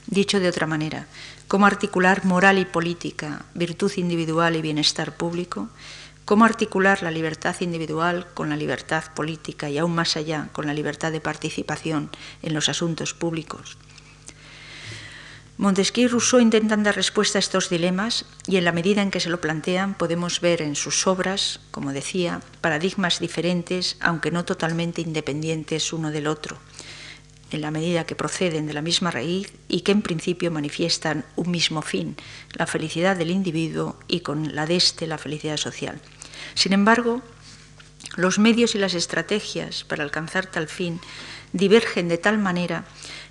Dicho 0.05 0.41
de 0.41 0.49
otra 0.49 0.67
manera, 0.67 1.07
cómo 1.47 1.65
articular 1.65 2.25
moral 2.25 2.57
y 2.59 2.65
política, 2.65 3.45
virtud 3.53 3.93
individual 3.95 4.57
y 4.57 4.61
bienestar 4.61 5.15
público, 5.15 5.69
cómo 6.25 6.43
articular 6.43 7.01
la 7.03 7.11
libertad 7.11 7.55
individual 7.61 8.27
con 8.33 8.49
la 8.49 8.57
libertad 8.57 9.05
política 9.15 9.69
y 9.69 9.77
aún 9.77 9.95
más 9.95 10.17
allá 10.17 10.49
con 10.51 10.67
la 10.67 10.73
libertad 10.73 11.13
de 11.13 11.21
participación 11.21 12.09
en 12.41 12.53
los 12.53 12.67
asuntos 12.67 13.13
públicos. 13.13 13.77
Montesquieu 15.61 16.05
y 16.05 16.07
Rousseau 16.07 16.41
intentan 16.41 16.81
dar 16.81 16.95
respuesta 16.95 17.37
a 17.37 17.45
estos 17.45 17.69
dilemas 17.69 18.25
y 18.47 18.57
en 18.57 18.65
la 18.65 18.71
medida 18.71 19.03
en 19.03 19.11
que 19.11 19.19
se 19.19 19.29
lo 19.29 19.39
plantean 19.39 19.93
podemos 19.93 20.41
ver 20.41 20.63
en 20.63 20.75
sus 20.75 21.05
obras, 21.05 21.59
como 21.69 21.93
decía, 21.93 22.41
paradigmas 22.61 23.19
diferentes, 23.19 23.95
aunque 23.99 24.31
no 24.31 24.43
totalmente 24.43 25.01
independientes 25.01 25.93
uno 25.93 26.09
del 26.09 26.25
otro 26.25 26.57
en 27.51 27.61
la 27.61 27.69
medida 27.69 28.05
que 28.05 28.15
proceden 28.15 28.65
de 28.65 28.73
la 28.73 28.81
misma 28.81 29.11
raíz 29.11 29.53
y 29.67 29.81
que 29.81 29.91
en 29.91 30.01
principio 30.01 30.49
manifiestan 30.49 31.25
un 31.35 31.51
mismo 31.51 31.83
fin, 31.83 32.17
la 32.53 32.65
felicidad 32.65 33.15
del 33.15 33.29
individuo 33.29 33.99
y 34.07 34.21
con 34.21 34.55
la 34.55 34.65
de 34.65 34.77
éste 34.77 35.05
la 35.05 35.19
felicidad 35.19 35.57
social. 35.57 36.01
Sin 36.55 36.73
embargo, 36.73 37.21
los 38.15 38.39
medios 38.39 38.73
y 38.73 38.79
las 38.79 38.95
estrategias 38.95 39.83
para 39.83 40.03
alcanzar 40.03 40.47
tal 40.47 40.67
fin 40.67 40.99
divergen 41.53 42.07
de 42.07 42.17
tal 42.17 42.37
manera 42.37 42.85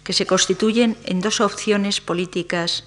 que 0.05 0.13
se 0.13 0.27
constituyen 0.27 0.97
en 1.05 1.21
dos 1.21 1.41
opciones 1.41 2.01
políticas 2.01 2.85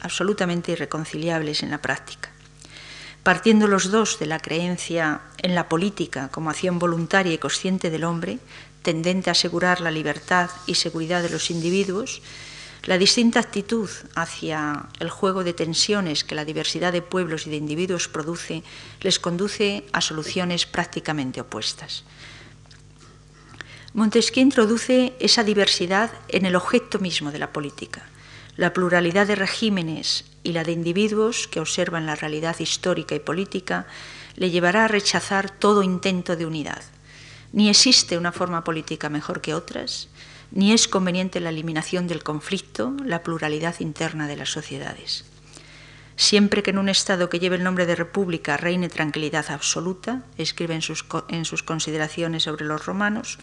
absolutamente 0.00 0.72
irreconciliables 0.72 1.62
en 1.62 1.70
la 1.70 1.80
práctica. 1.80 2.30
Partiendo 3.22 3.66
los 3.66 3.90
dos 3.90 4.18
de 4.18 4.26
la 4.26 4.38
creencia 4.38 5.20
en 5.38 5.54
la 5.54 5.68
política 5.68 6.28
como 6.28 6.50
acción 6.50 6.78
voluntaria 6.78 7.32
y 7.32 7.38
consciente 7.38 7.90
del 7.90 8.04
hombre, 8.04 8.38
tendente 8.82 9.30
a 9.30 9.32
asegurar 9.32 9.80
la 9.80 9.90
libertad 9.90 10.50
y 10.66 10.74
seguridad 10.74 11.22
de 11.22 11.30
los 11.30 11.50
individuos, 11.50 12.22
la 12.84 12.98
distinta 12.98 13.40
actitud 13.40 13.90
hacia 14.14 14.86
el 15.00 15.10
juego 15.10 15.42
de 15.42 15.54
tensiones 15.54 16.22
que 16.22 16.36
la 16.36 16.44
diversidad 16.44 16.92
de 16.92 17.02
pueblos 17.02 17.46
y 17.46 17.50
de 17.50 17.56
individuos 17.56 18.06
produce 18.06 18.62
les 19.00 19.18
conduce 19.18 19.82
a 19.92 20.00
soluciones 20.00 20.66
prácticamente 20.66 21.40
opuestas. 21.40 22.04
Montesquieu 23.96 24.44
introduce 24.44 25.16
esa 25.18 25.42
diversidad 25.42 26.12
en 26.28 26.46
el 26.46 26.54
objeto 26.54 27.00
mismo 27.00 27.32
de 27.32 27.40
la 27.40 27.52
política, 27.52 28.06
la 28.56 28.72
pluralidad 28.72 29.26
de 29.26 29.34
regímenes 29.34 30.24
y 30.44 30.52
la 30.52 30.62
de 30.62 30.70
individuos 30.70 31.48
que 31.48 31.58
observan 31.58 32.06
la 32.06 32.14
realidad 32.14 32.60
histórica 32.60 33.16
y 33.16 33.20
política 33.20 33.86
le 34.36 34.50
llevará 34.50 34.84
a 34.84 34.88
rechazar 34.88 35.50
todo 35.50 35.82
intento 35.82 36.36
de 36.36 36.46
unidad 36.46 36.82
ni 37.56 37.70
existe 37.70 38.18
una 38.18 38.32
forma 38.32 38.64
política 38.64 39.08
mejor 39.08 39.40
que 39.40 39.54
otras, 39.54 40.08
ni 40.50 40.72
es 40.72 40.88
conveniente 40.88 41.40
la 41.40 41.48
eliminación 41.48 42.06
del 42.06 42.22
conflicto, 42.22 42.94
la 43.02 43.22
pluralidad 43.22 43.76
interna 43.80 44.28
de 44.28 44.36
las 44.36 44.50
sociedades. 44.50 45.24
Siempre 46.16 46.62
que 46.62 46.70
en 46.70 46.78
un 46.78 46.88
Estado 46.88 47.28
que 47.28 47.38
lleve 47.38 47.56
el 47.56 47.62
nombre 47.62 47.84
de 47.84 47.94
República 47.94 48.56
reine 48.56 48.88
tranquilidad 48.88 49.50
absoluta, 49.50 50.22
escribe 50.38 50.74
en 50.74 50.82
sus, 50.82 51.62
consideraciones 51.62 52.44
sobre 52.44 52.64
los 52.64 52.86
romanos, 52.86 53.38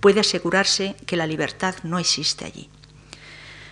puede 0.00 0.20
asegurarse 0.20 0.96
que 1.06 1.16
la 1.16 1.28
libertad 1.28 1.76
no 1.84 2.00
existe 2.00 2.44
allí. 2.44 2.68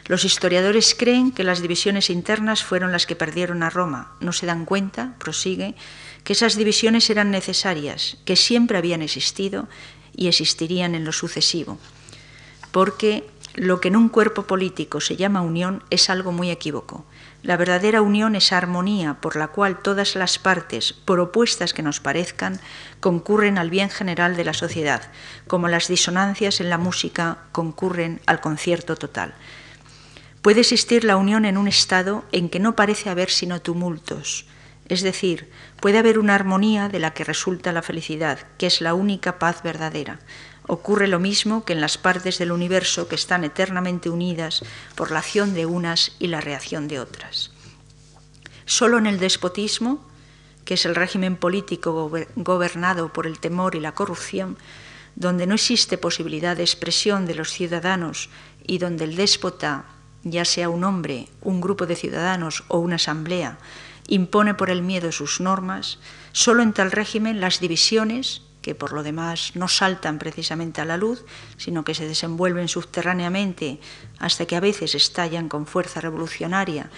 Los 0.07 0.25
historiadores 0.25 0.95
creen 0.95 1.33
que 1.33 1.45
las 1.45 1.63
divisiones 1.63 2.11
internas 2.11 2.63
fueron 2.63 2.93
las 2.93 3.07
que 3.07 3.17
perdieron 3.17 3.63
a 3.63 3.71
Roma. 3.71 4.13
No 4.21 4.33
se 4.33 4.47
dan 4.47 4.67
cuenta, 4.67 5.17
prosigue, 5.19 5.75
que 6.23 6.35
esas 6.35 6.57
divisiones 6.57 7.11
eran 7.11 7.31
necesarias, 7.31 8.19
que 8.25 8.37
siempre 8.37 8.79
habían 8.79 9.03
existido 9.03 9.67
y 10.15 10.29
existirían 10.29 10.95
en 10.95 11.05
lo 11.05 11.13
sucesivo, 11.13 11.79
porque 12.71 13.25
lo 13.55 13.81
que 13.81 13.89
en 13.89 13.97
un 13.97 14.09
cuerpo 14.09 14.45
político 14.45 15.01
se 15.01 15.17
llama 15.17 15.41
unión 15.41 15.83
es 15.91 16.11
algo 16.11 16.33
muy 16.33 16.51
equívoco. 16.51 17.05
La 17.45 17.59
verdadera 17.59 18.01
unión 18.01 18.37
es 18.37 18.55
armonía 18.55 19.19
por 19.21 19.37
la 19.37 19.49
cual 19.49 19.83
todas 19.83 20.17
las 20.17 20.39
partes, 20.39 20.95
por 20.95 21.21
opuestas 21.21 21.75
que 21.75 21.83
nos 21.83 22.01
parezcan, 22.01 22.59
concurren 23.01 23.59
al 23.59 23.69
bien 23.69 23.91
general 23.91 24.35
de 24.35 24.45
la 24.45 24.55
sociedad, 24.55 25.03
como 25.47 25.69
las 25.69 25.87
disonancias 25.89 26.63
en 26.63 26.71
la 26.71 26.79
música 26.79 27.41
concurren 27.53 28.23
al 28.25 28.41
concierto 28.41 28.97
total. 28.97 29.35
Puede 30.41 30.61
existir 30.61 31.05
la 31.05 31.19
unión 31.19 31.45
en 31.45 31.59
un 31.59 31.69
estado 31.69 32.25
en 32.33 32.49
que 32.49 32.61
no 32.61 32.77
parece 32.77 33.11
haber 33.11 33.29
sino 33.29 33.61
tumultos, 33.61 34.47
es 34.89 35.03
decir, 35.03 35.51
puede 35.81 35.99
haber 35.99 36.19
una 36.19 36.35
armonía 36.35 36.89
de 36.89 36.99
la 36.99 37.13
que 37.13 37.25
resulta 37.25 37.73
la 37.73 37.83
felicidad, 37.83 38.39
que 38.57 38.67
es 38.67 38.81
la 38.81 38.95
única 38.95 39.39
paz 39.39 39.63
verdadera. 39.63 40.19
Ocurre 40.67 41.09
lo 41.09 41.21
mismo 41.21 41.65
que 41.65 41.75
en 41.75 41.81
las 41.81 41.99
partes 41.99 42.39
del 42.39 42.53
universo 42.53 43.07
que 43.07 43.15
están 43.15 43.45
eternamente 43.45 44.09
unidas 44.09 44.63
por 44.95 45.11
la 45.11 45.19
acción 45.19 45.53
de 45.53 45.67
unas 45.67 46.13
y 46.19 46.29
la 46.29 46.41
reacción 46.41 46.89
de 46.89 47.01
otras. 47.01 47.51
Solo 48.65 48.97
en 48.97 49.07
el 49.07 49.19
despotismo, 49.19 50.03
que 50.65 50.75
es 50.75 50.87
el 50.87 50.95
régimen 50.95 51.37
político 51.37 52.11
gobernado 52.35 53.13
por 53.13 53.27
el 53.27 53.39
temor 53.39 53.75
y 53.75 53.81
la 53.81 53.93
corrupción, 53.93 54.57
donde 55.17 55.47
no 55.47 55.55
existe 55.55 55.99
posibilidad 55.99 56.57
de 56.57 56.63
expresión 56.63 57.27
de 57.27 57.35
los 57.35 57.51
ciudadanos 57.51 58.31
y 58.67 58.79
donde 58.79 59.05
el 59.05 59.17
déspota, 59.17 59.85
ya 60.23 60.47
sea 60.47 60.71
un 60.71 60.85
hombre, 60.85 61.29
un 61.43 61.61
grupo 61.61 61.87
de 61.87 61.95
ciudadanos 61.95 62.65
o 62.69 62.79
una 62.79 62.97
asamblea, 62.97 63.59
impone 64.09 64.55
por 64.55 64.71
el 64.71 64.83
miedo 64.83 65.13
sus 65.13 65.41
normas, 65.41 65.99
solo 66.33 66.63
en 66.63 66.73
tal 66.73 66.91
régimen 66.91 67.41
las 67.41 67.61
divisiones, 67.61 68.43
que 68.65 68.75
por 68.75 68.95
lo 68.95 69.03
demás 69.03 69.53
no 69.55 69.69
saltan 69.69 70.19
precisamente 70.19 70.81
a 70.81 70.87
la 70.87 70.97
luz, 70.97 71.27
sino 71.59 71.85
que 71.85 71.95
se 71.95 72.09
desenvuelven 72.09 72.67
subterráneamente 72.67 73.79
hasta 74.19 74.47
que 74.47 74.57
a 74.57 74.61
veces 74.61 74.95
estallan 74.95 75.51
con 75.51 75.67
fuerza 75.67 76.01
revolucionaria, 76.01 76.89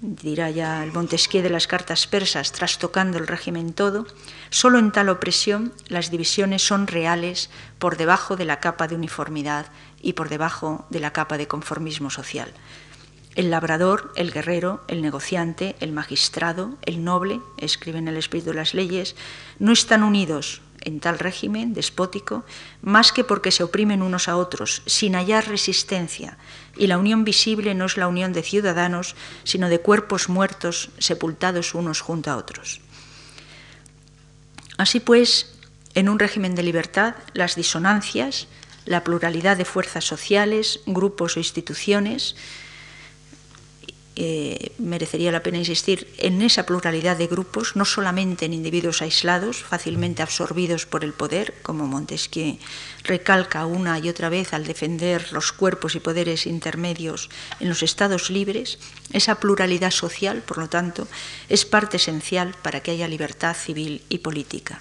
dirá 0.00 0.48
ya 0.50 0.84
el 0.84 0.92
Montesquieu 0.92 1.42
de 1.42 1.50
las 1.50 1.66
cartas 1.66 2.06
persas, 2.06 2.52
trastocando 2.52 3.18
el 3.18 3.26
régimen 3.26 3.72
todo, 3.72 4.06
solo 4.50 4.78
en 4.78 4.92
tal 4.92 5.08
opresión 5.08 5.74
las 5.88 6.12
divisiones 6.12 6.62
son 6.62 6.86
reales 6.86 7.50
por 7.80 7.96
debajo 7.96 8.36
de 8.36 8.44
la 8.44 8.60
capa 8.60 8.86
de 8.86 8.94
uniformidad 8.94 9.66
y 10.00 10.12
por 10.12 10.28
debajo 10.28 10.86
de 10.90 11.00
la 11.00 11.12
capa 11.12 11.36
de 11.36 11.48
conformismo 11.48 12.10
social. 12.10 12.54
El 13.34 13.50
labrador, 13.50 14.12
el 14.14 14.30
guerrero, 14.30 14.84
el 14.86 15.02
negociante, 15.02 15.74
el 15.80 15.90
magistrado, 15.90 16.78
el 16.82 17.02
noble, 17.02 17.40
escriben 17.58 18.06
el 18.06 18.18
espíritu 18.18 18.50
de 18.50 18.56
las 18.56 18.74
leyes, 18.74 19.16
no 19.58 19.72
están 19.72 20.04
unidos 20.04 20.62
en 20.84 21.00
tal 21.00 21.18
régimen 21.18 21.74
despótico, 21.74 22.44
más 22.82 23.12
que 23.12 23.24
porque 23.24 23.50
se 23.50 23.62
oprimen 23.62 24.02
unos 24.02 24.28
a 24.28 24.36
otros, 24.36 24.82
sin 24.86 25.14
hallar 25.14 25.48
resistencia, 25.48 26.38
y 26.76 26.86
la 26.86 26.98
unión 26.98 27.24
visible 27.24 27.74
no 27.74 27.86
es 27.86 27.96
la 27.96 28.08
unión 28.08 28.32
de 28.32 28.42
ciudadanos, 28.42 29.14
sino 29.44 29.68
de 29.68 29.80
cuerpos 29.80 30.28
muertos 30.28 30.90
sepultados 30.98 31.74
unos 31.74 32.00
junto 32.00 32.30
a 32.30 32.36
otros. 32.36 32.80
Así 34.78 35.00
pues, 35.00 35.54
en 35.94 36.08
un 36.08 36.18
régimen 36.18 36.54
de 36.54 36.62
libertad, 36.62 37.14
las 37.34 37.54
disonancias, 37.56 38.48
la 38.84 39.04
pluralidad 39.04 39.56
de 39.56 39.64
fuerzas 39.64 40.04
sociales, 40.04 40.80
grupos 40.86 41.36
o 41.36 41.40
instituciones, 41.40 42.34
eh, 44.14 44.72
merecería 44.78 45.32
la 45.32 45.42
pena 45.42 45.58
insistir 45.58 46.06
en 46.18 46.42
esa 46.42 46.66
pluralidad 46.66 47.16
de 47.16 47.26
grupos, 47.26 47.76
no 47.76 47.84
solamente 47.84 48.44
en 48.44 48.52
individuos 48.52 49.00
aislados, 49.00 49.62
fácilmente 49.62 50.22
absorbidos 50.22 50.84
por 50.84 51.02
el 51.02 51.14
poder, 51.14 51.54
como 51.62 51.86
Montesquieu 51.86 52.58
recalca 53.04 53.66
una 53.66 53.98
y 53.98 54.08
otra 54.08 54.28
vez 54.28 54.52
al 54.52 54.64
defender 54.64 55.32
los 55.32 55.52
cuerpos 55.52 55.94
y 55.94 56.00
poderes 56.00 56.46
intermedios 56.46 57.30
en 57.58 57.68
los 57.68 57.82
estados 57.82 58.30
libres, 58.30 58.78
esa 59.12 59.36
pluralidad 59.36 59.90
social, 59.90 60.42
por 60.42 60.58
lo 60.58 60.68
tanto, 60.68 61.08
es 61.48 61.64
parte 61.64 61.96
esencial 61.96 62.54
para 62.62 62.80
que 62.80 62.90
haya 62.90 63.08
libertad 63.08 63.56
civil 63.56 64.02
y 64.08 64.18
política 64.18 64.80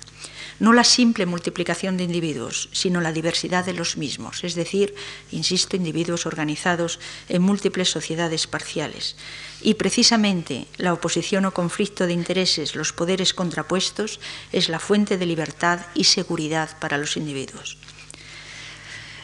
no 0.62 0.74
la 0.74 0.84
simple 0.84 1.26
multiplicación 1.26 1.98
de 1.98 2.04
individuos, 2.04 2.70
sino 2.72 3.02
la 3.02 3.12
diversidad 3.12 3.66
de 3.66 3.74
los 3.74 3.98
mismos, 3.98 4.44
es 4.44 4.54
decir, 4.54 4.94
insisto, 5.32 5.76
individuos 5.76 6.28
organizados 6.28 7.00
en 7.30 7.42
múltiples 7.42 7.90
sociedades 7.90 8.46
parciales. 8.46 9.16
Y 9.64 9.74
precisamente 9.74 10.68
la 10.78 10.94
oposición 10.94 11.46
o 11.46 11.52
conflicto 11.52 12.06
de 12.06 12.14
intereses, 12.14 12.76
los 12.76 12.94
poderes 12.94 13.34
contrapuestos, 13.34 14.20
es 14.54 14.70
la 14.70 14.78
fuente 14.78 15.18
de 15.18 15.26
libertad 15.26 15.82
y 15.96 16.04
seguridad 16.04 16.78
para 16.78 17.00
los 17.00 17.18
individuos. 17.18 17.80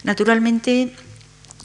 Naturalmente, 0.03 0.95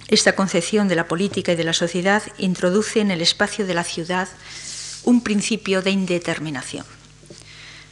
esta 0.09 0.37
concepción 0.37 0.87
de 0.87 0.97
la 0.97 1.09
política 1.09 1.53
y 1.53 1.57
de 1.57 1.64
la 1.64 1.73
sociedad 1.73 2.23
introduce 2.37 3.01
en 3.01 3.11
el 3.11 3.23
espacio 3.23 3.64
de 3.64 3.73
la 3.73 3.85
ciudad 3.85 4.29
un 5.05 5.23
principio 5.23 5.81
de 5.81 5.93
indeterminación. 5.93 6.85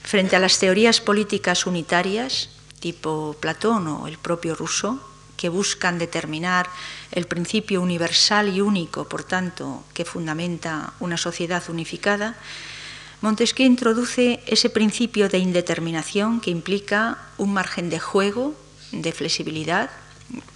Frente 0.02 0.36
a 0.36 0.40
las 0.40 0.58
teorías 0.58 1.00
políticas 1.00 1.66
unitarias, 1.66 2.50
tipo 2.80 3.36
Platón 3.38 3.86
o 3.86 4.08
el 4.08 4.18
propio 4.18 4.54
Rousseau, 4.54 4.98
que 5.36 5.48
buscan 5.48 5.98
determinar 5.98 6.68
el 7.12 7.26
principio 7.26 7.80
universal 7.80 8.54
y 8.54 8.60
único, 8.60 9.08
por 9.08 9.24
tanto, 9.24 9.84
que 9.94 10.04
fundamenta 10.04 10.92
una 11.00 11.16
sociedad 11.16 11.62
unificada, 11.68 12.36
Montesquieu 13.20 13.68
introduce 13.68 14.40
ese 14.48 14.72
principio 14.72 15.28
de 15.28 15.44
indeterminación 15.44 16.40
que 16.40 16.50
implica 16.50 17.20
un 17.36 17.52
margen 17.52 17.92
de 17.92 18.00
juego, 18.00 18.56
de 18.92 19.12
flexibilidad, 19.12 19.90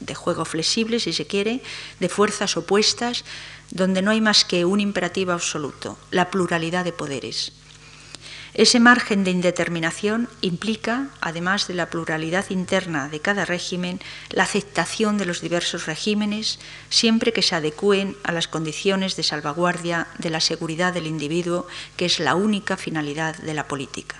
de 0.00 0.14
juego 0.14 0.44
flexible, 0.44 0.98
si 0.98 1.12
se 1.12 1.26
quiere, 1.26 1.60
de 2.00 2.08
fuerzas 2.08 2.56
opuestas, 2.56 3.24
donde 3.70 4.00
no 4.00 4.10
hay 4.12 4.20
más 4.20 4.44
que 4.44 4.64
un 4.64 4.80
imperativo 4.80 5.32
absoluto, 5.32 5.98
la 6.10 6.30
pluralidad 6.30 6.84
de 6.84 6.92
poderes. 6.92 7.52
Ese 8.54 8.78
margen 8.78 9.24
de 9.24 9.32
indeterminación 9.32 10.28
implica, 10.40 11.08
además 11.20 11.66
de 11.66 11.74
la 11.74 11.90
pluralidad 11.90 12.50
interna 12.50 13.08
de 13.08 13.18
cada 13.18 13.44
régimen, 13.44 14.00
la 14.30 14.44
aceptación 14.44 15.18
de 15.18 15.26
los 15.26 15.40
diversos 15.40 15.86
regímenes 15.86 16.60
siempre 16.88 17.32
que 17.32 17.42
se 17.42 17.56
adecúen 17.56 18.16
a 18.22 18.30
las 18.30 18.46
condiciones 18.46 19.16
de 19.16 19.24
salvaguardia 19.24 20.06
de 20.18 20.30
la 20.30 20.38
seguridad 20.38 20.94
del 20.94 21.08
individuo, 21.08 21.66
que 21.96 22.04
es 22.04 22.20
la 22.20 22.36
única 22.36 22.76
finalidad 22.76 23.36
de 23.38 23.54
la 23.54 23.66
política. 23.66 24.16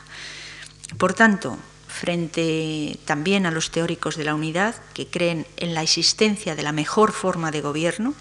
Por 0.99 1.15
tanto, 1.15 1.57
frente 1.87 2.99
también 3.05 3.47
a 3.47 3.53
los 3.53 3.71
teóricos 3.71 4.17
de 4.17 4.25
la 4.25 4.35
unidad 4.35 4.75
que 4.95 5.07
creen 5.07 5.47
en 5.59 5.75
la 5.75 5.83
existencia 5.85 6.57
de 6.57 6.63
la 6.65 6.73
mejor 6.73 7.13
forma 7.13 7.53
de 7.53 7.61
gobierno, 7.61 8.15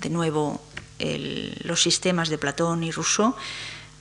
de 0.00 0.10
nuevo 0.10 0.62
los 1.64 1.82
sistemas 1.82 2.28
de 2.28 2.38
Platón 2.38 2.84
y 2.84 2.92
Rousseau, 2.92 3.34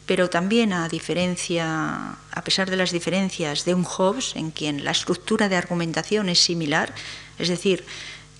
pero 0.05 0.29
también 0.29 0.73
a 0.73 0.89
diferencia, 0.89 2.17
pesar 2.43 2.69
de 2.69 2.77
las 2.77 2.91
diferencias 2.91 3.65
de 3.65 3.73
un 3.73 3.83
Hobbes, 3.83 4.35
en 4.35 4.51
quien 4.51 4.83
la 4.83 4.91
estructura 4.91 5.49
de 5.49 5.55
argumentación 5.55 6.29
es 6.29 6.39
similar, 6.39 6.93
es 7.39 7.47
decir, 7.47 7.85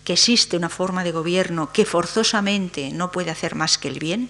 que 0.04 0.14
existe 0.14 0.58
una 0.58 0.70
forma 0.70 1.04
de 1.04 1.12
gobierno 1.12 1.72
que 1.72 1.86
forzosamente 1.86 2.92
no 2.92 3.12
puede 3.12 3.32
hacer 3.32 3.56
más 3.56 3.78
que 3.78 3.88
el 3.88 4.00
bien, 4.00 4.30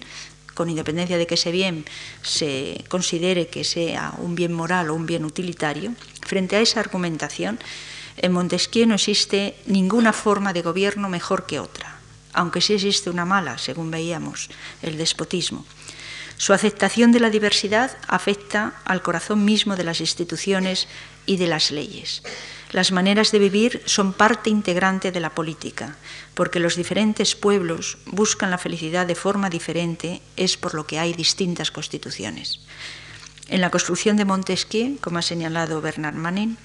con 0.54 0.70
independencia 0.70 1.18
de 1.18 1.26
que 1.26 1.34
ese 1.34 1.50
bien 1.50 1.84
se 2.22 2.84
considere 2.88 3.48
que 3.48 3.64
sea 3.64 4.14
un 4.18 4.36
bien 4.36 4.52
moral 4.52 4.90
o 4.90 4.94
un 4.94 5.06
bien 5.06 5.24
utilitario, 5.24 5.92
frente 6.22 6.54
a 6.54 6.60
esa 6.60 6.78
argumentación, 6.78 7.58
en 8.16 8.30
Montesquieu 8.30 8.86
no 8.86 8.94
existe 8.94 9.58
ninguna 9.66 10.12
forma 10.12 10.52
de 10.52 10.62
gobierno 10.62 11.08
mejor 11.08 11.46
que 11.46 11.58
otra, 11.58 11.98
aunque 12.32 12.60
sí 12.60 12.74
existe 12.74 13.10
una 13.10 13.24
mala, 13.24 13.58
según 13.58 13.90
veíamos, 13.90 14.50
el 14.82 14.96
despotismo. 14.96 15.66
Su 16.36 16.52
aceptación 16.52 17.12
de 17.12 17.20
la 17.20 17.30
diversidad 17.30 17.96
afecta 18.08 18.74
al 18.84 19.02
corazón 19.02 19.44
mismo 19.44 19.76
de 19.76 19.84
las 19.84 20.00
instituciones 20.00 20.88
y 21.26 21.36
de 21.36 21.46
las 21.46 21.70
leyes. 21.70 22.22
Las 22.72 22.90
maneras 22.90 23.30
de 23.30 23.38
vivir 23.38 23.82
son 23.86 24.12
parte 24.12 24.50
integrante 24.50 25.12
de 25.12 25.20
la 25.20 25.30
política, 25.30 25.96
porque 26.34 26.58
los 26.58 26.74
diferentes 26.74 27.36
pueblos 27.36 27.98
buscan 28.06 28.50
la 28.50 28.58
felicidad 28.58 29.06
de 29.06 29.14
forma 29.14 29.48
diferente, 29.48 30.20
es 30.36 30.56
por 30.56 30.74
lo 30.74 30.84
que 30.84 30.98
hay 30.98 31.12
distintas 31.12 31.70
constituciones. 31.70 32.60
En 33.48 33.60
la 33.60 33.70
construcción 33.70 34.16
de 34.16 34.24
Montesquieu, 34.24 34.98
como 35.00 35.18
ha 35.18 35.22
señalado 35.22 35.80
Bernard 35.80 36.16
Manin, 36.16 36.58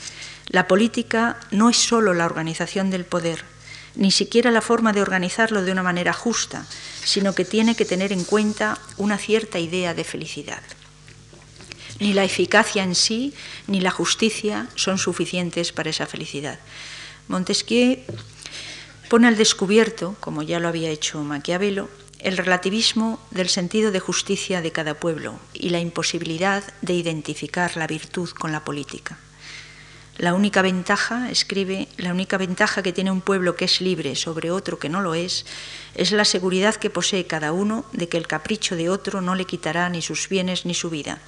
la 0.48 0.68
política 0.68 1.38
no 1.52 1.70
es 1.70 1.78
sólo 1.78 2.16
la 2.16 2.26
organización 2.26 2.90
del 2.90 3.06
poder, 3.06 3.46
ni 4.00 4.12
siquiera 4.12 4.50
la 4.50 4.62
forma 4.62 4.94
de 4.94 5.02
organizarlo 5.02 5.62
de 5.62 5.74
una 5.74 5.84
manera 5.84 6.14
justa, 6.14 6.66
sino 7.04 7.36
que 7.36 7.44
tiene 7.44 7.76
que 7.76 7.84
tener 7.84 8.14
en 8.14 8.24
cuenta 8.24 8.80
una 8.96 9.18
cierta 9.18 9.60
idea 9.60 9.94
de 9.94 10.06
felicidad. 10.06 10.64
Ni 12.00 12.14
la 12.14 12.24
eficacia 12.24 12.82
en 12.82 12.96
sí 12.96 13.34
ni 13.68 13.82
la 13.82 13.92
justicia 13.92 14.70
son 14.76 14.98
suficientes 14.98 15.74
para 15.74 15.90
esa 15.90 16.08
felicidad. 16.08 16.60
Montesquieu 17.28 18.00
pone 19.10 19.28
al 19.28 19.36
descubierto, 19.36 20.16
como 20.22 20.44
ya 20.44 20.62
lo 20.62 20.70
había 20.70 20.90
hecho 20.90 21.20
Maquiavelo, 21.20 21.90
el 22.20 22.38
relativismo 22.38 23.20
del 23.32 23.50
sentido 23.50 23.92
de 23.92 24.00
justicia 24.00 24.62
de 24.62 24.72
cada 24.72 24.94
pueblo 24.94 25.40
y 25.54 25.70
la 25.70 25.80
imposibilidad 25.80 26.64
de 26.82 26.94
identificar 26.94 27.76
la 27.76 27.86
virtud 27.86 28.30
con 28.30 28.54
la 28.54 28.64
política. 28.64 29.20
La 30.20 30.34
única 30.34 30.62
ventaja, 30.62 31.32
escribe, 31.32 31.88
la 31.96 32.12
única 32.12 32.38
ventaja 32.38 32.84
que 32.84 32.92
tiene 32.92 33.10
un 33.10 33.22
pueblo 33.22 33.56
que 33.56 33.64
es 33.64 33.80
libre 33.80 34.18
sobre 34.18 34.52
otro 34.52 34.78
que 34.78 34.90
no 34.90 35.00
lo 35.00 35.16
es, 35.16 35.46
es 35.96 36.12
la 36.12 36.26
seguridad 36.26 36.76
que 36.76 36.90
posee 36.90 37.26
cada 37.26 37.54
uno 37.54 37.86
de 37.94 38.10
que 38.10 38.18
el 38.18 38.28
capricho 38.28 38.76
de 38.76 38.90
otro 38.90 39.22
no 39.22 39.34
le 39.34 39.46
quitará 39.46 39.88
ni 39.88 40.02
sus 40.02 40.28
bienes 40.28 40.66
ni 40.66 40.74
su 40.74 40.90
vida. 40.90 41.20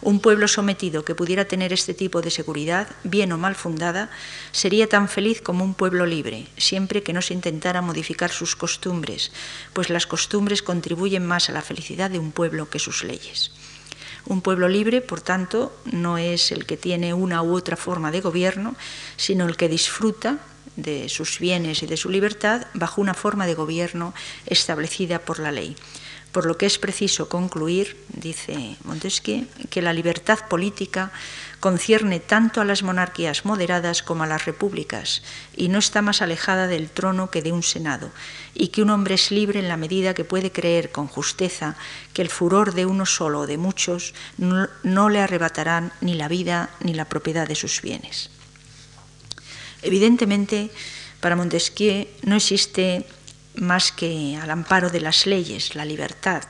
Un 0.00 0.20
pueblo 0.20 0.48
sometido 0.48 1.04
que 1.04 1.14
pudiera 1.14 1.44
tener 1.44 1.74
este 1.74 1.92
tipo 1.92 2.22
de 2.22 2.30
seguridad, 2.30 2.88
bien 3.04 3.30
o 3.32 3.36
mal 3.36 3.56
fundada, 3.56 4.08
sería 4.52 4.88
tan 4.88 5.10
feliz 5.10 5.42
como 5.42 5.62
un 5.62 5.74
pueblo 5.74 6.06
libre, 6.06 6.46
siempre 6.56 7.02
que 7.02 7.12
no 7.12 7.20
se 7.20 7.34
intentara 7.34 7.82
modificar 7.82 8.30
sus 8.30 8.56
costumbres, 8.56 9.32
pues 9.74 9.90
las 9.90 10.06
costumbres 10.06 10.62
contribuyen 10.62 11.26
más 11.26 11.50
a 11.50 11.52
la 11.52 11.60
felicidad 11.60 12.08
de 12.08 12.18
un 12.18 12.32
pueblo 12.32 12.70
que 12.70 12.78
sus 12.78 13.04
leyes. 13.04 13.50
Un 14.30 14.42
pueblo 14.42 14.68
libre, 14.68 15.00
por 15.00 15.20
tanto, 15.20 15.74
no 15.90 16.16
es 16.16 16.52
el 16.52 16.64
que 16.64 16.76
tiene 16.76 17.14
una 17.14 17.42
u 17.42 17.52
otra 17.56 17.74
forma 17.74 18.12
de 18.12 18.20
gobierno, 18.20 18.76
sino 19.16 19.44
el 19.48 19.56
que 19.56 19.68
disfruta 19.68 20.38
de 20.76 21.08
sus 21.08 21.40
bienes 21.40 21.82
y 21.82 21.88
de 21.88 21.96
su 21.96 22.10
libertad 22.10 22.68
bajo 22.74 23.00
una 23.00 23.14
forma 23.14 23.48
de 23.48 23.56
gobierno 23.56 24.14
establecida 24.46 25.18
por 25.18 25.40
la 25.40 25.50
ley. 25.50 25.74
Por 26.30 26.46
lo 26.46 26.56
que 26.56 26.66
es 26.66 26.78
preciso 26.78 27.28
concluir, 27.28 27.96
dice 28.06 28.76
Montesquieu, 28.84 29.48
que 29.68 29.82
la 29.82 29.92
libertad 29.92 30.38
política 30.48 31.10
concierne 31.60 32.20
tanto 32.20 32.60
a 32.60 32.64
las 32.64 32.82
monarquías 32.82 33.44
moderadas 33.44 34.02
como 34.02 34.24
a 34.24 34.26
las 34.26 34.46
repúblicas 34.46 35.22
y 35.54 35.68
no 35.68 35.78
está 35.78 36.00
más 36.02 36.22
alejada 36.22 36.66
del 36.66 36.90
trono 36.90 37.30
que 37.30 37.42
de 37.42 37.52
un 37.52 37.62
senado, 37.62 38.10
y 38.54 38.68
que 38.68 38.82
un 38.82 38.90
hombre 38.90 39.14
es 39.14 39.30
libre 39.30 39.60
en 39.60 39.68
la 39.68 39.76
medida 39.76 40.14
que 40.14 40.24
puede 40.24 40.50
creer 40.50 40.90
con 40.90 41.06
justeza 41.06 41.76
que 42.14 42.22
el 42.22 42.30
furor 42.30 42.74
de 42.74 42.86
uno 42.86 43.04
solo 43.04 43.40
o 43.40 43.46
de 43.46 43.58
muchos 43.58 44.14
no, 44.38 44.68
no 44.82 45.08
le 45.10 45.20
arrebatarán 45.20 45.92
ni 46.00 46.14
la 46.14 46.28
vida 46.28 46.70
ni 46.80 46.94
la 46.94 47.04
propiedad 47.04 47.46
de 47.46 47.54
sus 47.54 47.82
bienes. 47.82 48.30
Evidentemente, 49.82 50.70
para 51.20 51.36
Montesquieu 51.36 52.08
no 52.24 52.36
existe 52.36 53.04
más 53.54 53.92
que 53.92 54.36
al 54.40 54.50
amparo 54.50 54.88
de 54.88 55.00
las 55.00 55.26
leyes, 55.26 55.74
la 55.74 55.84
libertad. 55.84 56.42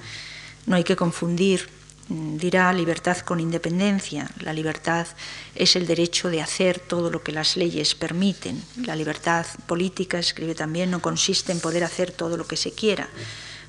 No 0.66 0.76
hay 0.76 0.84
que 0.84 0.96
confundir, 0.96 1.68
dirá, 2.10 2.72
libertad 2.72 3.18
con 3.18 3.38
independencia. 3.38 4.28
La 4.40 4.52
libertad 4.52 5.06
es 5.54 5.76
el 5.76 5.86
derecho 5.86 6.28
de 6.28 6.42
hacer 6.42 6.80
todo 6.80 7.10
lo 7.10 7.22
que 7.22 7.30
las 7.32 7.56
leyes 7.56 7.94
permiten. 7.94 8.62
La 8.84 8.96
libertad 8.96 9.46
política, 9.66 10.18
escribe 10.18 10.56
también, 10.56 10.90
no 10.90 11.00
consiste 11.00 11.52
en 11.52 11.60
poder 11.60 11.84
hacer 11.84 12.10
todo 12.10 12.36
lo 12.36 12.46
que 12.46 12.56
se 12.56 12.72
quiera. 12.72 13.08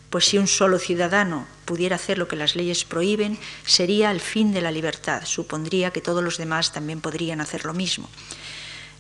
pues 0.10 0.26
si 0.26 0.38
un 0.38 0.48
solo 0.48 0.78
ciudadano 0.78 1.48
pudiera 1.64 1.96
hacer 1.96 2.18
lo 2.18 2.28
que 2.28 2.36
las 2.36 2.58
leyes 2.58 2.84
prohíben, 2.84 3.40
sería 3.66 4.12
el 4.12 4.20
fin 4.20 4.52
de 4.52 4.60
la 4.60 4.70
libertad. 4.70 5.24
Supondría 5.24 5.92
que 5.92 6.02
todos 6.02 6.22
los 6.22 6.38
demás 6.38 6.74
también 6.74 7.00
podrían 7.00 7.40
hacer 7.40 7.64
lo 7.64 7.74
mismo. 7.74 8.10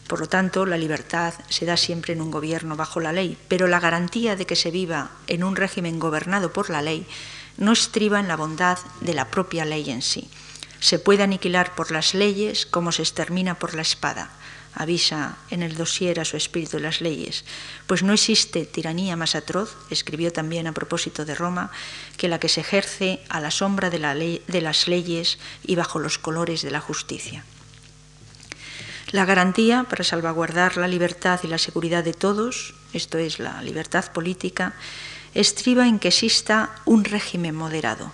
Por 0.07 0.21
lo 0.21 0.27
tanto, 0.27 0.65
la 0.65 0.77
libertad 0.77 1.33
se 1.49 1.65
da 1.65 1.75
siempre 1.75 2.13
en 2.13 2.21
un 2.21 2.31
gobierno 2.31 2.77
bajo 2.77 3.01
la 3.01 3.11
ley, 3.11 3.37
pero 3.49 3.67
la 3.67 3.81
garantía 3.81 4.37
de 4.37 4.45
que 4.45 4.55
se 4.55 4.71
viva 4.71 5.11
en 5.27 5.43
un 5.43 5.57
régimen 5.57 5.99
gobernado 5.99 6.53
por 6.53 6.69
la 6.69 6.81
ley 6.81 7.05
no 7.57 7.71
estriba 7.71 8.19
en 8.19 8.27
la 8.27 8.35
bondad 8.35 8.77
de 9.01 9.13
la 9.13 9.29
propia 9.29 9.65
ley 9.65 9.89
en 9.89 10.01
sí. 10.01 10.29
Se 10.79 10.99
puede 10.99 11.23
aniquilar 11.23 11.75
por 11.75 11.91
las 11.91 12.13
leyes 12.13 12.65
como 12.65 12.91
se 12.91 13.03
extermina 13.03 13.59
por 13.59 13.75
la 13.75 13.83
espada 13.83 14.31
avisa 14.73 15.37
en 15.49 15.63
el 15.63 15.75
dossier 15.75 16.19
a 16.19 16.25
su 16.25 16.37
espíritu 16.37 16.77
de 16.77 16.83
las 16.83 17.01
leyes, 17.01 17.43
pues 17.87 18.03
no 18.03 18.13
existe 18.13 18.65
tiranía 18.65 19.15
más 19.15 19.35
atroz, 19.35 19.75
escribió 19.89 20.31
también 20.31 20.67
a 20.67 20.73
propósito 20.73 21.25
de 21.25 21.35
Roma, 21.35 21.71
que 22.17 22.29
la 22.29 22.39
que 22.39 22.49
se 22.49 22.61
ejerce 22.61 23.21
a 23.29 23.39
la 23.39 23.51
sombra 23.51 23.89
de, 23.89 24.41
de 24.47 24.61
las 24.61 24.87
leyes 24.87 25.39
y 25.63 25.75
bajo 25.75 25.99
los 25.99 26.17
colores 26.17 26.61
de 26.61 26.71
la 26.71 26.79
justicia. 26.79 27.43
La 29.11 29.25
garantía 29.25 29.85
para 29.89 30.05
salvaguardar 30.05 30.77
la 30.77 30.87
libertad 30.87 31.41
y 31.43 31.47
la 31.47 31.57
seguridad 31.57 32.03
de 32.03 32.13
todos, 32.13 32.75
esto 32.93 33.17
es 33.17 33.39
la 33.39 33.61
libertad 33.61 34.09
política, 34.13 34.73
estriba 35.33 35.87
en 35.87 35.99
que 35.99 36.09
exista 36.09 36.75
un 36.85 37.03
régimen 37.03 37.55
moderado. 37.55 38.11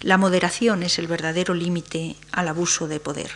La 0.00 0.18
moderación 0.18 0.82
es 0.82 0.98
el 0.98 1.06
verdadero 1.06 1.54
límite 1.54 2.16
al 2.32 2.48
abuso 2.48 2.88
de 2.88 3.00
poder 3.00 3.30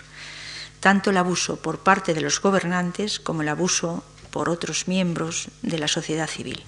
tanto 0.82 1.10
el 1.10 1.16
abuso 1.16 1.62
por 1.62 1.78
parte 1.78 2.12
de 2.12 2.20
los 2.20 2.40
gobernantes 2.40 3.20
como 3.20 3.42
el 3.42 3.48
abuso 3.48 4.02
por 4.32 4.48
otros 4.48 4.88
miembros 4.88 5.46
de 5.62 5.78
la 5.78 5.86
sociedad 5.86 6.28
civil. 6.28 6.60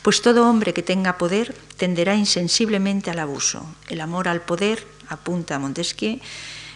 Pues 0.00 0.22
todo 0.22 0.48
hombre 0.48 0.72
que 0.72 0.82
tenga 0.82 1.18
poder 1.18 1.54
tenderá 1.76 2.14
insensiblemente 2.14 3.10
al 3.10 3.18
abuso. 3.18 3.66
El 3.90 4.00
amor 4.00 4.26
al 4.26 4.40
poder, 4.40 4.86
apunta 5.06 5.58
Montesquieu, 5.58 6.18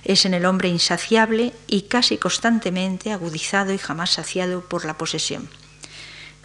es 0.04 0.26
en 0.26 0.34
el 0.34 0.44
hombre 0.44 0.68
insaciable 0.68 1.54
y 1.66 1.88
casi 1.88 2.18
constantemente 2.18 3.10
agudizado 3.10 3.72
y 3.72 3.78
jamás 3.78 4.10
saciado 4.10 4.60
por 4.60 4.84
la 4.84 4.98
posesión. 4.98 5.48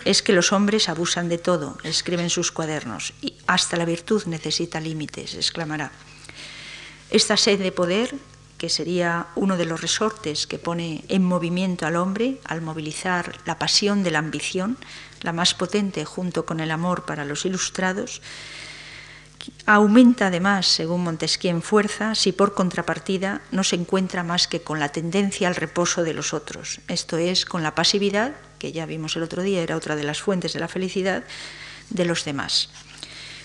Es 0.06 0.22
que 0.22 0.34
los 0.34 0.52
hombres 0.52 0.90
abusan 0.90 1.30
de 1.30 1.38
todo, 1.38 1.78
escriben 1.84 2.30
sus 2.30 2.52
cuadernos, 2.52 3.14
y 3.22 3.36
hasta 3.48 3.78
la 3.78 3.86
virtud 3.86 4.24
necesita 4.26 4.80
límites, 4.80 5.36
exclamará. 5.36 5.92
Esta 7.10 7.38
sed 7.38 7.60
de 7.60 7.72
poder 7.72 8.16
que 8.58 8.70
sería 8.70 9.28
uno 9.36 9.58
de 9.58 9.66
los 9.66 9.82
resortes 9.82 10.46
que 10.46 10.60
pone 10.60 11.04
en 11.08 11.26
movimiento 11.26 11.88
al 11.88 11.96
hombre 11.96 12.38
al 12.46 12.62
movilizar 12.62 13.36
la 13.46 13.58
pasión 13.58 14.04
de 14.04 14.12
la 14.12 14.20
ambición, 14.20 14.78
la 15.22 15.34
más 15.34 15.56
potente 15.56 16.06
junto 16.06 16.46
con 16.46 16.60
el 16.60 16.70
amor 16.70 17.06
para 17.06 17.26
los 17.26 17.44
ilustrados, 17.46 18.22
aumenta 19.66 20.28
además, 20.28 20.68
según 20.68 21.04
Montesquieu, 21.04 21.52
en 21.52 21.62
fuerza 21.62 22.16
si 22.16 22.32
por 22.32 22.54
contrapartida 22.54 23.42
no 23.52 23.64
se 23.64 23.76
encuentra 23.76 24.24
más 24.24 24.48
que 24.48 24.62
con 24.62 24.80
la 24.80 24.90
tendencia 24.90 25.48
al 25.48 25.56
reposo 25.56 26.04
de 26.04 26.14
los 26.14 26.34
otros, 26.34 26.82
esto 26.88 27.18
es, 27.18 27.46
con 27.46 27.64
la 27.64 27.76
pasividad, 27.76 28.34
que 28.60 28.72
ya 28.72 28.86
vimos 28.86 29.16
el 29.16 29.24
otro 29.24 29.42
día, 29.42 29.62
era 29.62 29.76
otra 29.76 29.96
de 29.96 30.04
las 30.04 30.22
fuentes 30.22 30.54
de 30.54 30.60
la 30.60 30.68
felicidad, 30.68 31.24
de 31.90 32.06
los 32.06 32.26
demás. 32.26 32.70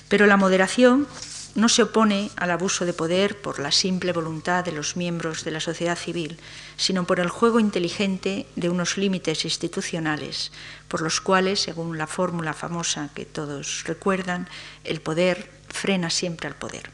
Pero 0.09 0.27
la 0.27 0.37
moderación 0.37 1.09
no 1.57 1.71
se 1.71 1.83
opone 1.83 2.31
al 2.37 2.51
abuso 2.51 2.85
de 2.85 2.93
poder 2.93 3.41
por 3.41 3.59
la 3.59 3.73
simple 3.73 4.13
voluntad 4.13 4.63
de 4.65 4.73
los 4.73 4.97
miembros 4.97 5.43
de 5.43 5.51
la 5.51 5.61
sociedad 5.61 5.97
civil, 5.97 6.39
sino 6.77 7.07
por 7.07 7.19
el 7.19 7.31
juego 7.31 7.59
inteligente 7.59 8.47
de 8.57 8.69
unos 8.69 8.99
límites 8.99 9.45
institucionales, 9.45 10.53
por 10.87 11.01
los 11.01 11.21
cuales, 11.23 11.61
según 11.61 11.97
la 11.97 12.07
fórmula 12.07 12.53
famosa 12.53 13.09
que 13.15 13.25
todos 13.25 13.85
recuerdan, 13.87 14.49
el 14.85 15.01
poder 15.01 15.51
frena 15.77 16.11
siempre 16.11 16.49
al 16.49 16.57
poder. 16.57 16.91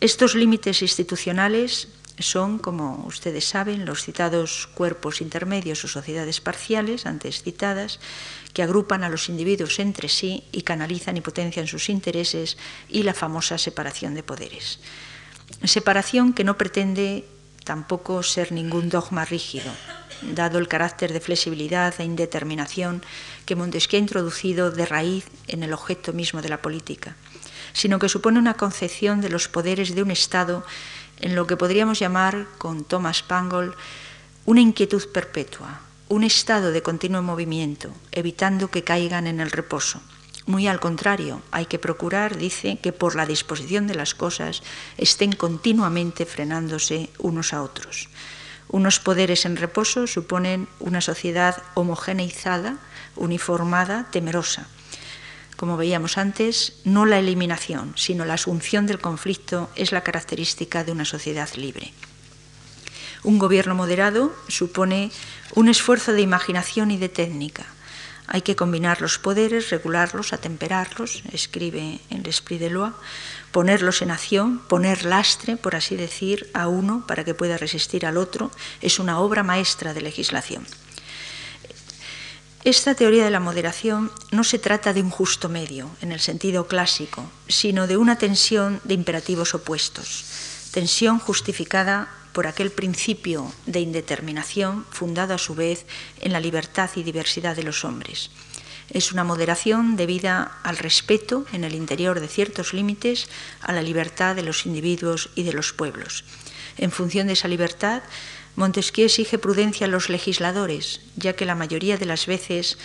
Estos 0.00 0.34
límites 0.34 0.82
institucionales 0.82 1.88
son, 2.18 2.58
como 2.58 3.04
ustedes 3.06 3.44
saben, 3.44 3.84
los 3.84 4.02
citados 4.02 4.68
cuerpos 4.74 5.20
intermedios 5.20 5.84
o 5.84 5.88
sociedades 5.88 6.40
parciales, 6.40 7.06
antes 7.06 7.42
citadas, 7.42 8.00
que 8.52 8.62
agrupan 8.62 9.04
a 9.04 9.08
los 9.08 9.28
individuos 9.28 9.78
entre 9.78 10.08
sí 10.08 10.44
y 10.52 10.62
canalizan 10.62 11.16
y 11.16 11.20
potencian 11.20 11.66
sus 11.66 11.88
intereses 11.88 12.58
y 12.88 13.02
la 13.02 13.14
famosa 13.14 13.58
separación 13.58 14.14
de 14.14 14.22
poderes. 14.22 14.80
Separación 15.64 16.32
que 16.32 16.44
no 16.44 16.58
pretende 16.58 17.24
tampoco 17.64 18.22
ser 18.22 18.52
ningún 18.52 18.88
dogma 18.88 19.24
rígido, 19.24 19.70
dado 20.22 20.58
el 20.58 20.68
carácter 20.68 21.12
de 21.12 21.20
flexibilidad 21.20 21.94
e 21.98 22.04
indeterminación 22.04 23.02
que 23.46 23.56
Montesquieu 23.56 23.98
ha 23.98 24.06
introducido 24.06 24.70
de 24.70 24.86
raíz 24.86 25.26
en 25.46 25.62
el 25.62 25.72
objeto 25.72 26.12
mismo 26.12 26.42
de 26.42 26.50
la 26.50 26.62
política, 26.62 27.16
sino 27.72 27.98
que 27.98 28.08
supone 28.08 28.38
una 28.38 28.54
concepción 28.54 29.20
de 29.20 29.28
los 29.28 29.48
poderes 29.48 29.94
de 29.94 30.02
un 30.02 30.10
Estado 30.10 30.64
en 31.20 31.34
lo 31.34 31.46
que 31.46 31.56
podríamos 31.56 31.98
llamar, 31.98 32.46
con 32.58 32.84
Thomas 32.84 33.22
Pangold, 33.22 33.74
una 34.44 34.60
inquietud 34.60 35.08
perpetua, 35.12 35.80
un 36.08 36.24
estado 36.24 36.72
de 36.72 36.82
continuo 36.82 37.22
movimiento, 37.22 37.94
evitando 38.10 38.68
que 38.68 38.84
caigan 38.84 39.26
en 39.26 39.40
el 39.40 39.50
reposo. 39.50 40.02
Muy 40.46 40.66
al 40.66 40.80
contrario, 40.80 41.40
hay 41.52 41.66
que 41.66 41.78
procurar, 41.78 42.36
dice, 42.36 42.78
que 42.82 42.92
por 42.92 43.14
la 43.14 43.26
disposición 43.26 43.86
de 43.86 43.94
las 43.94 44.14
cosas 44.14 44.62
estén 44.98 45.32
continuamente 45.32 46.26
frenándose 46.26 47.10
unos 47.18 47.54
a 47.54 47.62
otros. 47.62 48.08
Unos 48.68 48.98
poderes 48.98 49.44
en 49.44 49.56
reposo 49.56 50.06
suponen 50.06 50.66
una 50.80 51.00
sociedad 51.00 51.62
homogeneizada, 51.74 52.78
uniformada, 53.14 54.08
temerosa. 54.10 54.66
Como 55.62 55.76
veíamos 55.76 56.18
antes, 56.18 56.72
no 56.82 57.06
la 57.06 57.20
eliminación, 57.20 57.92
sino 57.94 58.24
la 58.24 58.34
asunción 58.34 58.88
del 58.88 58.98
conflicto 58.98 59.70
es 59.76 59.92
la 59.92 60.02
característica 60.02 60.82
de 60.82 60.90
una 60.90 61.04
sociedad 61.04 61.48
libre. 61.54 61.92
Un 63.22 63.38
gobierno 63.38 63.76
moderado 63.76 64.34
supone 64.48 65.12
un 65.54 65.68
esfuerzo 65.68 66.14
de 66.14 66.20
imaginación 66.20 66.90
y 66.90 66.96
de 66.96 67.08
técnica. 67.08 67.64
Hay 68.26 68.42
que 68.42 68.56
combinar 68.56 69.00
los 69.00 69.20
poderes, 69.20 69.70
regularlos, 69.70 70.32
atemperarlos, 70.32 71.22
escribe 71.30 72.00
en 72.10 72.24
L'Esprit 72.24 72.58
de 72.58 72.68
Loi, 72.68 72.90
ponerlos 73.52 74.02
en 74.02 74.10
acción, 74.10 74.58
poner 74.66 75.04
lastre, 75.04 75.56
por 75.56 75.76
así 75.76 75.94
decir, 75.94 76.50
a 76.54 76.66
uno 76.66 77.06
para 77.06 77.22
que 77.22 77.34
pueda 77.34 77.56
resistir 77.56 78.04
al 78.04 78.16
otro, 78.16 78.50
es 78.80 78.98
una 78.98 79.20
obra 79.20 79.44
maestra 79.44 79.94
de 79.94 80.00
legislación. 80.00 80.66
Esta 82.64 82.94
teoría 82.94 83.24
de 83.24 83.30
la 83.32 83.40
moderación 83.40 84.12
no 84.30 84.44
se 84.44 84.60
trata 84.60 84.92
de 84.92 85.02
un 85.02 85.10
justo 85.10 85.48
medio, 85.48 85.90
en 86.00 86.12
el 86.12 86.20
sentido 86.20 86.68
clásico, 86.68 87.28
sino 87.48 87.88
de 87.88 87.96
una 87.96 88.18
tensión 88.18 88.80
de 88.84 88.94
imperativos 88.94 89.52
opuestos, 89.54 90.24
tensión 90.70 91.18
justificada 91.18 92.08
por 92.32 92.46
aquel 92.46 92.70
principio 92.70 93.52
de 93.66 93.80
indeterminación 93.80 94.86
fundado 94.90 95.34
a 95.34 95.38
su 95.38 95.56
vez 95.56 95.86
en 96.20 96.32
la 96.32 96.38
libertad 96.38 96.88
y 96.94 97.02
diversidad 97.02 97.56
de 97.56 97.64
los 97.64 97.84
hombres. 97.84 98.30
Es 98.90 99.10
una 99.10 99.24
moderación 99.24 99.96
debida 99.96 100.58
al 100.62 100.78
respeto 100.78 101.44
en 101.52 101.64
el 101.64 101.74
interior 101.74 102.20
de 102.20 102.28
ciertos 102.28 102.74
límites 102.74 103.26
a 103.60 103.72
la 103.72 103.82
libertad 103.82 104.36
de 104.36 104.42
los 104.44 104.66
individuos 104.66 105.30
y 105.34 105.42
de 105.42 105.52
los 105.52 105.72
pueblos. 105.72 106.24
En 106.78 106.92
función 106.92 107.26
de 107.26 107.34
esa 107.34 107.48
libertad, 107.48 108.02
Montesquieu 108.56 109.06
exige 109.06 109.38
prudencia 109.38 109.86
a 109.86 109.90
los 109.90 110.08
legisladores, 110.08 111.00
ya 111.16 111.32
que 111.32 111.46
la 111.46 111.54
mayoría 111.54 111.96
de 111.96 112.06
las 112.06 112.26
veces 112.26 112.76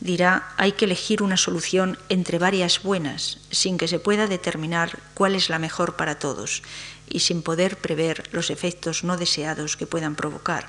dirá 0.00 0.52
hay 0.56 0.72
que 0.72 0.84
elegir 0.84 1.22
una 1.22 1.36
solución 1.36 1.98
entre 2.08 2.38
varias 2.38 2.82
buenas, 2.82 3.38
sin 3.50 3.78
que 3.78 3.88
se 3.88 3.98
pueda 3.98 4.26
determinar 4.26 4.98
cuál 5.14 5.34
es 5.34 5.48
la 5.48 5.58
mejor 5.58 5.96
para 5.96 6.18
todos 6.18 6.62
y 7.08 7.20
sin 7.20 7.42
poder 7.42 7.76
prever 7.78 8.28
los 8.32 8.50
efectos 8.50 9.04
no 9.04 9.16
deseados 9.16 9.76
que 9.76 9.86
puedan 9.86 10.14
provocar. 10.14 10.68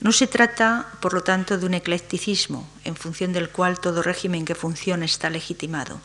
No 0.00 0.12
se 0.12 0.26
trata, 0.26 0.86
por 1.00 1.12
lo 1.12 1.22
tanto, 1.22 1.58
de 1.58 1.66
un 1.66 1.74
eclecticismo 1.74 2.68
en 2.84 2.96
función 2.96 3.32
del 3.32 3.50
cual 3.50 3.80
todo 3.80 4.02
régimen 4.02 4.46
que 4.46 4.54
funcione 4.54 5.04
está 5.04 5.28
legitimado. 5.28 6.00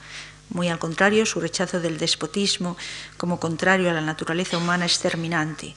Muy 0.50 0.68
al 0.68 0.80
contrario, 0.80 1.26
su 1.26 1.40
rechazo 1.40 1.80
del 1.80 1.98
despotismo 1.98 2.78
como 3.18 3.40
contrario 3.40 3.90
a 3.90 3.94
la 3.94 4.02
naturaleza 4.02 4.58
humana 4.58 4.86
es 4.86 5.00
terminante. 5.00 5.76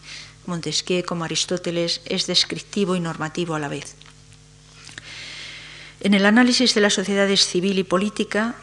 Montesquieu, 0.49 1.05
como 1.05 1.25
Aristóteles, 1.25 2.01
es 2.09 2.27
descriptivo 2.27 2.97
y 2.97 3.01
normativo 3.01 3.55
a 3.55 3.61
la 3.61 3.69
vez. 3.69 3.95
En 6.01 6.15
el 6.15 6.27
análisis 6.27 6.75
de 6.75 6.81
las 6.81 6.95
sociedades 6.95 7.47
civil 7.47 7.79
y 7.79 7.85
política, 7.85 8.57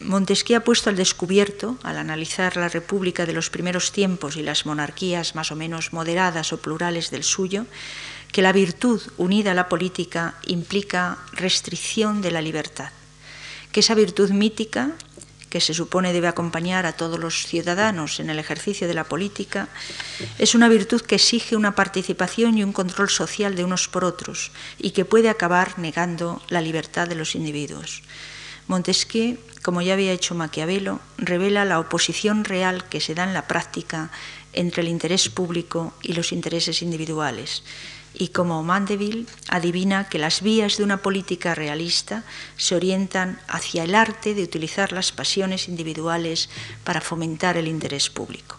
Montesquieu 0.00 0.56
ha 0.56 0.64
puesto 0.64 0.90
al 0.90 0.96
descubierto, 0.96 1.76
al 1.82 1.98
analizar 1.98 2.56
la 2.56 2.68
República 2.68 3.26
de 3.26 3.32
los 3.32 3.50
primeros 3.50 3.90
tiempos 3.90 4.36
y 4.36 4.42
las 4.42 4.64
monarquías 4.64 5.34
más 5.34 5.50
o 5.50 5.56
menos 5.56 5.92
moderadas 5.92 6.52
o 6.52 6.62
plurales 6.62 7.10
del 7.10 7.24
suyo, 7.24 7.66
que 8.30 8.42
la 8.42 8.52
virtud 8.52 9.02
unida 9.16 9.52
a 9.52 9.58
la 9.58 9.68
política 9.68 10.34
implica 10.46 11.18
restricción 11.32 12.22
de 12.22 12.30
la 12.30 12.42
libertad, 12.42 12.92
que 13.72 13.80
esa 13.80 13.94
virtud 13.94 14.30
mítica, 14.30 14.92
que 15.50 15.60
se 15.60 15.74
supone 15.74 16.12
debe 16.12 16.28
acompañar 16.28 16.86
a 16.86 16.92
todos 16.92 17.18
los 17.18 17.46
ciudadanos 17.46 18.20
en 18.20 18.30
el 18.30 18.38
ejercicio 18.38 18.86
de 18.86 18.94
la 18.94 19.04
política, 19.04 19.68
es 20.38 20.54
una 20.54 20.68
virtud 20.68 21.00
que 21.00 21.16
exige 21.16 21.56
una 21.56 21.74
participación 21.74 22.58
y 22.58 22.64
un 22.64 22.72
control 22.72 23.08
social 23.08 23.56
de 23.56 23.64
unos 23.64 23.88
por 23.88 24.04
otros 24.04 24.50
y 24.78 24.90
que 24.90 25.04
puede 25.04 25.28
acabar 25.28 25.78
negando 25.78 26.42
la 26.48 26.60
libertad 26.60 27.08
de 27.08 27.14
los 27.14 27.34
individuos. 27.34 28.02
Montesquieu, 28.68 29.38
como 29.62 29.80
ya 29.80 29.94
había 29.94 30.12
hecho 30.12 30.34
Maquiavelo, 30.34 31.00
revela 31.16 31.64
la 31.64 31.80
oposición 31.80 32.44
real 32.44 32.84
que 32.88 33.00
se 33.00 33.14
da 33.14 33.24
en 33.24 33.32
la 33.32 33.48
práctica 33.48 34.10
entre 34.52 34.82
el 34.82 34.88
interés 34.88 35.28
público 35.30 35.94
y 36.02 36.12
los 36.12 36.32
intereses 36.32 36.82
individuales, 36.82 37.62
y 38.14 38.28
como 38.28 38.62
Mandeville 38.62 39.26
adivina 39.48 40.08
que 40.08 40.18
las 40.18 40.42
vías 40.42 40.76
de 40.76 40.84
una 40.84 40.98
política 40.98 41.54
realista 41.54 42.24
se 42.56 42.74
orientan 42.74 43.40
hacia 43.48 43.84
el 43.84 43.94
arte 43.94 44.34
de 44.34 44.42
utilizar 44.42 44.92
las 44.92 45.12
pasiones 45.12 45.68
individuales 45.68 46.48
para 46.84 47.00
fomentar 47.00 47.56
el 47.56 47.68
interés 47.68 48.10
público. 48.10 48.56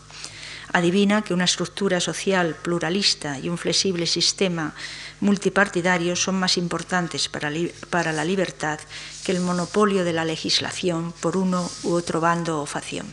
Adivina 0.71 1.23
que 1.23 1.33
una 1.33 1.45
estructura 1.45 1.99
social 1.99 2.55
pluralista 2.61 3.39
y 3.39 3.49
un 3.49 3.57
flexible 3.57 4.05
sistema 4.05 4.75
multipartidario 5.19 6.15
son 6.15 6.39
más 6.39 6.57
importantes 6.57 7.27
para, 7.27 7.49
la 7.49 8.25
libertad 8.25 8.79
que 9.25 9.31
el 9.31 9.41
monopolio 9.41 10.03
de 10.03 10.13
la 10.13 10.25
legislación 10.25 11.11
por 11.21 11.37
uno 11.37 11.69
u 11.83 11.93
otro 11.93 12.21
bando 12.21 12.61
o 12.61 12.67
facción. 12.67 13.11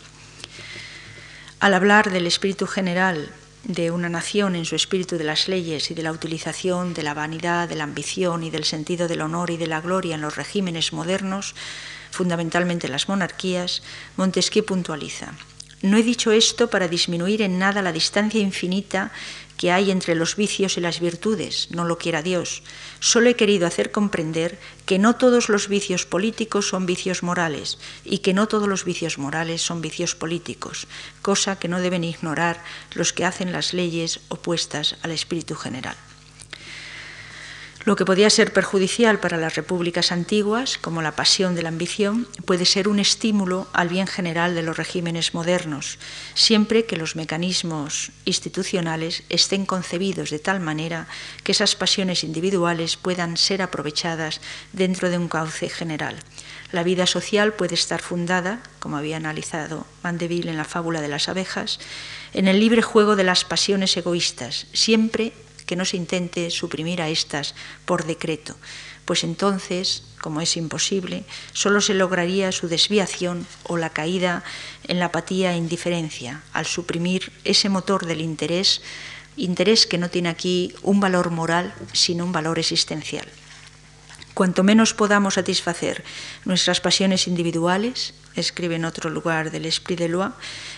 Al 1.59 1.73
hablar 1.73 2.11
del 2.11 2.27
espíritu 2.27 2.67
general 2.67 3.33
de 3.67 3.91
una 3.91 4.09
nación 4.09 4.55
en 4.55 4.65
su 4.65 4.77
espíritu 4.77 5.19
de 5.19 5.25
las 5.25 5.49
leyes 5.49 5.91
y 5.91 5.95
de 5.95 6.03
la 6.03 6.13
utilización 6.13 6.95
de 6.95 7.03
la 7.03 7.15
vanidad, 7.15 7.69
de 7.69 7.75
la 7.75 7.85
ambición 7.85 8.45
y 8.45 8.51
del 8.51 8.65
sentido 8.65 9.09
del 9.09 9.23
honor 9.23 9.51
y 9.51 9.57
de 9.57 9.67
la 9.67 9.81
gloria 9.81 10.15
en 10.15 10.21
los 10.21 10.37
regímenes 10.37 10.93
modernos, 10.93 11.55
fundamentalmente 12.13 12.87
en 12.87 12.93
las 12.93 13.09
monarquías, 13.09 13.83
Montesquieu 14.17 14.65
puntualiza. 14.65 15.35
No 15.83 15.99
he 15.99 16.03
dicho 16.03 16.31
esto 16.33 16.71
para 16.71 16.89
disminuir 16.89 17.43
en 17.43 17.59
nada 17.59 17.83
la 17.83 17.93
distancia 17.93 18.41
infinita 18.41 19.11
que 19.57 19.73
hay 19.73 19.91
entre 19.91 20.15
los 20.15 20.37
vicios 20.37 20.77
y 20.77 20.81
las 20.81 21.01
virtudes, 21.01 21.69
no 21.71 21.85
lo 21.85 21.99
quiera 21.99 22.23
Dios. 22.23 22.63
Solo 23.01 23.29
he 23.31 23.37
querido 23.37 23.67
hacer 23.67 23.91
comprender 23.91 24.59
que 24.85 24.99
no 24.99 25.17
todos 25.17 25.49
los 25.49 25.69
vicios 25.69 26.07
políticos 26.07 26.69
son 26.69 26.87
vicios 26.87 27.23
morales 27.23 27.79
y 28.05 28.19
que 28.19 28.35
no 28.35 28.49
todos 28.49 28.69
los 28.69 28.85
vicios 28.85 29.19
morales 29.19 29.63
son 29.63 29.81
vicios 29.81 30.15
políticos, 30.15 30.87
cosa 31.23 31.59
que 31.59 31.69
no 31.69 31.81
deben 31.81 32.05
ignorar 32.05 32.63
los 32.95 33.13
que 33.13 33.25
hacen 33.25 33.53
las 33.53 33.73
leyes 33.73 34.21
opuestas 34.29 34.97
al 35.03 35.11
espíritu 35.11 35.55
general. 35.55 35.97
Lo 37.87 37.95
que 37.95 38.05
podía 38.05 38.31
ser 38.31 38.53
perjudicial 38.53 39.21
para 39.21 39.37
las 39.37 39.55
repúblicas 39.55 40.11
antiguas, 40.11 40.77
como 40.77 41.03
la 41.03 41.15
pasión 41.15 41.55
de 41.55 41.63
la 41.63 41.69
ambición, 41.69 42.27
puede 42.45 42.65
ser 42.65 42.89
un 42.89 42.99
estímulo 42.99 43.69
al 43.73 43.89
bien 43.89 44.09
general 44.09 44.57
de 44.57 44.65
los 44.65 44.77
regímenes 44.77 45.35
modernos, 45.35 46.01
siempre 46.35 46.85
que 46.85 46.97
los 46.97 47.15
mecanismos 47.15 48.11
institucionales 48.25 49.23
estén 49.29 49.67
concebidos 49.67 50.31
de 50.31 50.41
tal 50.41 50.59
manera 50.59 51.07
que 51.45 51.53
esas 51.53 51.77
pasiones 51.77 52.25
individuales 52.25 52.97
puedan 52.97 53.37
ser 53.37 53.63
aprovechadas 53.63 54.41
dentro 54.73 55.09
de 55.09 55.19
un 55.19 55.29
cauce 55.29 55.69
general. 55.69 56.17
La 56.73 56.83
vida 56.83 57.07
social 57.07 57.53
puede 57.53 57.77
estar 57.77 58.03
fundada, 58.03 58.65
como 58.81 58.97
había 58.97 59.19
analizado 59.19 59.87
Mandeville 60.03 60.51
en 60.51 60.57
la 60.57 60.65
fábula 60.65 61.01
de 61.01 61.09
las 61.09 61.29
abejas, 61.29 61.79
en 62.33 62.49
el 62.49 62.59
libre 62.59 62.83
juego 62.83 63.15
de 63.15 63.23
las 63.23 63.45
pasiones 63.45 63.97
egoístas, 63.97 64.67
siempre 64.73 65.35
que 65.67 65.77
no 65.77 65.85
se 65.85 65.97
intente 65.97 66.51
suprimir 66.51 67.03
a 67.03 67.09
estas 67.09 67.55
por 67.85 68.07
decreto, 68.07 68.57
pues 69.07 69.23
entonces, 69.23 70.03
como 70.21 70.41
es 70.41 70.57
imposible, 70.57 71.25
solo 71.53 71.81
se 71.81 71.95
lograría 71.95 72.51
su 72.51 72.69
desviación 72.69 73.47
o 73.63 73.77
la 73.77 73.91
caída 73.91 74.43
en 74.89 74.99
la 74.99 75.07
apatía 75.07 75.53
e 75.53 75.57
indiferencia. 75.57 76.43
Al 76.53 76.67
suprimir 76.67 77.33
ese 77.45 77.69
motor 77.69 78.05
del 78.07 78.21
interés, 78.21 78.83
interés 79.37 79.87
que 79.87 79.99
no 79.99 80.11
tiene 80.11 80.29
aquí 80.29 80.75
un 80.83 80.99
valor 80.99 81.31
moral, 81.31 81.73
sino 81.93 82.25
un 82.25 82.33
valor 82.33 82.59
existencial. 82.59 83.27
Cuanto 84.35 84.65
menos 84.65 84.93
podamos 84.93 85.35
satisfacer 85.35 86.05
nuestras 86.45 86.81
pasiones 86.81 87.27
individuales, 87.27 88.13
escribe 88.35 88.75
en 88.75 88.85
otro 88.85 89.09
lugar 89.09 89.51
del 89.51 89.65
Esprit 89.65 89.99
de 89.99 90.09
Loi, 90.09 90.31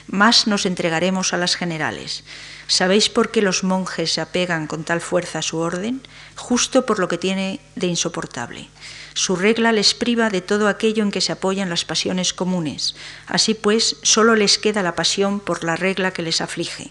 más 0.07 0.47
nos 0.47 0.67
entregaremos 0.67 1.33
a 1.33 1.39
las 1.39 1.57
generales 1.57 2.23
¿Sabéis 2.69 3.09
por 3.09 3.31
qué 3.31 3.41
los 3.41 3.65
monjes 3.65 4.13
se 4.13 4.21
apegan 4.21 4.67
con 4.67 4.85
tal 4.85 5.01
fuerza 5.01 5.39
a 5.39 5.43
su 5.43 5.57
orden? 5.57 6.03
Justo 6.37 6.85
por 6.85 6.99
lo 6.99 7.09
que 7.09 7.17
tiene 7.17 7.61
de 7.77 7.87
insoportable. 7.87 8.69
Su 9.15 9.37
regla 9.37 9.73
les 9.73 9.95
priva 9.95 10.29
de 10.29 10.43
todo 10.43 10.69
aquello 10.69 11.03
en 11.03 11.11
que 11.11 11.23
se 11.23 11.33
apoyan 11.33 11.71
las 11.71 11.87
pasiones 11.87 12.35
comunes. 12.35 12.95
Así 13.27 13.55
pues, 13.55 13.97
solo 14.03 14.37
les 14.37 14.59
queda 14.59 14.83
la 14.83 14.95
pasión 14.95 15.41
por 15.41 15.65
la 15.65 15.77
regla 15.77 16.13
que 16.13 16.21
les 16.21 16.43
aflige. 16.43 16.91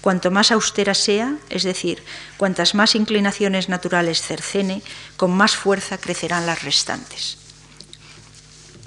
Cuanto 0.00 0.30
más 0.30 0.50
austera 0.50 0.94
sea, 0.94 1.36
es 1.50 1.62
decir, 1.62 2.02
cuantas 2.38 2.74
más 2.74 2.94
inclinaciones 2.94 3.68
naturales 3.68 4.22
cercene, 4.22 4.82
con 5.18 5.30
más 5.30 5.56
fuerza 5.56 5.98
crecerán 5.98 6.46
las 6.46 6.62
restantes. 6.62 7.36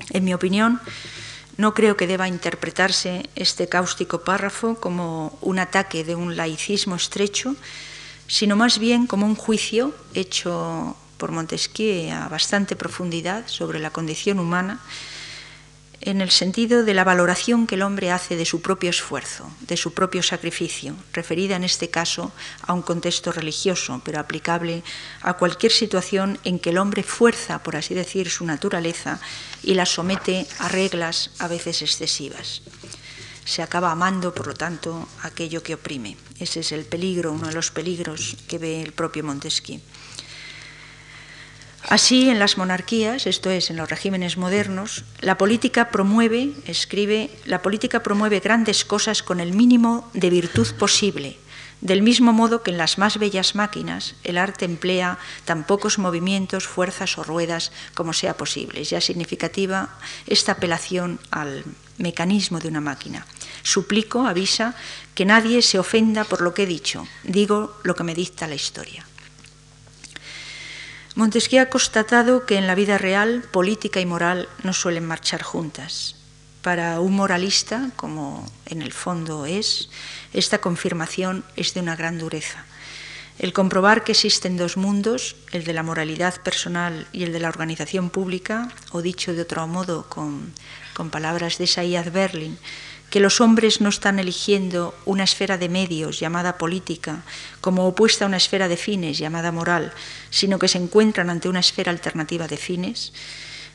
En 0.09 0.23
mi 0.23 0.33
opinión, 0.33 0.81
no 1.57 1.73
creo 1.73 1.97
que 1.97 2.07
deba 2.07 2.27
interpretarse 2.27 3.29
este 3.35 3.67
cáustico 3.67 4.21
párrafo 4.21 4.75
como 4.75 5.37
un 5.41 5.59
ataque 5.59 6.03
de 6.03 6.15
un 6.15 6.37
laicismo 6.37 6.95
estrecho, 6.95 7.55
sino 8.27 8.55
más 8.55 8.79
bien 8.79 9.07
como 9.07 9.25
un 9.25 9.35
juicio 9.35 9.93
hecho 10.13 10.95
por 11.17 11.31
Montesquieu 11.31 12.09
a 12.09 12.29
bastante 12.29 12.75
profundidad 12.75 13.45
sobre 13.47 13.79
la 13.79 13.91
condición 13.91 14.39
humana 14.39 14.79
en 16.01 16.19
el 16.19 16.31
sentido 16.31 16.83
de 16.83 16.93
la 16.93 17.03
valoración 17.03 17.67
que 17.67 17.75
el 17.75 17.83
hombre 17.83 18.11
hace 18.11 18.35
de 18.35 18.45
su 18.45 18.61
propio 18.61 18.89
esfuerzo, 18.89 19.49
de 19.61 19.77
su 19.77 19.93
propio 19.93 20.23
sacrificio, 20.23 20.95
referida 21.13 21.55
en 21.55 21.63
este 21.63 21.89
caso 21.89 22.31
a 22.61 22.73
un 22.73 22.81
contexto 22.81 23.31
religioso, 23.31 24.01
pero 24.03 24.19
aplicable 24.19 24.83
a 25.21 25.33
cualquier 25.33 25.71
situación 25.71 26.39
en 26.43 26.59
que 26.59 26.71
el 26.71 26.79
hombre 26.79 27.03
fuerza, 27.03 27.61
por 27.61 27.75
así 27.75 27.93
decir, 27.93 28.29
su 28.29 28.45
naturaleza 28.45 29.19
y 29.63 29.75
la 29.75 29.85
somete 29.85 30.47
a 30.59 30.69
reglas 30.69 31.31
a 31.37 31.47
veces 31.47 31.81
excesivas. 31.81 32.63
Se 33.45 33.61
acaba 33.61 33.91
amando, 33.91 34.33
por 34.33 34.47
lo 34.47 34.53
tanto, 34.53 35.07
aquello 35.23 35.61
que 35.61 35.73
oprime. 35.73 36.17
Ese 36.39 36.61
es 36.61 36.71
el 36.71 36.85
peligro, 36.85 37.31
uno 37.31 37.47
de 37.47 37.53
los 37.53 37.71
peligros 37.71 38.37
que 38.47 38.57
ve 38.57 38.81
el 38.81 38.93
propio 38.93 39.23
Montesquieu. 39.23 39.81
Así, 41.89 42.29
en 42.29 42.39
las 42.39 42.57
monarquías, 42.57 43.25
esto 43.25 43.49
es, 43.49 43.69
en 43.69 43.77
los 43.77 43.89
regímenes 43.89 44.37
modernos, 44.37 45.03
la 45.19 45.37
política 45.37 45.89
promueve, 45.89 46.53
escribe, 46.65 47.31
la 47.45 47.61
política 47.61 48.03
promueve 48.03 48.39
grandes 48.39 48.85
cosas 48.85 49.23
con 49.23 49.39
el 49.39 49.53
mínimo 49.53 50.09
de 50.13 50.29
virtud 50.29 50.67
posible, 50.75 51.37
del 51.81 52.03
mismo 52.03 52.33
modo 52.33 52.61
que 52.61 52.71
en 52.71 52.77
las 52.77 52.99
más 52.99 53.17
bellas 53.17 53.55
máquinas 53.55 54.15
el 54.23 54.37
arte 54.37 54.65
emplea 54.65 55.17
tan 55.45 55.65
pocos 55.65 55.97
movimientos, 55.97 56.67
fuerzas 56.67 57.17
o 57.17 57.23
ruedas 57.23 57.71
como 57.95 58.13
sea 58.13 58.37
posible. 58.37 58.81
Es 58.81 58.91
ya 58.91 59.01
significativa 59.01 59.89
esta 60.27 60.53
apelación 60.53 61.19
al 61.31 61.65
mecanismo 61.97 62.59
de 62.59 62.67
una 62.67 62.81
máquina. 62.81 63.25
Suplico, 63.63 64.27
avisa, 64.27 64.75
que 65.15 65.25
nadie 65.25 65.61
se 65.61 65.79
ofenda 65.79 66.23
por 66.23 66.41
lo 66.41 66.53
que 66.53 66.63
he 66.63 66.67
dicho. 66.67 67.07
Digo 67.23 67.75
lo 67.83 67.95
que 67.95 68.03
me 68.03 68.15
dicta 68.15 68.47
la 68.47 68.55
historia. 68.55 69.05
Montesquieu 71.15 71.59
ha 71.59 71.69
constatado 71.69 72.45
que 72.45 72.55
en 72.55 72.67
la 72.67 72.75
vida 72.75 72.97
real 72.97 73.43
política 73.51 73.99
y 73.99 74.05
moral 74.05 74.47
no 74.63 74.71
suelen 74.71 75.05
marchar 75.05 75.43
juntas. 75.43 76.15
Para 76.61 77.01
un 77.01 77.15
moralista, 77.15 77.91
como 77.97 78.47
en 78.65 78.81
el 78.81 78.93
fondo 78.93 79.45
es, 79.45 79.89
esta 80.31 80.59
confirmación 80.59 81.43
es 81.57 81.73
de 81.73 81.81
una 81.81 81.97
gran 81.97 82.17
dureza. 82.17 82.65
El 83.39 83.53
comprobar 83.53 84.03
que 84.03 84.11
existen 84.11 84.55
dos 84.55 84.77
mundos, 84.77 85.35
el 85.51 85.63
de 85.63 85.73
la 85.73 85.83
moralidad 85.83 86.39
personal 86.43 87.07
y 87.11 87.23
el 87.23 87.33
de 87.33 87.39
la 87.39 87.49
organización 87.49 88.09
pública, 88.09 88.69
o 88.91 89.01
dicho 89.01 89.33
de 89.33 89.41
otro 89.41 89.65
modo 89.67 90.05
con, 90.07 90.53
palabras 91.09 91.57
de 91.57 91.65
Saíad 91.65 92.11
Berlin, 92.11 92.59
que 93.11 93.19
los 93.19 93.41
hombres 93.41 93.81
no 93.81 93.89
están 93.89 94.19
eligiendo 94.19 94.95
una 95.05 95.25
esfera 95.25 95.57
de 95.57 95.67
medios 95.67 96.19
llamada 96.19 96.57
política 96.57 97.23
como 97.59 97.85
opuesta 97.85 98.23
a 98.23 98.27
una 98.27 98.37
esfera 98.37 98.69
de 98.69 98.77
fines 98.77 99.19
llamada 99.19 99.51
moral, 99.51 99.91
sino 100.31 100.57
que 100.57 100.69
se 100.69 100.77
encuentran 100.77 101.29
ante 101.29 101.49
una 101.49 101.59
esfera 101.59 101.91
alternativa 101.91 102.47
de 102.47 102.55
fines. 102.55 103.11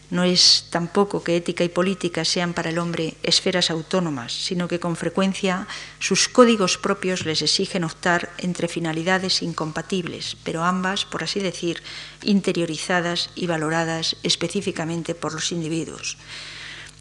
No 0.09 0.25
es 0.25 0.67
tampoco 0.71 1.23
que 1.23 1.37
ética 1.37 1.65
y 1.65 1.69
política 1.69 2.25
sean 2.25 2.55
para 2.55 2.71
el 2.71 2.79
hombre 2.79 3.15
esferas 3.23 3.71
autónomas, 3.71 4.33
sino 4.33 4.69
que 4.69 4.81
con 4.81 4.97
frecuencia 4.97 5.67
sus 5.99 6.29
códigos 6.29 6.79
propios 6.79 7.27
les 7.27 7.43
exigen 7.43 7.85
optar 7.85 8.33
entre 8.39 8.69
finalidades 8.69 9.43
incompatibles, 9.43 10.37
pero 10.45 10.65
ambas, 10.65 11.05
por 11.05 11.25
así 11.25 11.41
decir, 11.41 11.83
interiorizadas 12.23 13.31
y 13.35 13.49
valoradas 13.49 14.17
específicamente 14.23 15.15
por 15.15 15.35
los 15.35 15.53
individuos. 15.53 16.17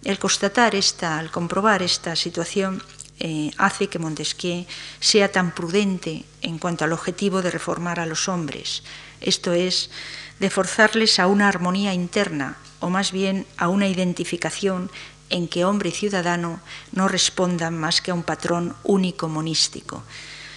El 0.06 0.20
constatar 0.20 0.76
esta, 0.76 1.18
al 1.18 1.32
comprobar 1.32 1.82
esta 1.82 2.16
situación, 2.16 2.82
eh, 3.20 3.50
hace 3.58 3.88
que 3.90 3.98
Montesquieu 3.98 4.70
sea 5.00 5.32
tan 5.32 5.50
prudente 5.50 6.26
en 6.46 6.60
cuanto 6.60 6.86
al 6.86 6.94
objetivo 6.94 7.42
de 7.42 7.50
reformar 7.50 8.00
a 8.00 8.06
los 8.06 8.30
hombres, 8.30 8.84
esto 9.20 9.52
es, 9.54 9.90
de 10.40 10.52
forzarles 10.52 11.18
a 11.18 11.26
una 11.26 11.48
armonía 11.48 11.96
interna, 11.96 12.58
o 12.82 12.92
más 12.92 13.12
bien 13.12 13.48
a 13.58 13.68
una 13.68 13.88
identificación 13.88 14.92
en 15.32 15.48
que 15.48 15.66
hombre 15.66 15.90
y 15.90 15.94
ciudadano 15.94 16.60
no 16.92 17.08
respondan 17.08 17.76
más 17.76 18.02
que 18.02 18.12
a 18.12 18.14
un 18.14 18.22
patrón 18.22 18.76
único 18.84 19.28
monístico. 19.28 20.04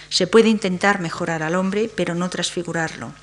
Se 0.09 0.27
puede 0.27 0.49
intentar 0.49 0.99
mejorar 0.99 1.41
al 1.41 1.55
hombre, 1.55 1.89
pero 1.89 2.13
no 2.13 2.29
transfigurarlo. 2.29 3.13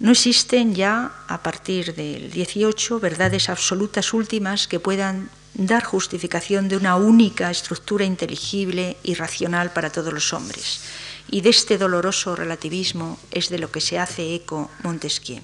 No 0.00 0.10
existen 0.10 0.74
ya, 0.74 1.12
a 1.28 1.42
partir 1.42 1.94
del 1.94 2.30
18, 2.30 2.98
verdades 2.98 3.48
absolutas 3.48 4.12
últimas 4.12 4.66
que 4.66 4.80
puedan 4.80 5.30
dar 5.54 5.84
justificación 5.84 6.68
de 6.68 6.76
una 6.76 6.96
única 6.96 7.50
estructura 7.50 8.04
inteligible 8.04 8.96
y 9.04 9.14
racional 9.14 9.72
para 9.72 9.90
todos 9.90 10.12
los 10.12 10.32
hombres. 10.32 10.80
Y 11.30 11.40
de 11.42 11.50
este 11.50 11.78
doloroso 11.78 12.34
relativismo 12.34 13.18
es 13.30 13.48
de 13.48 13.58
lo 13.58 13.70
que 13.70 13.80
se 13.80 13.98
hace 13.98 14.34
eco 14.34 14.68
Montesquieu. 14.82 15.40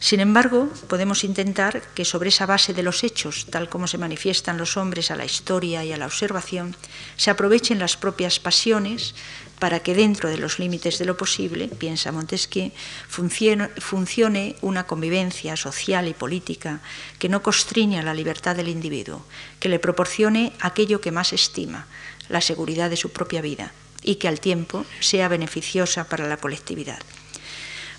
Sin 0.00 0.20
embargo, 0.20 0.68
podemos 0.88 1.24
intentar 1.24 1.82
que 1.94 2.06
sobre 2.06 2.30
esa 2.30 2.46
base 2.46 2.72
de 2.72 2.82
los 2.82 3.04
hechos, 3.04 3.46
tal 3.50 3.68
como 3.68 3.86
se 3.86 3.98
manifiestan 3.98 4.56
los 4.56 4.78
hombres 4.78 5.10
a 5.10 5.16
la 5.16 5.26
historia 5.26 5.84
y 5.84 5.92
a 5.92 5.98
la 5.98 6.06
observación, 6.06 6.74
se 7.16 7.30
aprovechen 7.30 7.78
las 7.78 7.98
propias 7.98 8.40
pasiones 8.40 9.14
para 9.60 9.80
que 9.80 9.94
dentro 9.94 10.28
de 10.28 10.38
los 10.38 10.58
límites 10.58 10.98
de 10.98 11.04
lo 11.04 11.16
posible, 11.16 11.68
piensa 11.68 12.10
Montesquieu, 12.10 12.72
funcione, 13.06 14.56
una 14.64 14.88
convivencia 14.88 15.54
social 15.54 16.08
y 16.08 16.14
política 16.14 16.80
que 17.20 17.28
no 17.28 17.44
constriña 17.44 18.02
la 18.02 18.16
libertad 18.16 18.56
del 18.56 18.72
individuo, 18.72 19.22
que 19.60 19.68
le 19.68 19.78
proporcione 19.78 20.56
aquello 20.60 21.00
que 21.00 21.12
más 21.12 21.32
estima, 21.32 21.86
la 22.28 22.40
seguridad 22.40 22.88
de 22.88 22.96
su 22.96 23.12
propia 23.12 23.42
vida, 23.42 23.72
y 24.02 24.16
que 24.16 24.28
al 24.28 24.40
tiempo 24.40 24.86
sea 24.98 25.28
beneficiosa 25.28 26.08
para 26.08 26.26
la 26.26 26.38
colectividad. 26.38 26.98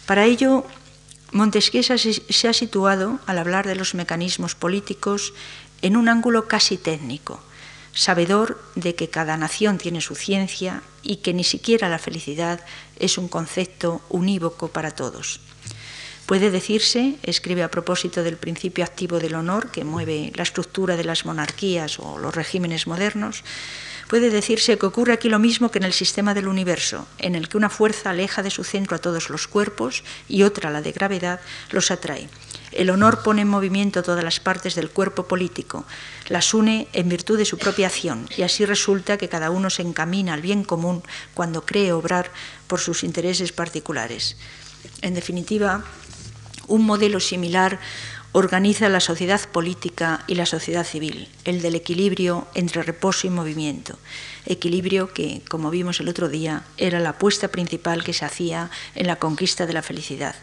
Para 0.08 0.26
ello, 0.26 0.66
Montesquieu 1.32 1.84
se 1.86 2.48
ha 2.50 2.54
situado, 2.54 3.20
al 3.28 3.38
hablar 3.38 3.68
de 3.68 3.76
los 3.76 3.94
mecanismos 3.94 4.56
políticos, 4.56 5.34
en 5.84 5.96
un 5.96 6.10
ángulo 6.10 6.48
casi 6.48 6.78
técnico, 6.78 7.40
sabedor 7.94 8.62
de 8.76 8.96
que 8.96 9.10
cada 9.10 9.38
nación 9.38 9.78
tiene 9.78 10.02
su 10.02 10.16
ciencia 10.16 10.84
y 11.04 11.18
que 11.18 11.34
ni 11.34 11.44
siquiera 11.44 11.90
la 11.90 12.00
felicidad 12.00 12.62
es 13.00 13.18
un 13.18 13.28
concepto 13.28 14.02
unívoco 14.10 14.70
para 14.70 14.92
todos. 14.92 15.42
Puede 16.26 16.52
decirse, 16.52 17.16
escribe 17.24 17.64
a 17.64 17.72
propósito 17.72 18.24
del 18.24 18.38
principio 18.38 18.86
activo 18.86 19.20
del 19.20 19.36
honor 19.36 19.72
que 19.72 19.84
mueve 19.84 20.32
la 20.36 20.44
estructura 20.44 20.96
de 20.96 21.04
las 21.04 21.26
monarquías 21.26 22.00
o 22.00 22.18
los 22.20 22.34
regímenes 22.34 22.88
modernos, 22.88 23.44
Puede 24.12 24.30
decirse 24.30 24.78
que 24.78 24.86
ocurre 24.86 25.14
aquí 25.14 25.30
lo 25.30 25.40
mismo 25.40 25.72
que 25.72 25.80
en 25.80 25.86
el 25.86 25.94
sistema 25.94 26.34
del 26.34 26.50
universo, 26.50 27.08
en 27.18 27.34
el 27.34 27.48
que 27.48 27.56
una 27.56 27.70
fuerza 27.70 28.10
aleja 28.10 28.44
de 28.44 28.52
su 28.52 28.66
centro 28.66 28.98
a 28.98 29.00
todos 29.00 29.30
los 29.30 29.48
cuerpos 29.48 30.04
y 30.28 30.44
otra, 30.44 30.70
la 30.70 30.82
de 30.82 30.92
gravedad, 30.92 31.40
los 31.70 31.92
atrae. 31.92 32.28
El 32.74 32.90
honor 32.90 33.24
pone 33.24 33.44
en 33.44 33.48
movimiento 33.48 34.04
todas 34.04 34.22
las 34.22 34.42
partes 34.42 34.76
del 34.76 34.90
cuerpo 34.90 35.30
político, 35.30 35.86
las 36.28 36.54
une 36.54 36.90
en 36.92 37.08
virtud 37.08 37.38
de 37.38 37.46
su 37.46 37.58
propia 37.58 37.88
acción 37.88 38.28
y 38.36 38.42
así 38.42 38.66
resulta 38.66 39.16
que 39.16 39.30
cada 39.30 39.50
uno 39.50 39.70
se 39.70 39.82
encamina 39.82 40.34
al 40.34 40.42
bien 40.42 40.66
común 40.66 41.04
cuando 41.34 41.66
cree 41.66 41.94
obrar 41.94 42.32
por 42.68 42.82
sus 42.82 43.06
intereses 43.06 43.54
particulares. 43.54 44.36
En 45.02 45.14
definitiva, 45.14 45.86
un 46.68 46.84
modelo 46.84 47.22
similar 47.22 47.80
organiza 48.34 48.88
la 48.88 49.02
sociedad 49.02 49.42
política 49.50 50.24
y 50.28 50.36
la 50.36 50.46
sociedad 50.46 50.86
civil, 50.86 51.28
el 51.44 51.62
del 51.62 51.76
equilibrio 51.76 52.48
entre 52.54 52.84
reposo 52.84 53.28
y 53.28 53.30
movimiento, 53.30 53.98
equilibrio 54.46 55.14
que, 55.14 55.42
como 55.50 55.70
vimos 55.70 56.00
el 56.00 56.08
otro 56.08 56.30
día, 56.30 56.64
era 56.78 57.00
la 57.00 57.10
apuesta 57.10 57.50
principal 57.50 58.04
que 58.04 58.14
se 58.14 58.26
hacía 58.26 58.70
en 58.96 59.08
la 59.08 59.18
conquista 59.18 59.66
de 59.66 59.74
la 59.74 59.82
felicidad. 59.82 60.36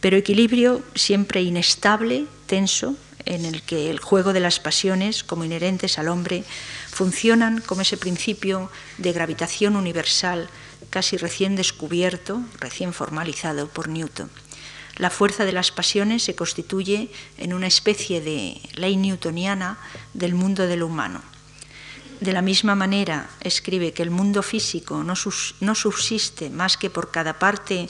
Pero 0.00 0.18
equilibrio 0.18 0.82
siempre 0.94 1.42
inestable, 1.42 2.26
tenso, 2.46 2.94
en 3.24 3.46
el 3.46 3.62
que 3.62 3.88
el 3.88 4.00
juego 4.00 4.34
de 4.34 4.40
las 4.40 4.60
pasiones, 4.60 5.24
como 5.24 5.44
inherentes 5.44 5.98
al 5.98 6.08
hombre, 6.08 6.44
funcionan 6.90 7.62
como 7.62 7.80
ese 7.80 7.96
principio 7.96 8.70
de 8.98 9.14
gravitación 9.14 9.76
universal 9.76 10.50
casi 10.90 11.16
recién 11.16 11.56
descubierto, 11.56 12.42
recién 12.60 12.92
formalizado 12.92 13.66
por 13.68 13.88
Newton 13.88 14.30
la 14.96 15.10
fuerza 15.10 15.44
de 15.44 15.52
las 15.52 15.72
pasiones 15.72 16.22
se 16.22 16.34
constituye 16.34 17.10
en 17.38 17.52
una 17.52 17.66
especie 17.66 18.20
de 18.20 18.60
ley 18.74 18.96
newtoniana 18.96 19.78
del 20.12 20.34
mundo 20.34 20.66
de 20.66 20.76
lo 20.76 20.86
humano. 20.86 21.22
De 22.20 22.32
la 22.32 22.42
misma 22.42 22.74
manera, 22.74 23.28
escribe 23.40 23.92
que 23.92 24.02
el 24.02 24.10
mundo 24.10 24.42
físico 24.42 25.02
no, 25.02 25.16
subsiste 25.74 26.48
más 26.48 26.76
que 26.76 26.90
por 26.90 27.10
cada 27.10 27.38
parte, 27.38 27.88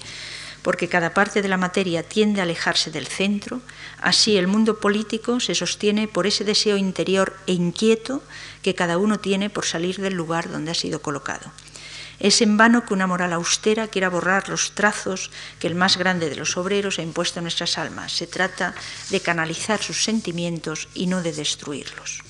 porque 0.62 0.88
cada 0.88 1.12
parte 1.12 1.42
de 1.42 1.48
la 1.48 1.58
materia 1.58 2.02
tiende 2.02 2.40
a 2.40 2.44
alejarse 2.44 2.90
del 2.90 3.06
centro, 3.06 3.60
así 4.00 4.38
el 4.38 4.46
mundo 4.46 4.80
político 4.80 5.40
se 5.40 5.54
sostiene 5.54 6.08
por 6.08 6.26
ese 6.26 6.42
deseo 6.42 6.78
interior 6.78 7.36
e 7.46 7.52
inquieto 7.52 8.22
que 8.62 8.74
cada 8.74 8.96
uno 8.96 9.20
tiene 9.20 9.50
por 9.50 9.66
salir 9.66 10.00
del 10.00 10.14
lugar 10.14 10.50
donde 10.50 10.70
ha 10.70 10.74
sido 10.74 11.02
colocado. 11.02 11.52
Es 12.20 12.42
en 12.42 12.56
vano 12.56 12.84
que 12.84 12.94
una 12.94 13.06
moral 13.06 13.32
austera 13.32 13.88
quiera 13.88 14.08
borrar 14.08 14.48
los 14.48 14.72
trazos 14.72 15.30
que 15.58 15.66
el 15.66 15.74
más 15.74 15.96
grande 15.96 16.30
de 16.30 16.36
los 16.36 16.56
obreros 16.56 16.98
ha 16.98 17.02
impuesto 17.02 17.40
en 17.40 17.44
nuestras 17.44 17.76
almas. 17.78 18.12
Se 18.12 18.26
trata 18.26 18.74
de 19.10 19.20
canalizar 19.20 19.82
sus 19.82 20.04
sentimientos 20.04 20.88
y 20.94 21.06
no 21.06 21.22
de 21.22 21.32
destruirlos. 21.32 22.20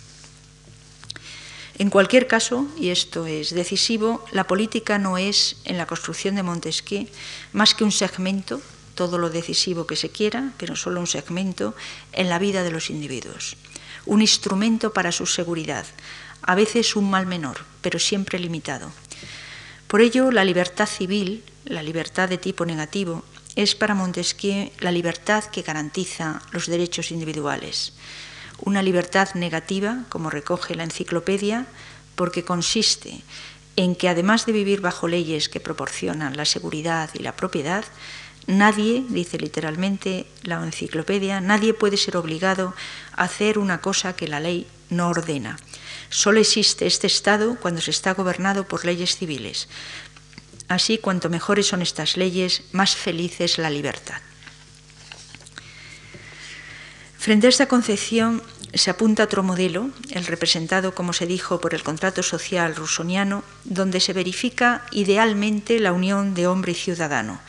En 1.77 1.91
cualquier 1.91 2.29
caso, 2.29 2.67
y 2.79 2.91
esto 2.91 3.27
es 3.27 3.51
decisivo, 3.51 4.25
la 4.31 4.47
política 4.47 4.99
no 4.99 5.19
es, 5.19 5.57
en 5.65 5.77
la 5.77 5.87
construcción 5.87 6.37
de 6.37 6.45
Montesquieu, 6.45 7.09
más 7.53 7.75
que 7.75 7.83
un 7.83 7.91
segmento, 7.91 8.63
todo 8.95 9.19
lo 9.19 9.29
decisivo 9.29 9.85
que 9.87 9.97
se 9.97 10.11
quiera, 10.11 10.53
pero 10.57 10.77
solo 10.77 11.01
un 11.01 11.09
segmento, 11.09 11.75
en 12.13 12.29
la 12.29 12.39
vida 12.39 12.63
de 12.63 12.71
los 12.71 12.91
individuos. 12.91 13.57
Un 14.07 14.23
instrumento 14.23 14.93
para 14.93 15.11
su 15.11 15.27
seguridad, 15.27 15.85
a 16.43 16.55
veces 16.55 16.95
un 16.95 17.11
mal 17.11 17.27
menor, 17.27 17.65
pero 17.83 17.99
siempre 17.99 18.39
limitado 18.39 18.93
por 19.95 20.01
ello, 20.01 20.33
la 20.33 20.45
libertad 20.45 20.89
civil, 20.89 21.45
la 21.67 21.81
libertad 21.81 22.29
de 22.29 22.37
tipo 22.37 22.67
negativo, 22.67 23.23
es 23.55 23.77
para 23.77 23.95
Montesquieu 23.95 24.73
la 24.81 24.91
libertad 24.91 25.45
que 25.45 25.63
garantiza 25.63 26.43
los 26.51 26.67
derechos 26.67 27.13
individuales. 27.13 27.93
Una 28.59 28.83
libertad 28.83 29.29
negativa, 29.35 30.03
como 30.09 30.31
recoge 30.31 30.75
la 30.75 30.83
enciclopedia, 30.83 31.67
porque 32.17 32.43
consiste 32.43 33.23
en 33.77 33.95
que 33.95 34.09
además 34.09 34.47
de 34.47 34.53
vivir 34.59 34.81
bajo 34.81 35.07
leyes 35.07 35.49
que 35.49 35.61
proporcionan 35.61 36.37
la 36.37 36.45
seguridad 36.45 37.11
y 37.15 37.21
la 37.21 37.37
propiedad, 37.37 37.85
nadie, 38.49 39.05
dice 39.09 39.39
literalmente 39.39 40.27
la 40.43 40.57
enciclopedia, 40.65 41.41
nadie 41.41 41.73
puede 41.73 41.99
ser 41.99 42.17
obligado 42.17 42.75
a 43.15 43.23
hacer 43.23 43.61
una 43.61 43.81
cosa 43.81 44.17
que 44.17 44.27
la 44.27 44.41
ley 44.41 44.67
no 44.91 45.07
ordena. 45.11 45.57
Solo 46.15 46.39
existe 46.39 46.87
este 46.87 47.09
Estado 47.09 47.57
cuando 47.61 47.81
se 47.81 47.91
está 47.91 48.15
gobernado 48.15 48.69
por 48.69 48.85
leyes 48.85 49.17
civiles. 49.17 49.67
Así, 50.69 50.97
cuanto 50.97 51.29
mejores 51.29 51.67
son 51.67 51.83
estas 51.83 52.17
leyes, 52.17 52.63
más 52.71 52.95
feliz 52.95 53.41
es 53.41 53.59
la 53.59 53.69
libertad. 53.69 54.21
Frente 57.19 57.49
a 57.49 57.51
esta 57.51 57.67
concepción 57.67 58.45
se 58.73 58.91
apunta 58.91 59.25
otro 59.25 59.43
modelo, 59.43 59.91
el 60.11 60.25
representado, 60.27 60.95
como 60.95 61.13
se 61.13 61.27
dijo, 61.27 61.61
por 61.61 61.75
el 61.75 61.83
contrato 61.83 62.23
social 62.23 62.77
rusoniano, 62.77 63.43
donde 63.65 63.99
se 63.99 64.13
verifica 64.13 64.87
idealmente 64.93 65.81
la 65.81 65.93
unión 65.93 66.35
de 66.35 66.47
hombre 66.47 66.73
y 66.73 66.77
ciudadano, 66.77 67.41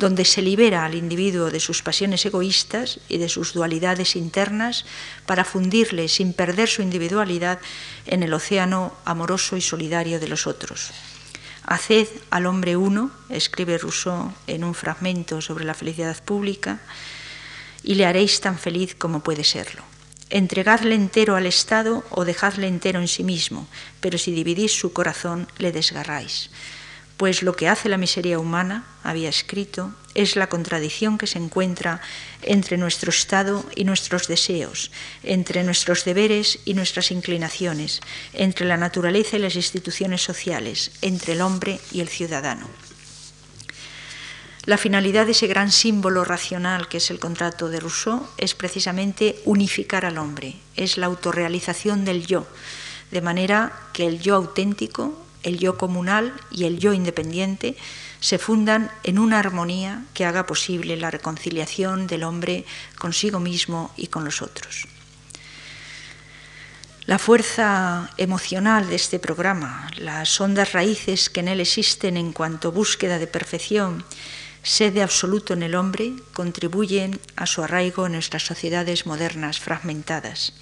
donde 0.00 0.24
se 0.24 0.42
libera 0.42 0.84
al 0.84 0.96
individuo 0.96 1.50
de 1.50 1.60
sus 1.60 1.82
pasiones 1.82 2.24
egoístas 2.26 2.98
y 3.08 3.18
de 3.18 3.28
sus 3.28 3.52
dualidades 3.52 4.16
internas 4.16 4.86
para 5.26 5.44
fundirle 5.44 6.08
sin 6.08 6.32
perder 6.32 6.68
su 6.68 6.82
individualidad 6.82 7.60
en 8.06 8.24
el 8.24 8.32
océano 8.32 8.96
amoroso 9.04 9.56
y 9.56 9.60
solidario 9.60 10.18
de 10.18 10.26
los 10.26 10.48
otros. 10.48 10.90
Haced 11.64 12.08
al 12.30 12.46
hombre 12.46 12.76
uno, 12.76 13.12
escribe 13.28 13.78
Rousseau 13.78 14.32
en 14.48 14.64
un 14.64 14.74
fragmento 14.74 15.40
sobre 15.40 15.64
la 15.64 15.74
felicidad 15.74 16.16
pública, 16.24 16.80
y 17.82 17.94
le 17.94 18.06
haréis 18.06 18.40
tan 18.40 18.58
feliz 18.58 18.94
como 18.94 19.20
puede 19.20 19.44
serlo. 19.44 19.82
Entregadle 20.30 20.94
entero 20.94 21.36
al 21.36 21.46
Estado 21.46 22.04
o 22.10 22.24
dejadle 22.24 22.68
entero 22.68 23.00
en 23.00 23.08
sí 23.08 23.22
mismo, 23.22 23.68
pero 24.00 24.16
si 24.16 24.32
dividís 24.32 24.72
su 24.72 24.92
corazón, 24.92 25.46
le 25.58 25.72
desgarráis 25.72 26.50
pues 27.20 27.42
lo 27.42 27.54
que 27.54 27.68
hace 27.68 27.90
la 27.90 27.98
miseria 27.98 28.38
humana, 28.38 28.86
había 29.02 29.28
escrito, 29.28 29.92
es 30.14 30.36
la 30.36 30.48
contradicción 30.48 31.18
que 31.18 31.26
se 31.26 31.36
encuentra 31.36 32.00
entre 32.40 32.78
nuestro 32.78 33.10
estado 33.10 33.62
y 33.76 33.84
nuestros 33.84 34.26
deseos, 34.26 34.90
entre 35.22 35.62
nuestros 35.62 36.06
deberes 36.06 36.60
y 36.64 36.72
nuestras 36.72 37.10
inclinaciones, 37.10 38.00
entre 38.32 38.64
la 38.64 38.78
naturaleza 38.78 39.36
y 39.36 39.40
las 39.40 39.54
instituciones 39.54 40.22
sociales, 40.22 40.92
entre 41.02 41.34
el 41.34 41.42
hombre 41.42 41.78
y 41.92 42.00
el 42.00 42.08
ciudadano. 42.08 42.66
La 44.64 44.78
finalidad 44.78 45.26
de 45.26 45.32
ese 45.32 45.46
gran 45.46 45.72
símbolo 45.72 46.24
racional 46.24 46.88
que 46.88 46.96
es 46.96 47.10
el 47.10 47.20
contrato 47.20 47.68
de 47.68 47.80
Rousseau 47.80 48.26
es 48.38 48.54
precisamente 48.54 49.42
unificar 49.44 50.06
al 50.06 50.16
hombre, 50.16 50.56
es 50.74 50.96
la 50.96 51.04
autorrealización 51.04 52.06
del 52.06 52.26
yo, 52.26 52.46
de 53.10 53.20
manera 53.20 53.74
que 53.92 54.06
el 54.06 54.20
yo 54.20 54.36
auténtico, 54.36 55.26
el 55.42 55.58
yo 55.58 55.78
comunal 55.78 56.32
y 56.50 56.64
el 56.64 56.78
yo 56.78 56.92
independiente 56.92 57.76
se 58.20 58.38
fundan 58.38 58.90
en 59.02 59.18
una 59.18 59.38
armonía 59.38 60.04
que 60.14 60.24
haga 60.24 60.46
posible 60.46 60.96
la 60.96 61.10
reconciliación 61.10 62.06
del 62.06 62.24
hombre 62.24 62.64
consigo 62.98 63.40
mismo 63.40 63.92
y 63.96 64.08
con 64.08 64.24
los 64.24 64.42
otros. 64.42 64.86
La 67.06 67.18
fuerza 67.18 68.10
emocional 68.18 68.88
de 68.88 68.94
este 68.94 69.18
programa, 69.18 69.90
las 69.96 70.40
hondas 70.40 70.72
raíces 70.72 71.28
que 71.30 71.40
en 71.40 71.48
él 71.48 71.60
existen 71.60 72.16
en 72.16 72.32
cuanto 72.32 72.70
búsqueda 72.70 73.18
de 73.18 73.26
perfección, 73.26 74.04
sede 74.62 75.02
absoluto 75.02 75.54
en 75.54 75.62
el 75.62 75.74
hombre, 75.74 76.12
contribuyen 76.34 77.18
a 77.34 77.46
su 77.46 77.62
arraigo 77.62 78.06
en 78.06 78.12
nuestras 78.12 78.44
sociedades 78.44 79.06
modernas 79.06 79.58
fragmentadas. 79.58 80.52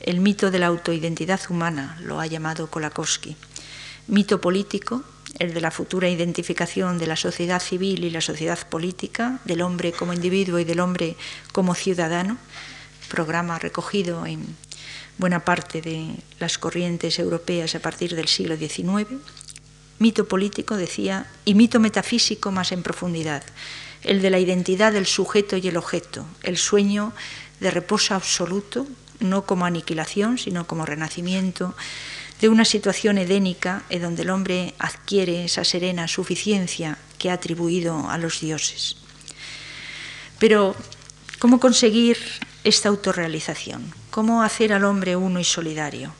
El 0.00 0.20
mito 0.20 0.50
de 0.50 0.58
la 0.58 0.66
autoidentidad 0.66 1.40
humana 1.48 1.96
lo 2.02 2.20
ha 2.20 2.26
llamado 2.26 2.68
Kolakowski. 2.68 3.36
Mito 4.10 4.40
político, 4.40 5.04
el 5.38 5.54
de 5.54 5.60
la 5.60 5.70
futura 5.70 6.08
identificación 6.08 6.98
de 6.98 7.06
la 7.06 7.14
sociedad 7.14 7.62
civil 7.62 8.02
y 8.02 8.10
la 8.10 8.20
sociedad 8.20 8.58
política, 8.68 9.38
del 9.44 9.62
hombre 9.62 9.92
como 9.92 10.12
individuo 10.12 10.58
y 10.58 10.64
del 10.64 10.80
hombre 10.80 11.14
como 11.52 11.76
ciudadano, 11.76 12.36
programa 13.08 13.60
recogido 13.60 14.26
en 14.26 14.56
buena 15.16 15.44
parte 15.44 15.80
de 15.80 16.16
las 16.40 16.58
corrientes 16.58 17.20
europeas 17.20 17.76
a 17.76 17.78
partir 17.78 18.16
del 18.16 18.26
siglo 18.26 18.56
XIX, 18.56 19.06
mito 20.00 20.26
político, 20.26 20.76
decía, 20.76 21.30
y 21.44 21.54
mito 21.54 21.78
metafísico 21.78 22.50
más 22.50 22.72
en 22.72 22.82
profundidad, 22.82 23.44
el 24.02 24.22
de 24.22 24.30
la 24.30 24.40
identidad 24.40 24.92
del 24.92 25.06
sujeto 25.06 25.56
y 25.56 25.68
el 25.68 25.76
objeto, 25.76 26.26
el 26.42 26.58
sueño 26.58 27.12
de 27.60 27.70
reposo 27.70 28.16
absoluto, 28.16 28.88
no 29.20 29.46
como 29.46 29.66
aniquilación, 29.66 30.36
sino 30.36 30.66
como 30.66 30.84
renacimiento 30.84 31.76
de 32.40 32.48
una 32.48 32.64
situación 32.64 33.18
edénica 33.18 33.82
en 33.90 34.02
donde 34.02 34.22
el 34.22 34.30
hombre 34.30 34.74
adquiere 34.78 35.44
esa 35.44 35.64
serena 35.64 36.08
suficiencia 36.08 36.98
que 37.18 37.30
ha 37.30 37.34
atribuido 37.34 38.08
a 38.08 38.16
los 38.16 38.40
dioses. 38.40 38.96
Pero, 40.38 40.74
¿cómo 41.38 41.60
conseguir 41.60 42.16
esta 42.64 42.88
autorrealización? 42.88 43.92
¿Cómo 44.10 44.42
hacer 44.42 44.72
al 44.72 44.84
hombre 44.84 45.16
uno 45.16 45.38
y 45.38 45.44
solidario? 45.44 46.14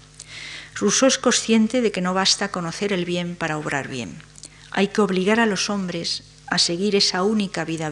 Rousseau 0.75 1.09
es 1.09 1.19
consciente 1.19 1.81
de 1.81 1.91
que 1.91 2.03
no 2.03 2.15
basta 2.15 2.51
conocer 2.51 2.93
el 2.93 3.05
bien 3.05 3.35
para 3.35 3.57
obrar 3.57 3.89
bien. 3.89 4.23
Hay 4.71 4.89
que 4.89 5.01
obligar 5.01 5.41
a 5.41 5.47
los 5.47 5.71
hombres 5.71 6.23
a 6.47 6.59
seguir 6.59 6.97
esa 6.97 7.23
única 7.23 7.65
vida, 7.65 7.91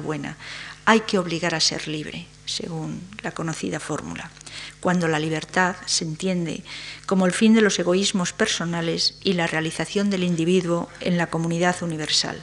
buena. 0.00 0.36
Hay 0.84 1.00
que 1.00 1.18
obligar 1.18 1.54
a 1.54 1.60
ser 1.60 1.88
libre, 1.88 2.26
según 2.46 3.00
la 3.22 3.32
conocida 3.32 3.80
fórmula, 3.80 4.30
cuando 4.80 5.08
la 5.08 5.18
libertad 5.18 5.76
se 5.84 6.04
entiende 6.04 6.64
como 7.04 7.26
el 7.26 7.32
fin 7.32 7.54
de 7.54 7.60
los 7.60 7.78
egoísmos 7.78 8.32
personales 8.32 9.18
y 9.22 9.34
la 9.34 9.46
realización 9.46 10.10
del 10.10 10.24
individuo 10.24 10.88
en 11.00 11.18
la 11.18 11.26
comunidad 11.26 11.82
universal. 11.82 12.42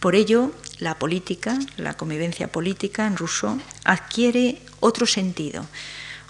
Por 0.00 0.14
ello, 0.14 0.52
la 0.78 0.98
política, 0.98 1.58
la 1.76 1.94
convivencia 1.94 2.50
política 2.50 3.06
en 3.06 3.16
Rousseau, 3.16 3.60
adquiere 3.84 4.60
otro 4.80 5.06
sentido, 5.06 5.66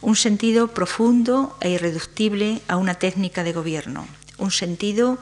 un 0.02 0.16
sentido 0.16 0.68
profundo 0.74 1.56
e 1.60 1.70
irreductible 1.70 2.60
a 2.68 2.76
una 2.76 2.94
técnica 2.94 3.44
de 3.44 3.54
gobierno, 3.54 4.06
un 4.36 4.50
sentido 4.50 5.18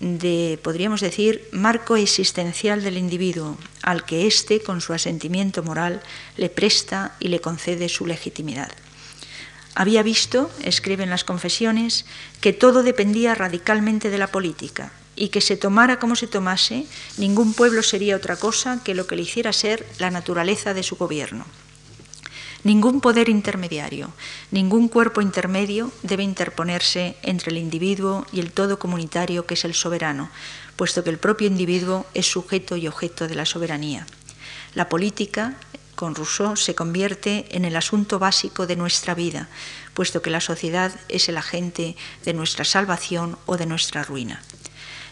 de, 0.00 0.58
podríamos 0.62 1.00
decir, 1.00 1.48
marco 1.52 1.96
existencial 1.96 2.82
del 2.82 2.96
individuo, 2.96 3.58
al 3.82 4.04
que 4.04 4.26
éste, 4.26 4.60
con 4.60 4.80
su 4.80 4.92
asentimiento 4.92 5.62
moral, 5.62 6.02
le 6.36 6.50
presta 6.50 7.16
y 7.20 7.28
le 7.28 7.40
concede 7.40 7.88
su 7.88 8.06
legitimidad. 8.06 8.70
Había 9.74 10.02
visto, 10.02 10.50
escribe 10.62 11.04
en 11.04 11.10
las 11.10 11.24
confesiones, 11.24 12.04
que 12.40 12.52
todo 12.52 12.82
dependía 12.82 13.34
radicalmente 13.34 14.10
de 14.10 14.18
la 14.18 14.26
política 14.26 14.92
y 15.14 15.28
que 15.28 15.40
se 15.40 15.56
tomara 15.56 15.98
como 15.98 16.16
se 16.16 16.26
tomase, 16.26 16.86
ningún 17.16 17.54
pueblo 17.54 17.82
sería 17.82 18.16
otra 18.16 18.36
cosa 18.36 18.82
que 18.84 18.94
lo 18.94 19.06
que 19.06 19.16
le 19.16 19.22
hiciera 19.22 19.52
ser 19.52 19.86
la 19.98 20.10
naturaleza 20.10 20.74
de 20.74 20.82
su 20.82 20.96
gobierno. 20.96 21.44
Ningún 22.64 23.00
poder 23.00 23.28
intermediario, 23.28 24.10
ningún 24.50 24.88
cuerpo 24.88 25.20
intermedio 25.20 25.92
debe 26.02 26.24
interponerse 26.24 27.16
entre 27.22 27.52
el 27.52 27.58
individuo 27.58 28.26
y 28.32 28.40
el 28.40 28.50
todo 28.50 28.80
comunitario 28.80 29.46
que 29.46 29.54
es 29.54 29.64
el 29.64 29.74
soberano, 29.74 30.28
puesto 30.74 31.04
que 31.04 31.10
el 31.10 31.18
propio 31.18 31.46
individuo 31.46 32.04
es 32.14 32.26
sujeto 32.26 32.76
y 32.76 32.88
objeto 32.88 33.28
de 33.28 33.36
la 33.36 33.46
soberanía. 33.46 34.06
La 34.74 34.88
política, 34.88 35.54
con 35.94 36.16
Rousseau, 36.16 36.56
se 36.56 36.74
convierte 36.74 37.46
en 37.50 37.64
el 37.64 37.76
asunto 37.76 38.18
básico 38.18 38.66
de 38.66 38.76
nuestra 38.76 39.14
vida, 39.14 39.48
puesto 39.94 40.20
que 40.20 40.30
la 40.30 40.40
sociedad 40.40 40.92
es 41.08 41.28
el 41.28 41.36
agente 41.36 41.96
de 42.24 42.34
nuestra 42.34 42.64
salvación 42.64 43.38
o 43.46 43.56
de 43.56 43.66
nuestra 43.66 44.02
ruina. 44.02 44.42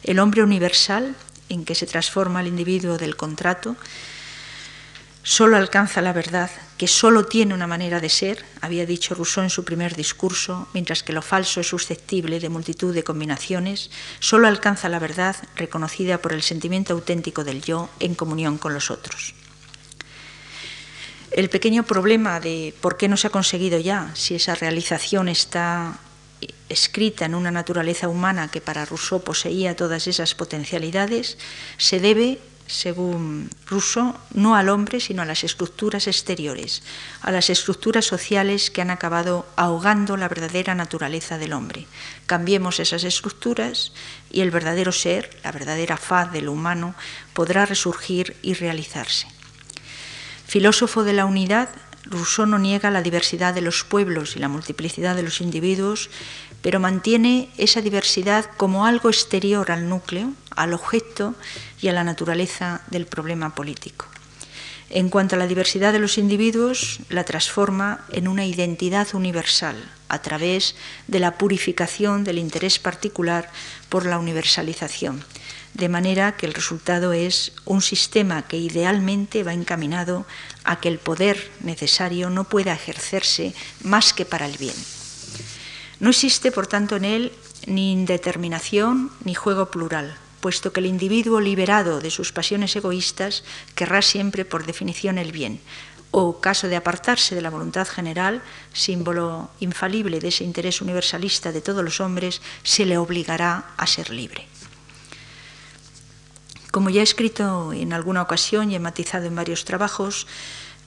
El 0.02 0.18
hombre 0.18 0.42
universal, 0.42 1.14
en 1.48 1.64
que 1.64 1.74
se 1.76 1.86
transforma 1.86 2.40
el 2.40 2.48
individuo 2.48 2.98
del 2.98 3.16
contrato, 3.16 3.76
solo 5.26 5.56
alcanza 5.56 6.02
la 6.02 6.12
verdad, 6.12 6.52
que 6.78 6.86
solo 6.86 7.26
tiene 7.26 7.52
una 7.52 7.66
manera 7.66 7.98
de 7.98 8.08
ser, 8.08 8.44
había 8.60 8.86
dicho 8.86 9.12
Rousseau 9.12 9.42
en 9.42 9.50
su 9.50 9.64
primer 9.64 9.96
discurso, 9.96 10.68
mientras 10.72 11.02
que 11.02 11.12
lo 11.12 11.20
falso 11.20 11.60
es 11.60 11.66
susceptible 11.66 12.38
de 12.38 12.48
multitud 12.48 12.94
de 12.94 13.02
combinaciones, 13.02 13.90
solo 14.20 14.46
alcanza 14.46 14.88
la 14.88 15.00
verdad 15.00 15.34
reconocida 15.56 16.18
por 16.18 16.32
el 16.32 16.42
sentimiento 16.42 16.92
auténtico 16.92 17.42
del 17.42 17.60
yo 17.60 17.90
en 17.98 18.14
comunión 18.14 18.56
con 18.56 18.72
los 18.72 18.88
otros. 18.92 19.34
El 21.32 21.50
pequeño 21.50 21.82
problema 21.82 22.38
de 22.38 22.72
por 22.80 22.96
qué 22.96 23.08
no 23.08 23.16
se 23.16 23.26
ha 23.26 23.30
conseguido 23.30 23.80
ya, 23.80 24.12
si 24.14 24.36
esa 24.36 24.54
realización 24.54 25.28
está 25.28 25.98
escrita 26.68 27.24
en 27.24 27.34
una 27.34 27.50
naturaleza 27.50 28.08
humana 28.08 28.48
que 28.48 28.60
para 28.60 28.84
Rousseau 28.84 29.24
poseía 29.24 29.74
todas 29.74 30.06
esas 30.06 30.36
potencialidades, 30.36 31.36
se 31.78 31.98
debe 31.98 32.38
según 32.66 33.50
Rousseau, 33.66 34.14
no 34.34 34.56
al 34.56 34.68
hombre, 34.68 35.00
sino 35.00 35.22
a 35.22 35.26
las 35.26 35.44
estructuras 35.44 36.06
exteriores, 36.06 36.82
a 37.22 37.30
las 37.30 37.50
estructuras 37.50 38.04
sociales 38.04 38.70
que 38.70 38.82
han 38.82 38.90
acabado 38.90 39.46
ahogando 39.56 40.16
la 40.16 40.28
verdadera 40.28 40.74
naturaleza 40.74 41.38
del 41.38 41.52
hombre. 41.52 41.86
Cambiemos 42.26 42.80
esas 42.80 43.04
estructuras 43.04 43.92
y 44.30 44.40
el 44.40 44.50
verdadero 44.50 44.92
ser, 44.92 45.30
la 45.44 45.52
verdadera 45.52 45.96
faz 45.96 46.32
de 46.32 46.42
lo 46.42 46.52
humano, 46.52 46.94
podrá 47.34 47.66
resurgir 47.66 48.36
y 48.42 48.54
realizarse. 48.54 49.28
Filósofo 50.46 51.04
de 51.04 51.12
la 51.12 51.26
unidad, 51.26 51.68
Rousseau 52.04 52.46
no 52.46 52.58
niega 52.58 52.90
la 52.90 53.02
diversidad 53.02 53.52
de 53.52 53.62
los 53.62 53.82
pueblos 53.82 54.36
y 54.36 54.38
la 54.38 54.48
multiplicidad 54.48 55.16
de 55.16 55.24
los 55.24 55.40
individuos, 55.40 56.08
pero 56.62 56.80
mantiene 56.80 57.50
esa 57.58 57.80
diversidad 57.80 58.48
como 58.56 58.86
algo 58.86 59.08
exterior 59.08 59.70
al 59.70 59.88
núcleo, 59.88 60.32
al 60.54 60.72
objeto 60.72 61.34
y 61.80 61.88
a 61.88 61.92
la 61.92 62.04
naturaleza 62.04 62.82
del 62.90 63.06
problema 63.06 63.54
político. 63.54 64.06
En 64.88 65.08
cuanto 65.08 65.34
a 65.34 65.38
la 65.38 65.48
diversidad 65.48 65.92
de 65.92 65.98
los 65.98 66.16
individuos, 66.16 67.00
la 67.08 67.24
transforma 67.24 68.04
en 68.12 68.28
una 68.28 68.46
identidad 68.46 69.08
universal 69.14 69.76
a 70.08 70.22
través 70.22 70.76
de 71.08 71.18
la 71.18 71.38
purificación 71.38 72.22
del 72.22 72.38
interés 72.38 72.78
particular 72.78 73.50
por 73.88 74.06
la 74.06 74.18
universalización, 74.18 75.24
de 75.74 75.88
manera 75.88 76.36
que 76.36 76.46
el 76.46 76.54
resultado 76.54 77.12
es 77.12 77.52
un 77.64 77.82
sistema 77.82 78.46
que 78.46 78.58
idealmente 78.58 79.42
va 79.42 79.52
encaminado 79.52 80.24
a 80.62 80.78
que 80.78 80.88
el 80.88 80.98
poder 80.98 81.50
necesario 81.60 82.30
no 82.30 82.44
pueda 82.44 82.72
ejercerse 82.72 83.54
más 83.82 84.12
que 84.12 84.24
para 84.24 84.46
el 84.46 84.56
bien. 84.56 84.76
No 85.98 86.10
existe, 86.10 86.52
por 86.52 86.68
tanto, 86.68 86.96
en 86.96 87.04
él 87.04 87.32
ni 87.66 87.92
indeterminación 87.92 89.10
ni 89.24 89.34
juego 89.34 89.70
plural, 89.70 90.16
puesto 90.46 90.72
que 90.72 90.78
el 90.78 90.86
individuo 90.86 91.40
liberado 91.40 91.98
de 91.98 92.08
sus 92.08 92.30
pasiones 92.30 92.76
egoístas 92.76 93.42
querrá 93.74 94.00
siempre 94.00 94.44
por 94.44 94.64
definición 94.64 95.18
el 95.18 95.32
bien, 95.32 95.58
o 96.12 96.38
caso 96.38 96.68
de 96.68 96.76
apartarse 96.76 97.34
de 97.34 97.42
la 97.42 97.50
voluntad 97.50 97.82
general, 97.82 98.42
símbolo 98.72 99.50
infalible 99.58 100.20
de 100.20 100.28
ese 100.28 100.44
interés 100.44 100.80
universalista 100.80 101.50
de 101.50 101.62
todos 101.62 101.82
los 101.82 101.98
hombres, 101.98 102.42
se 102.62 102.86
le 102.86 102.96
obligará 102.96 103.74
a 103.76 103.88
ser 103.88 104.10
libre. 104.10 104.46
Como 106.70 106.90
ya 106.90 107.00
he 107.00 107.02
escrito 107.02 107.72
en 107.72 107.92
alguna 107.92 108.22
ocasión 108.22 108.70
y 108.70 108.76
he 108.76 108.78
matizado 108.78 109.26
en 109.26 109.34
varios 109.34 109.64
trabajos, 109.64 110.28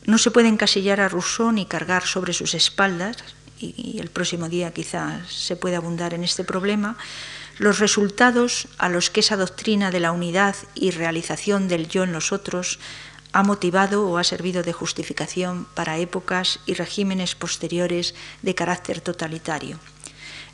no 0.05 0.17
se 0.19 0.31
puede 0.31 0.47
encasillar 0.47 1.01
a 1.01 1.09
Rousseau 1.09 1.51
ni 1.51 1.65
cargar 1.65 2.07
sobre 2.07 2.31
sus 2.31 2.53
espaldas, 2.53 3.17
y 3.59 3.99
el 3.99 4.07
próximo 4.07 4.47
día 4.47 4.71
quizás 4.71 5.27
se 5.27 5.57
pueda 5.57 5.83
abundar 5.83 6.13
en 6.13 6.23
este 6.23 6.45
problema, 6.45 6.95
los 7.59 7.79
resultados 7.79 8.67
a 8.77 8.89
los 8.89 9.09
que 9.09 9.19
esa 9.19 9.35
doctrina 9.35 9.91
de 9.91 9.99
la 9.99 10.13
unidad 10.13 10.55
y 10.73 10.91
realización 10.91 11.67
del 11.67 11.89
yo 11.89 12.03
en 12.03 12.13
los 12.13 12.31
otros 12.31 12.79
ha 13.33 13.43
motivado 13.43 14.07
o 14.07 14.17
ha 14.17 14.23
servido 14.23 14.63
de 14.63 14.73
justificación 14.73 15.67
para 15.75 15.99
épocas 15.99 16.61
y 16.65 16.73
regímenes 16.73 17.35
posteriores 17.35 18.15
de 18.41 18.55
carácter 18.55 19.01
totalitario. 19.01 19.77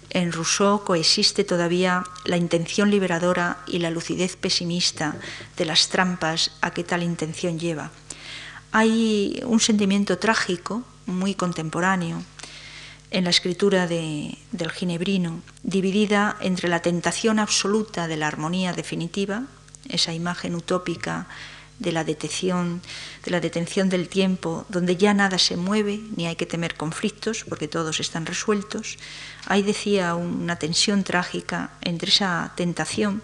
En 0.10 0.32
Rousseau 0.32 0.84
coexiste 0.84 1.43
todavía 1.43 2.03
la 2.26 2.38
intención 2.38 2.89
liberadora 2.89 3.64
y 3.68 3.80
la 3.80 3.91
lucidez 3.91 4.36
pesimista 4.36 5.16
de 5.58 5.66
las 5.66 5.89
trampas 5.89 6.51
a 6.62 6.72
que 6.72 6.84
tal 6.84 7.03
intención 7.03 7.60
lleva. 7.60 7.91
Hay 8.72 9.41
un 9.45 9.60
sentimiento 9.60 10.18
trágico 10.18 10.84
muy 11.06 11.36
contemporáneo 11.36 12.24
en 13.16 13.24
la 13.24 13.30
escritura 13.30 13.88
del 13.88 14.72
ginebrino, 14.74 15.41
dividida 15.63 16.36
entre 16.41 16.68
la 16.68 16.82
tentación 16.82 17.39
absoluta 17.39 18.09
de 18.09 18.18
la 18.18 18.28
armonía 18.28 18.74
definitiva, 18.74 19.43
esa 19.88 20.11
imagen 20.11 20.53
utópica 20.53 21.26
de 21.80 21.93
la 21.93 22.03
de 22.03 23.32
la 23.32 23.39
detención 23.39 23.88
del 23.88 24.09
tiempo, 24.09 24.66
donde 24.68 24.97
ya 24.97 25.13
nada 25.13 25.39
se 25.39 25.55
mueve, 25.55 26.01
ni 26.18 26.28
hay 26.28 26.36
que 26.36 26.45
temer 26.45 26.76
conflictos, 26.76 27.45
porque 27.47 27.70
todos 27.70 28.01
están 28.01 28.26
resueltos. 28.26 28.97
Ahí 29.45 29.61
decía 29.61 30.13
una 30.16 30.57
tensión 30.57 31.05
trágica 31.05 31.72
entre 31.84 32.09
esa 32.09 32.51
tentación 32.57 33.24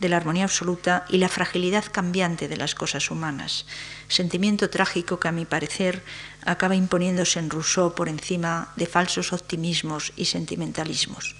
de 0.00 0.08
la 0.08 0.16
armonía 0.16 0.44
absoluta 0.44 1.04
y 1.08 1.18
la 1.18 1.28
fragilidad 1.28 1.84
cambiante 1.90 2.48
de 2.48 2.56
las 2.56 2.74
cosas 2.74 3.10
humanas, 3.10 3.66
sentimiento 4.08 4.68
trágico 4.68 5.18
que 5.18 5.28
a 5.28 5.32
mi 5.32 5.44
parecer 5.44 6.02
acaba 6.46 6.74
imponiéndose 6.74 7.38
en 7.38 7.50
Rousseau 7.50 7.94
por 7.94 8.08
encima 8.08 8.72
de 8.76 8.86
falsos 8.86 9.32
optimismos 9.32 10.12
y 10.16 10.26
sentimentalismos. 10.26 11.34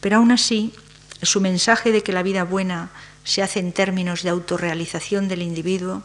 Pero 0.00 0.16
aún 0.16 0.32
así, 0.32 0.72
su 1.22 1.40
mensaje 1.40 1.92
de 1.92 2.02
que 2.02 2.12
la 2.12 2.22
vida 2.22 2.44
buena 2.44 2.90
se 3.24 3.42
hace 3.42 3.60
en 3.60 3.72
términos 3.72 4.22
de 4.22 4.30
autorrealización 4.30 5.28
del 5.28 5.42
individuo 5.42 6.02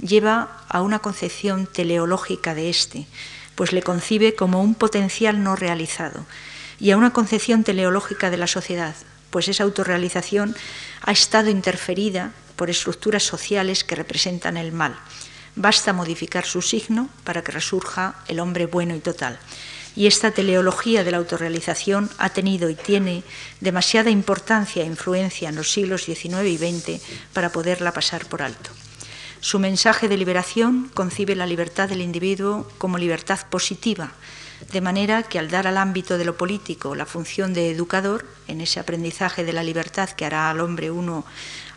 lleva 0.00 0.64
a 0.68 0.80
una 0.80 1.00
concepción 1.00 1.66
teleológica 1.66 2.54
de 2.54 2.70
éste, 2.70 3.06
pues 3.54 3.72
le 3.72 3.82
concibe 3.82 4.34
como 4.34 4.62
un 4.62 4.74
potencial 4.74 5.42
no 5.42 5.56
realizado, 5.56 6.24
y 6.80 6.90
a 6.90 6.96
una 6.96 7.12
concepción 7.12 7.64
teleológica 7.64 8.30
de 8.30 8.36
la 8.36 8.46
sociedad, 8.46 8.94
pues 9.30 9.48
esa 9.48 9.64
autorrealización 9.64 10.56
ha 11.02 11.12
estado 11.12 11.50
interferida 11.50 12.32
por 12.56 12.70
estructuras 12.70 13.22
sociales 13.22 13.84
que 13.84 13.96
representan 13.96 14.56
el 14.56 14.72
mal. 14.72 14.96
Basta 15.56 15.92
modificar 15.92 16.44
su 16.44 16.62
signo 16.62 17.08
para 17.22 17.42
que 17.42 17.52
resurja 17.52 18.16
el 18.26 18.40
hombre 18.40 18.66
bueno 18.66 18.94
y 18.94 19.00
total. 19.00 19.38
Y 19.96 20.08
esta 20.08 20.32
teleología 20.32 21.04
de 21.04 21.12
la 21.12 21.18
autorrealización 21.18 22.10
ha 22.18 22.30
tenido 22.30 22.68
y 22.68 22.74
tiene 22.74 23.22
demasiada 23.60 24.10
importancia 24.10 24.82
e 24.82 24.86
influencia 24.86 25.48
en 25.48 25.54
los 25.54 25.70
siglos 25.70 26.04
XIX 26.04 26.46
y 26.46 26.58
XX 26.58 27.00
para 27.32 27.50
poderla 27.50 27.92
pasar 27.92 28.26
por 28.26 28.42
alto. 28.42 28.70
Su 29.40 29.58
mensaje 29.58 30.08
de 30.08 30.16
liberación 30.16 30.90
concibe 30.94 31.36
la 31.36 31.46
libertad 31.46 31.88
del 31.88 32.00
individuo 32.00 32.66
como 32.78 32.98
libertad 32.98 33.38
positiva, 33.50 34.12
de 34.72 34.80
manera 34.80 35.22
que 35.22 35.38
al 35.38 35.50
dar 35.50 35.66
al 35.66 35.76
ámbito 35.76 36.18
de 36.18 36.24
lo 36.24 36.36
político 36.36 36.94
la 36.94 37.06
función 37.06 37.52
de 37.52 37.70
educador, 37.70 38.26
en 38.48 38.60
ese 38.60 38.80
aprendizaje 38.80 39.44
de 39.44 39.52
la 39.52 39.62
libertad 39.62 40.08
que 40.10 40.24
hará 40.24 40.50
al 40.50 40.60
hombre 40.60 40.90
uno 40.90 41.24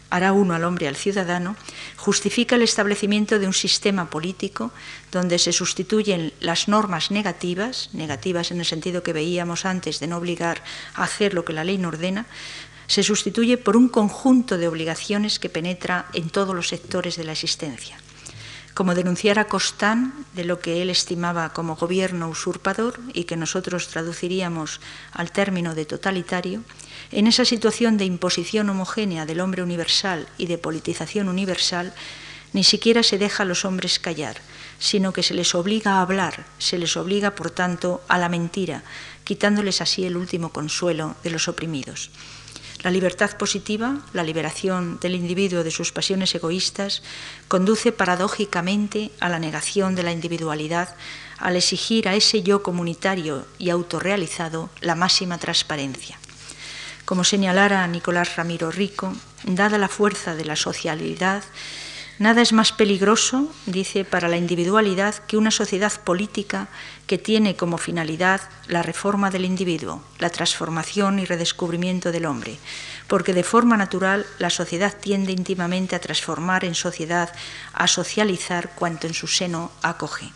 hará 0.09 0.31
uno 0.33 0.53
al 0.53 0.63
hombre 0.63 0.87
al 0.87 0.95
ciudadano, 0.95 1.55
justifica 1.95 2.55
el 2.55 2.61
establecimiento 2.61 3.39
de 3.39 3.47
un 3.47 3.53
sistema 3.53 4.09
político 4.09 4.71
donde 5.11 5.39
se 5.39 5.51
sustituyen 5.51 6.33
las 6.39 6.67
normas 6.67 7.11
negativas, 7.11 7.89
negativas 7.93 8.51
en 8.51 8.59
el 8.59 8.65
sentido 8.65 9.03
que 9.03 9.13
veíamos 9.13 9.65
antes 9.65 9.99
de 9.99 10.07
no 10.07 10.17
obligar 10.17 10.63
a 10.95 11.03
hacer 11.03 11.33
lo 11.33 11.45
que 11.45 11.53
la 11.53 11.63
ley 11.63 11.77
no 11.77 11.89
ordena, 11.89 12.25
se 12.87 13.03
sustituye 13.03 13.57
por 13.57 13.75
un 13.75 13.89
conjunto 13.89 14.57
de 14.57 14.67
obligaciones 14.67 15.39
que 15.39 15.49
penetra 15.49 16.07
en 16.13 16.29
todos 16.29 16.55
los 16.55 16.69
sectores 16.69 17.17
de 17.17 17.25
la 17.25 17.33
existencia. 17.33 17.99
Como 18.73 18.93
denunciara 18.93 19.49
Costán 19.49 20.13
de 20.35 20.45
lo 20.45 20.59
que 20.59 20.81
él 20.81 20.89
estimaba 20.89 21.51
como 21.51 21.75
gobierno 21.75 22.29
usurpador 22.29 22.99
y 23.13 23.23
que 23.25 23.35
nosotros 23.35 23.87
traduciríamos 23.87 24.79
al 25.11 25.31
término 25.31 25.73
de 25.73 25.85
totalitario, 25.85 26.61
en 27.11 27.27
esa 27.27 27.45
situación 27.45 27.97
de 27.97 28.05
imposición 28.05 28.69
homogénea 28.69 29.25
del 29.25 29.39
hombre 29.39 29.63
universal 29.63 30.27
y 30.37 30.47
de 30.47 30.57
politización 30.57 31.29
universal, 31.29 31.93
ni 32.53 32.63
siquiera 32.63 33.03
se 33.03 33.17
deja 33.17 33.43
a 33.43 33.45
los 33.45 33.65
hombres 33.65 33.99
callar, 33.99 34.37
sino 34.79 35.13
que 35.13 35.23
se 35.23 35.33
les 35.33 35.55
obliga 35.55 35.93
a 35.93 36.01
hablar, 36.01 36.45
se 36.59 36.77
les 36.77 36.97
obliga, 36.97 37.35
por 37.35 37.51
tanto, 37.51 38.01
a 38.07 38.17
la 38.17 38.29
mentira, 38.29 38.83
quitándoles 39.23 39.81
así 39.81 40.05
el 40.05 40.17
último 40.17 40.51
consuelo 40.51 41.15
de 41.23 41.29
los 41.29 41.47
oprimidos. 41.47 42.11
La 42.83 42.91
libertad 42.91 43.35
positiva, 43.37 43.99
la 44.13 44.23
liberación 44.23 44.99
del 44.99 45.15
individuo 45.15 45.63
de 45.63 45.71
sus 45.71 45.91
pasiones 45.91 46.35
egoístas, 46.35 47.01
conduce 47.47 47.91
paradójicamente 47.91 49.11
a 49.19 49.29
la 49.29 49.39
negación 49.39 49.95
de 49.95 50.03
la 50.03 50.11
individualidad 50.11 50.95
al 51.39 51.55
exigir 51.55 52.07
a 52.07 52.15
ese 52.15 52.43
yo 52.43 52.61
comunitario 52.61 53.45
y 53.57 53.71
autorrealizado 53.71 54.69
la 54.81 54.95
máxima 54.95 55.37
transparencia. 55.37 56.19
Como 57.07 57.23
señalara 57.23 57.87
Nicolás 57.87 58.35
Ramiro 58.35 58.69
Rico, 58.69 59.13
dada 59.45 59.77
la 59.77 59.87
fuerza 59.87 60.35
de 60.35 60.43
la 60.43 60.57
socialidad, 60.57 61.41
Nada 62.19 62.41
es 62.41 62.51
más 62.51 62.71
peligroso, 62.71 63.47
dice, 63.67 64.03
para 64.03 64.27
la 64.27 64.37
individualidad 64.37 65.13
que 65.27 65.37
una 65.37 65.51
sociedad 65.51 65.93
política 66.01 66.67
que 67.05 67.19
tiene 67.19 67.55
como 67.55 67.77
finalidad 67.77 68.41
la 68.67 68.81
reforma 68.81 69.29
del 69.29 69.45
individuo, 69.45 70.01
la 70.17 70.31
transformación 70.31 71.19
y 71.19 71.25
redescubrimiento 71.25 72.11
del 72.11 72.25
hombre, 72.25 72.57
porque 73.07 73.35
de 73.35 73.43
forma 73.43 73.77
natural 73.77 74.25
la 74.39 74.49
sociedad 74.49 74.95
tiende 74.99 75.31
íntimamente 75.31 75.95
a 75.95 76.01
transformar 76.01 76.65
en 76.65 76.73
sociedad, 76.73 77.31
a 77.71 77.87
socializar 77.87 78.71
cuanto 78.73 79.05
en 79.05 79.13
su 79.13 79.27
seno 79.27 79.71
acoge. 79.83 80.31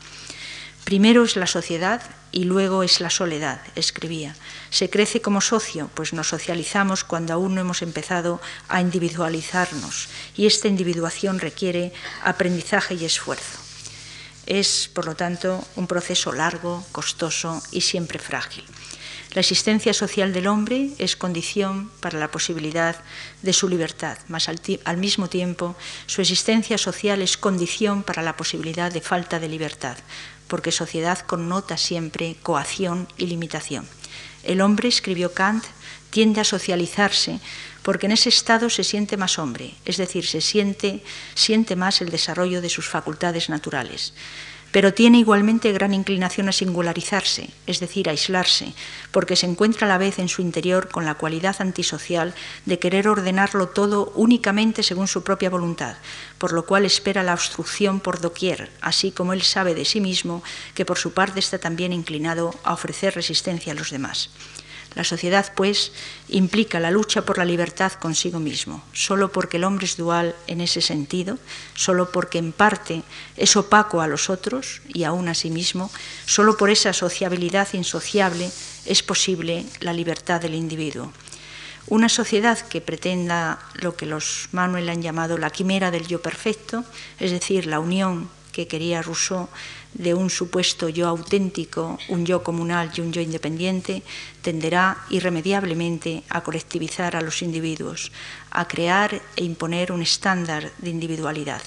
Primero 0.84 1.24
es 1.24 1.36
la 1.36 1.48
sociedad 1.48 2.02
y 2.32 2.46
luego 2.46 2.84
es 2.84 3.02
la 3.02 3.10
soledad, 3.10 3.62
escribía. 3.76 4.36
Se 4.70 4.90
crece 4.90 5.22
como 5.22 5.42
socio, 5.42 5.90
pues 5.94 6.14
nos 6.14 6.30
socializamos 6.30 7.04
cuando 7.04 7.34
aún 7.34 7.56
no 7.56 7.62
hemos 7.62 7.82
empezado 7.82 8.42
a 8.68 8.82
individualizarnos 8.82 10.10
y 10.36 10.48
esta 10.48 10.68
individuación 10.68 11.40
requiere 11.40 11.94
aprendizaje 12.24 12.96
y 12.96 13.06
esfuerzo. 13.06 13.60
Es, 14.46 14.90
por 14.94 15.06
lo 15.06 15.16
tanto, 15.16 15.64
un 15.76 15.88
proceso 15.88 16.34
largo, 16.34 16.84
costoso 16.92 17.62
y 17.72 17.82
siempre 17.82 18.20
frágil. 18.20 18.66
La 19.34 19.40
existencia 19.40 19.94
social 19.94 20.34
del 20.34 20.48
hombre 20.48 20.90
es 20.98 21.16
condición 21.16 21.90
para 22.02 22.20
la 22.20 22.32
posibilidad 22.32 22.98
de 23.42 23.54
su 23.54 23.70
libertad, 23.70 24.18
mas 24.28 24.50
al, 24.50 24.60
al, 24.84 24.98
mismo 24.98 25.30
tiempo 25.30 25.78
su 26.06 26.20
existencia 26.20 26.78
social 26.78 27.22
es 27.22 27.38
condición 27.38 28.04
para 28.04 28.24
la 28.24 28.36
posibilidad 28.36 28.92
de 28.92 29.00
falta 29.00 29.40
de 29.40 29.48
libertad, 29.48 29.96
porque 30.52 30.74
sociedad 30.74 31.20
connota 31.20 31.78
siempre 31.78 32.36
coacción 32.44 33.08
y 33.16 33.28
limitación. 33.28 33.88
El 34.44 34.60
hombre, 34.60 34.90
escribió 34.90 35.34
Kant, 35.34 35.64
tiende 36.10 36.42
a 36.42 36.44
socializarse 36.44 37.40
porque 37.84 38.08
en 38.08 38.12
ese 38.12 38.28
estado 38.28 38.70
se 38.70 38.84
siente 38.84 39.16
más 39.16 39.40
hombre, 39.40 39.76
es 39.86 39.96
decir, 39.96 40.28
se 40.28 40.42
siente, 40.42 41.06
siente 41.36 41.78
más 41.78 42.02
el 42.02 42.10
desarrollo 42.10 42.60
de 42.60 42.68
sus 42.68 42.90
facultades 42.90 43.48
naturales 43.48 44.14
pero 44.72 44.94
tiene 44.94 45.20
igualmente 45.20 45.72
gran 45.72 45.94
inclinación 45.94 46.50
a 46.50 46.52
singularizarse, 46.52 47.50
es 47.68 47.80
decir, 47.80 48.10
aislarse, 48.10 48.74
porque 49.12 49.36
se 49.36 49.46
encuentra 49.46 49.86
a 49.86 49.90
la 49.90 49.98
vez 49.98 50.20
en 50.20 50.30
su 50.30 50.42
interior 50.42 50.90
con 50.90 51.06
la 51.06 51.16
cualidad 51.16 51.58
antisocial 51.60 52.34
de 52.66 52.80
querer 52.80 53.08
ordenarlo 53.08 53.68
todo 53.68 54.12
únicamente 54.16 54.84
según 54.84 55.08
su 55.08 55.24
propia 55.24 55.50
voluntad, 55.50 55.98
por 56.38 56.54
lo 56.54 56.66
cual 56.66 56.86
espera 56.86 57.24
la 57.24 57.34
obstrucción 57.34 58.00
por 58.00 58.22
doquier, 58.22 58.72
así 58.82 59.12
como 59.12 59.34
él 59.34 59.42
sabe 59.42 59.76
de 59.76 59.86
sí 59.86 60.00
mismo 60.00 60.44
que 60.74 60.86
por 60.86 60.98
su 60.98 61.14
parte 61.14 61.40
está 61.40 61.60
también 61.60 61.94
inclinado 61.94 62.54
a 62.64 62.74
ofrecer 62.74 63.16
resistencia 63.16 63.74
a 63.74 63.76
los 63.76 63.92
demás. 63.92 64.30
La 64.94 65.06
sociedad, 65.06 65.54
pues, 65.56 65.94
implica 66.28 66.80
la 66.80 66.92
lucha 66.92 67.22
por 67.22 67.38
la 67.38 67.46
libertad 67.46 67.94
consigo 67.94 68.40
mismo, 68.40 68.84
solo 68.92 69.32
porque 69.32 69.56
el 69.58 69.64
hombre 69.64 69.86
es 69.86 69.96
dual 69.96 70.36
en 70.48 70.60
ese 70.60 70.82
sentido, 70.82 71.40
solo 71.76 72.12
porque 72.12 72.40
en 72.40 72.52
parte 72.52 73.04
es 73.38 73.56
opaco 73.56 74.02
a 74.02 74.08
los 74.08 74.30
otros 74.30 74.82
y 74.90 75.06
aún 75.06 75.30
a 75.30 75.34
sí 75.34 75.50
mismo, 75.50 75.90
solo 76.26 76.58
por 76.58 76.70
esa 76.70 76.92
sociabilidad 76.92 77.70
insociable 77.74 78.52
es 78.86 79.02
posible 79.02 79.66
la 79.80 79.94
libertad 79.94 80.42
del 80.42 80.56
individuo. 80.56 81.14
Una 81.88 82.10
sociedad 82.10 82.60
que 82.60 82.82
pretenda 82.82 83.60
lo 83.76 83.96
que 83.96 84.06
los 84.06 84.50
Manuel 84.52 84.90
han 84.90 85.02
llamado 85.02 85.38
la 85.38 85.50
quimera 85.50 85.90
del 85.90 86.08
yo 86.08 86.22
perfecto, 86.22 86.84
es 87.20 87.32
decir, 87.32 87.66
la 87.66 87.80
unión 87.80 88.30
que 88.52 88.68
quería 88.68 89.02
Rousseau 89.02 89.48
de 89.94 90.14
un 90.14 90.30
supuesto 90.30 90.90
yo 90.90 91.08
auténtico, 91.08 92.00
un 92.10 92.26
yo 92.26 92.44
comunal 92.44 92.92
y 92.96 93.02
un 93.02 93.12
yo 93.12 93.22
independiente, 93.22 94.04
tenderá 94.42 94.98
irremediablemente 95.10 96.24
a 96.30 96.42
colectivizar 96.42 97.16
a 97.16 97.22
los 97.22 97.42
individuos, 97.42 98.12
a 98.52 98.68
crear 98.68 99.22
e 99.36 99.44
imponer 99.44 99.92
un 99.92 100.02
estándar 100.02 100.72
de 100.80 100.90
individualidad. 100.90 101.62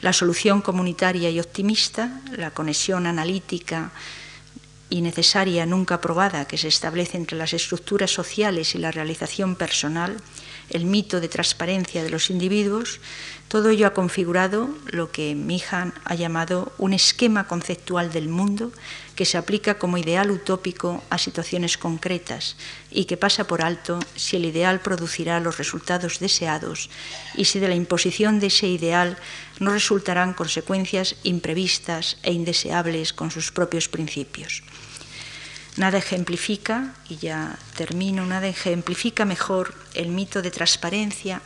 La 0.00 0.12
solución 0.12 0.60
comunitaria 0.60 1.30
y 1.30 1.40
optimista, 1.40 2.20
la 2.36 2.50
conexión 2.50 3.06
analítica 3.06 3.90
y 4.90 5.00
necesaria 5.00 5.66
nunca 5.66 6.00
probada 6.00 6.46
que 6.46 6.58
se 6.58 6.68
establece 6.68 7.16
entre 7.16 7.38
las 7.38 7.52
estructuras 7.52 8.10
sociales 8.10 8.74
y 8.74 8.78
la 8.78 8.92
realización 8.92 9.56
personal, 9.56 10.16
el 10.70 10.84
mito 10.84 11.20
de 11.20 11.28
transparencia 11.28 12.02
de 12.02 12.10
los 12.10 12.30
individuos, 12.30 13.00
todo 13.54 13.70
ello 13.70 13.86
ha 13.86 13.94
configurado 13.94 14.68
lo 14.86 15.12
que 15.12 15.36
Mihan 15.36 15.94
ha 16.02 16.16
llamado 16.16 16.72
un 16.76 16.92
esquema 16.92 17.46
conceptual 17.46 18.10
del 18.10 18.26
mundo 18.26 18.72
que 19.14 19.24
se 19.24 19.38
aplica 19.38 19.78
como 19.78 19.96
ideal 19.96 20.32
utópico 20.32 21.04
a 21.08 21.18
situaciones 21.18 21.78
concretas 21.78 22.56
y 22.90 23.04
que 23.04 23.16
pasa 23.16 23.46
por 23.46 23.62
alto 23.62 24.00
si 24.16 24.38
el 24.38 24.44
ideal 24.44 24.80
producirá 24.80 25.38
los 25.38 25.56
resultados 25.56 26.18
deseados 26.18 26.90
y 27.36 27.44
si 27.44 27.60
de 27.60 27.68
la 27.68 27.76
imposición 27.76 28.40
de 28.40 28.48
ese 28.48 28.66
ideal 28.66 29.18
no 29.60 29.70
resultarán 29.70 30.34
consecuencias 30.34 31.14
imprevistas 31.22 32.18
e 32.24 32.32
indeseables 32.32 33.12
con 33.12 33.30
sus 33.30 33.52
propios 33.52 33.86
principios. 33.86 34.64
Nada 35.76 35.98
ejemplifica, 35.98 36.92
y 37.08 37.18
ya 37.18 37.56
termino, 37.76 38.26
nada 38.26 38.48
ejemplifica 38.48 39.24
mejor 39.24 39.74
el 39.94 40.08
mito 40.08 40.42
de 40.42 40.50
transparencia 40.50 41.40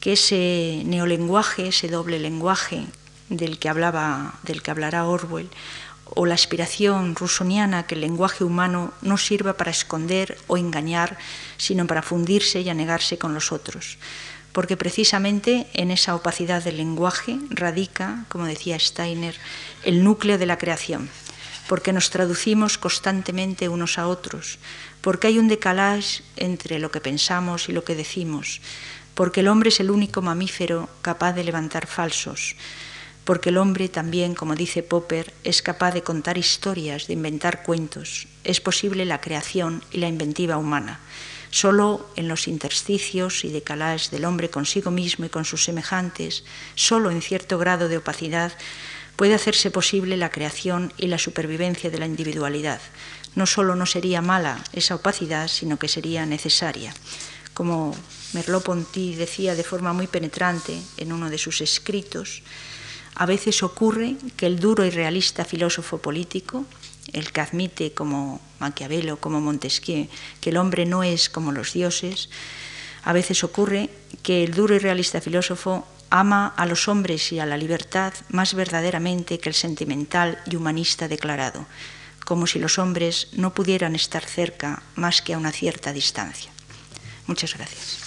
que 0.00 0.14
ese 0.14 0.82
neolenguaje, 0.86 1.68
ese 1.68 1.88
doble 1.88 2.18
lenguaje 2.18 2.86
del 3.28 3.58
que, 3.58 3.68
hablaba, 3.68 4.34
del 4.42 4.62
que 4.62 4.70
hablará 4.70 5.06
Orwell, 5.06 5.48
o 6.14 6.26
la 6.26 6.34
aspiración 6.34 7.14
rusoniana 7.14 7.86
que 7.86 7.94
el 7.94 8.00
lenguaje 8.00 8.42
humano 8.42 8.92
no 9.02 9.16
sirva 9.16 9.54
para 9.54 9.70
esconder 9.70 10.36
o 10.48 10.56
engañar, 10.56 11.18
sino 11.56 11.86
para 11.86 12.02
fundirse 12.02 12.60
y 12.60 12.68
anegarse 12.68 13.18
con 13.18 13.34
los 13.34 13.52
otros. 13.52 13.98
Porque 14.52 14.76
precisamente 14.76 15.68
en 15.74 15.92
esa 15.92 16.16
opacidad 16.16 16.64
del 16.64 16.78
lenguaje 16.78 17.38
radica, 17.50 18.24
como 18.28 18.46
decía 18.46 18.78
Steiner, 18.80 19.36
el 19.84 20.02
núcleo 20.02 20.38
de 20.38 20.46
la 20.46 20.58
creación. 20.58 21.08
Porque 21.68 21.92
nos 21.92 22.10
traducimos 22.10 22.78
constantemente 22.78 23.68
unos 23.68 23.96
a 23.96 24.08
otros, 24.08 24.58
porque 25.02 25.28
hay 25.28 25.38
un 25.38 25.46
decalage 25.46 26.24
entre 26.36 26.80
lo 26.80 26.90
que 26.90 27.00
pensamos 27.00 27.68
y 27.68 27.72
lo 27.72 27.84
que 27.84 27.94
decimos, 27.94 28.60
porque 29.14 29.40
el 29.40 29.48
hombre 29.48 29.68
es 29.68 29.80
el 29.80 29.90
único 29.90 30.22
mamífero 30.22 30.88
capaz 31.02 31.32
de 31.32 31.44
levantar 31.44 31.86
falsos, 31.86 32.56
porque 33.24 33.50
el 33.50 33.58
hombre 33.58 33.88
también, 33.88 34.34
como 34.34 34.56
dice 34.56 34.82
Popper, 34.82 35.32
es 35.44 35.62
capaz 35.62 35.92
de 35.92 36.02
contar 36.02 36.38
historias, 36.38 37.06
de 37.06 37.12
inventar 37.12 37.62
cuentos. 37.62 38.26
Es 38.44 38.60
posible 38.60 39.04
la 39.04 39.20
creación 39.20 39.84
y 39.92 39.98
la 39.98 40.08
inventiva 40.08 40.56
humana. 40.56 41.00
Solo 41.50 42.08
en 42.16 42.28
los 42.28 42.48
intersticios 42.48 43.44
y 43.44 43.50
decalajes 43.50 44.10
del 44.10 44.24
hombre 44.24 44.50
consigo 44.50 44.90
mismo 44.90 45.26
y 45.26 45.28
con 45.28 45.44
sus 45.44 45.64
semejantes, 45.64 46.44
solo 46.76 47.10
en 47.10 47.22
cierto 47.22 47.58
grado 47.58 47.88
de 47.88 47.98
opacidad, 47.98 48.52
puede 49.16 49.34
hacerse 49.34 49.70
posible 49.70 50.16
la 50.16 50.30
creación 50.30 50.92
y 50.96 51.08
la 51.08 51.18
supervivencia 51.18 51.90
de 51.90 51.98
la 51.98 52.06
individualidad. 52.06 52.80
No 53.34 53.46
solo 53.46 53.74
no 53.74 53.84
sería 53.84 54.22
mala 54.22 54.64
esa 54.72 54.94
opacidad, 54.94 55.48
sino 55.48 55.78
que 55.78 55.88
sería 55.88 56.24
necesaria. 56.24 56.94
Como 57.52 57.94
Merleau-Ponty 58.32 59.14
decía 59.14 59.54
de 59.54 59.64
forma 59.64 59.92
muy 59.92 60.06
penetrante 60.06 60.80
en 60.96 61.12
uno 61.12 61.30
de 61.30 61.38
sus 61.38 61.60
escritos, 61.60 62.42
a 63.14 63.26
veces 63.26 63.62
ocurre 63.62 64.16
que 64.36 64.46
el 64.46 64.60
duro 64.60 64.84
y 64.84 64.90
realista 64.90 65.44
filósofo 65.44 65.98
político, 65.98 66.64
el 67.12 67.32
que 67.32 67.40
admite 67.40 67.92
como 67.92 68.40
Maquiavelo, 68.60 69.18
como 69.18 69.40
Montesquieu, 69.40 70.08
que 70.40 70.50
el 70.50 70.56
hombre 70.56 70.86
no 70.86 71.02
es 71.02 71.28
como 71.28 71.52
los 71.52 71.72
dioses, 71.72 72.30
a 73.02 73.12
veces 73.12 73.42
ocurre 73.44 73.90
que 74.22 74.44
el 74.44 74.54
duro 74.54 74.74
y 74.74 74.78
realista 74.78 75.20
filósofo 75.20 75.86
ama 76.10 76.52
a 76.56 76.66
los 76.66 76.88
hombres 76.88 77.32
y 77.32 77.38
a 77.38 77.46
la 77.46 77.56
libertad 77.56 78.12
más 78.28 78.54
verdaderamente 78.54 79.38
que 79.38 79.48
el 79.48 79.54
sentimental 79.54 80.38
y 80.46 80.56
humanista 80.56 81.08
declarado, 81.08 81.66
como 82.24 82.46
si 82.46 82.58
los 82.58 82.78
hombres 82.78 83.28
no 83.32 83.54
pudieran 83.54 83.94
estar 83.94 84.24
cerca 84.24 84.82
más 84.96 85.22
que 85.22 85.34
a 85.34 85.38
una 85.38 85.52
cierta 85.52 85.92
distancia. 85.92 86.50
Muchas 87.26 87.54
gracias. 87.54 87.99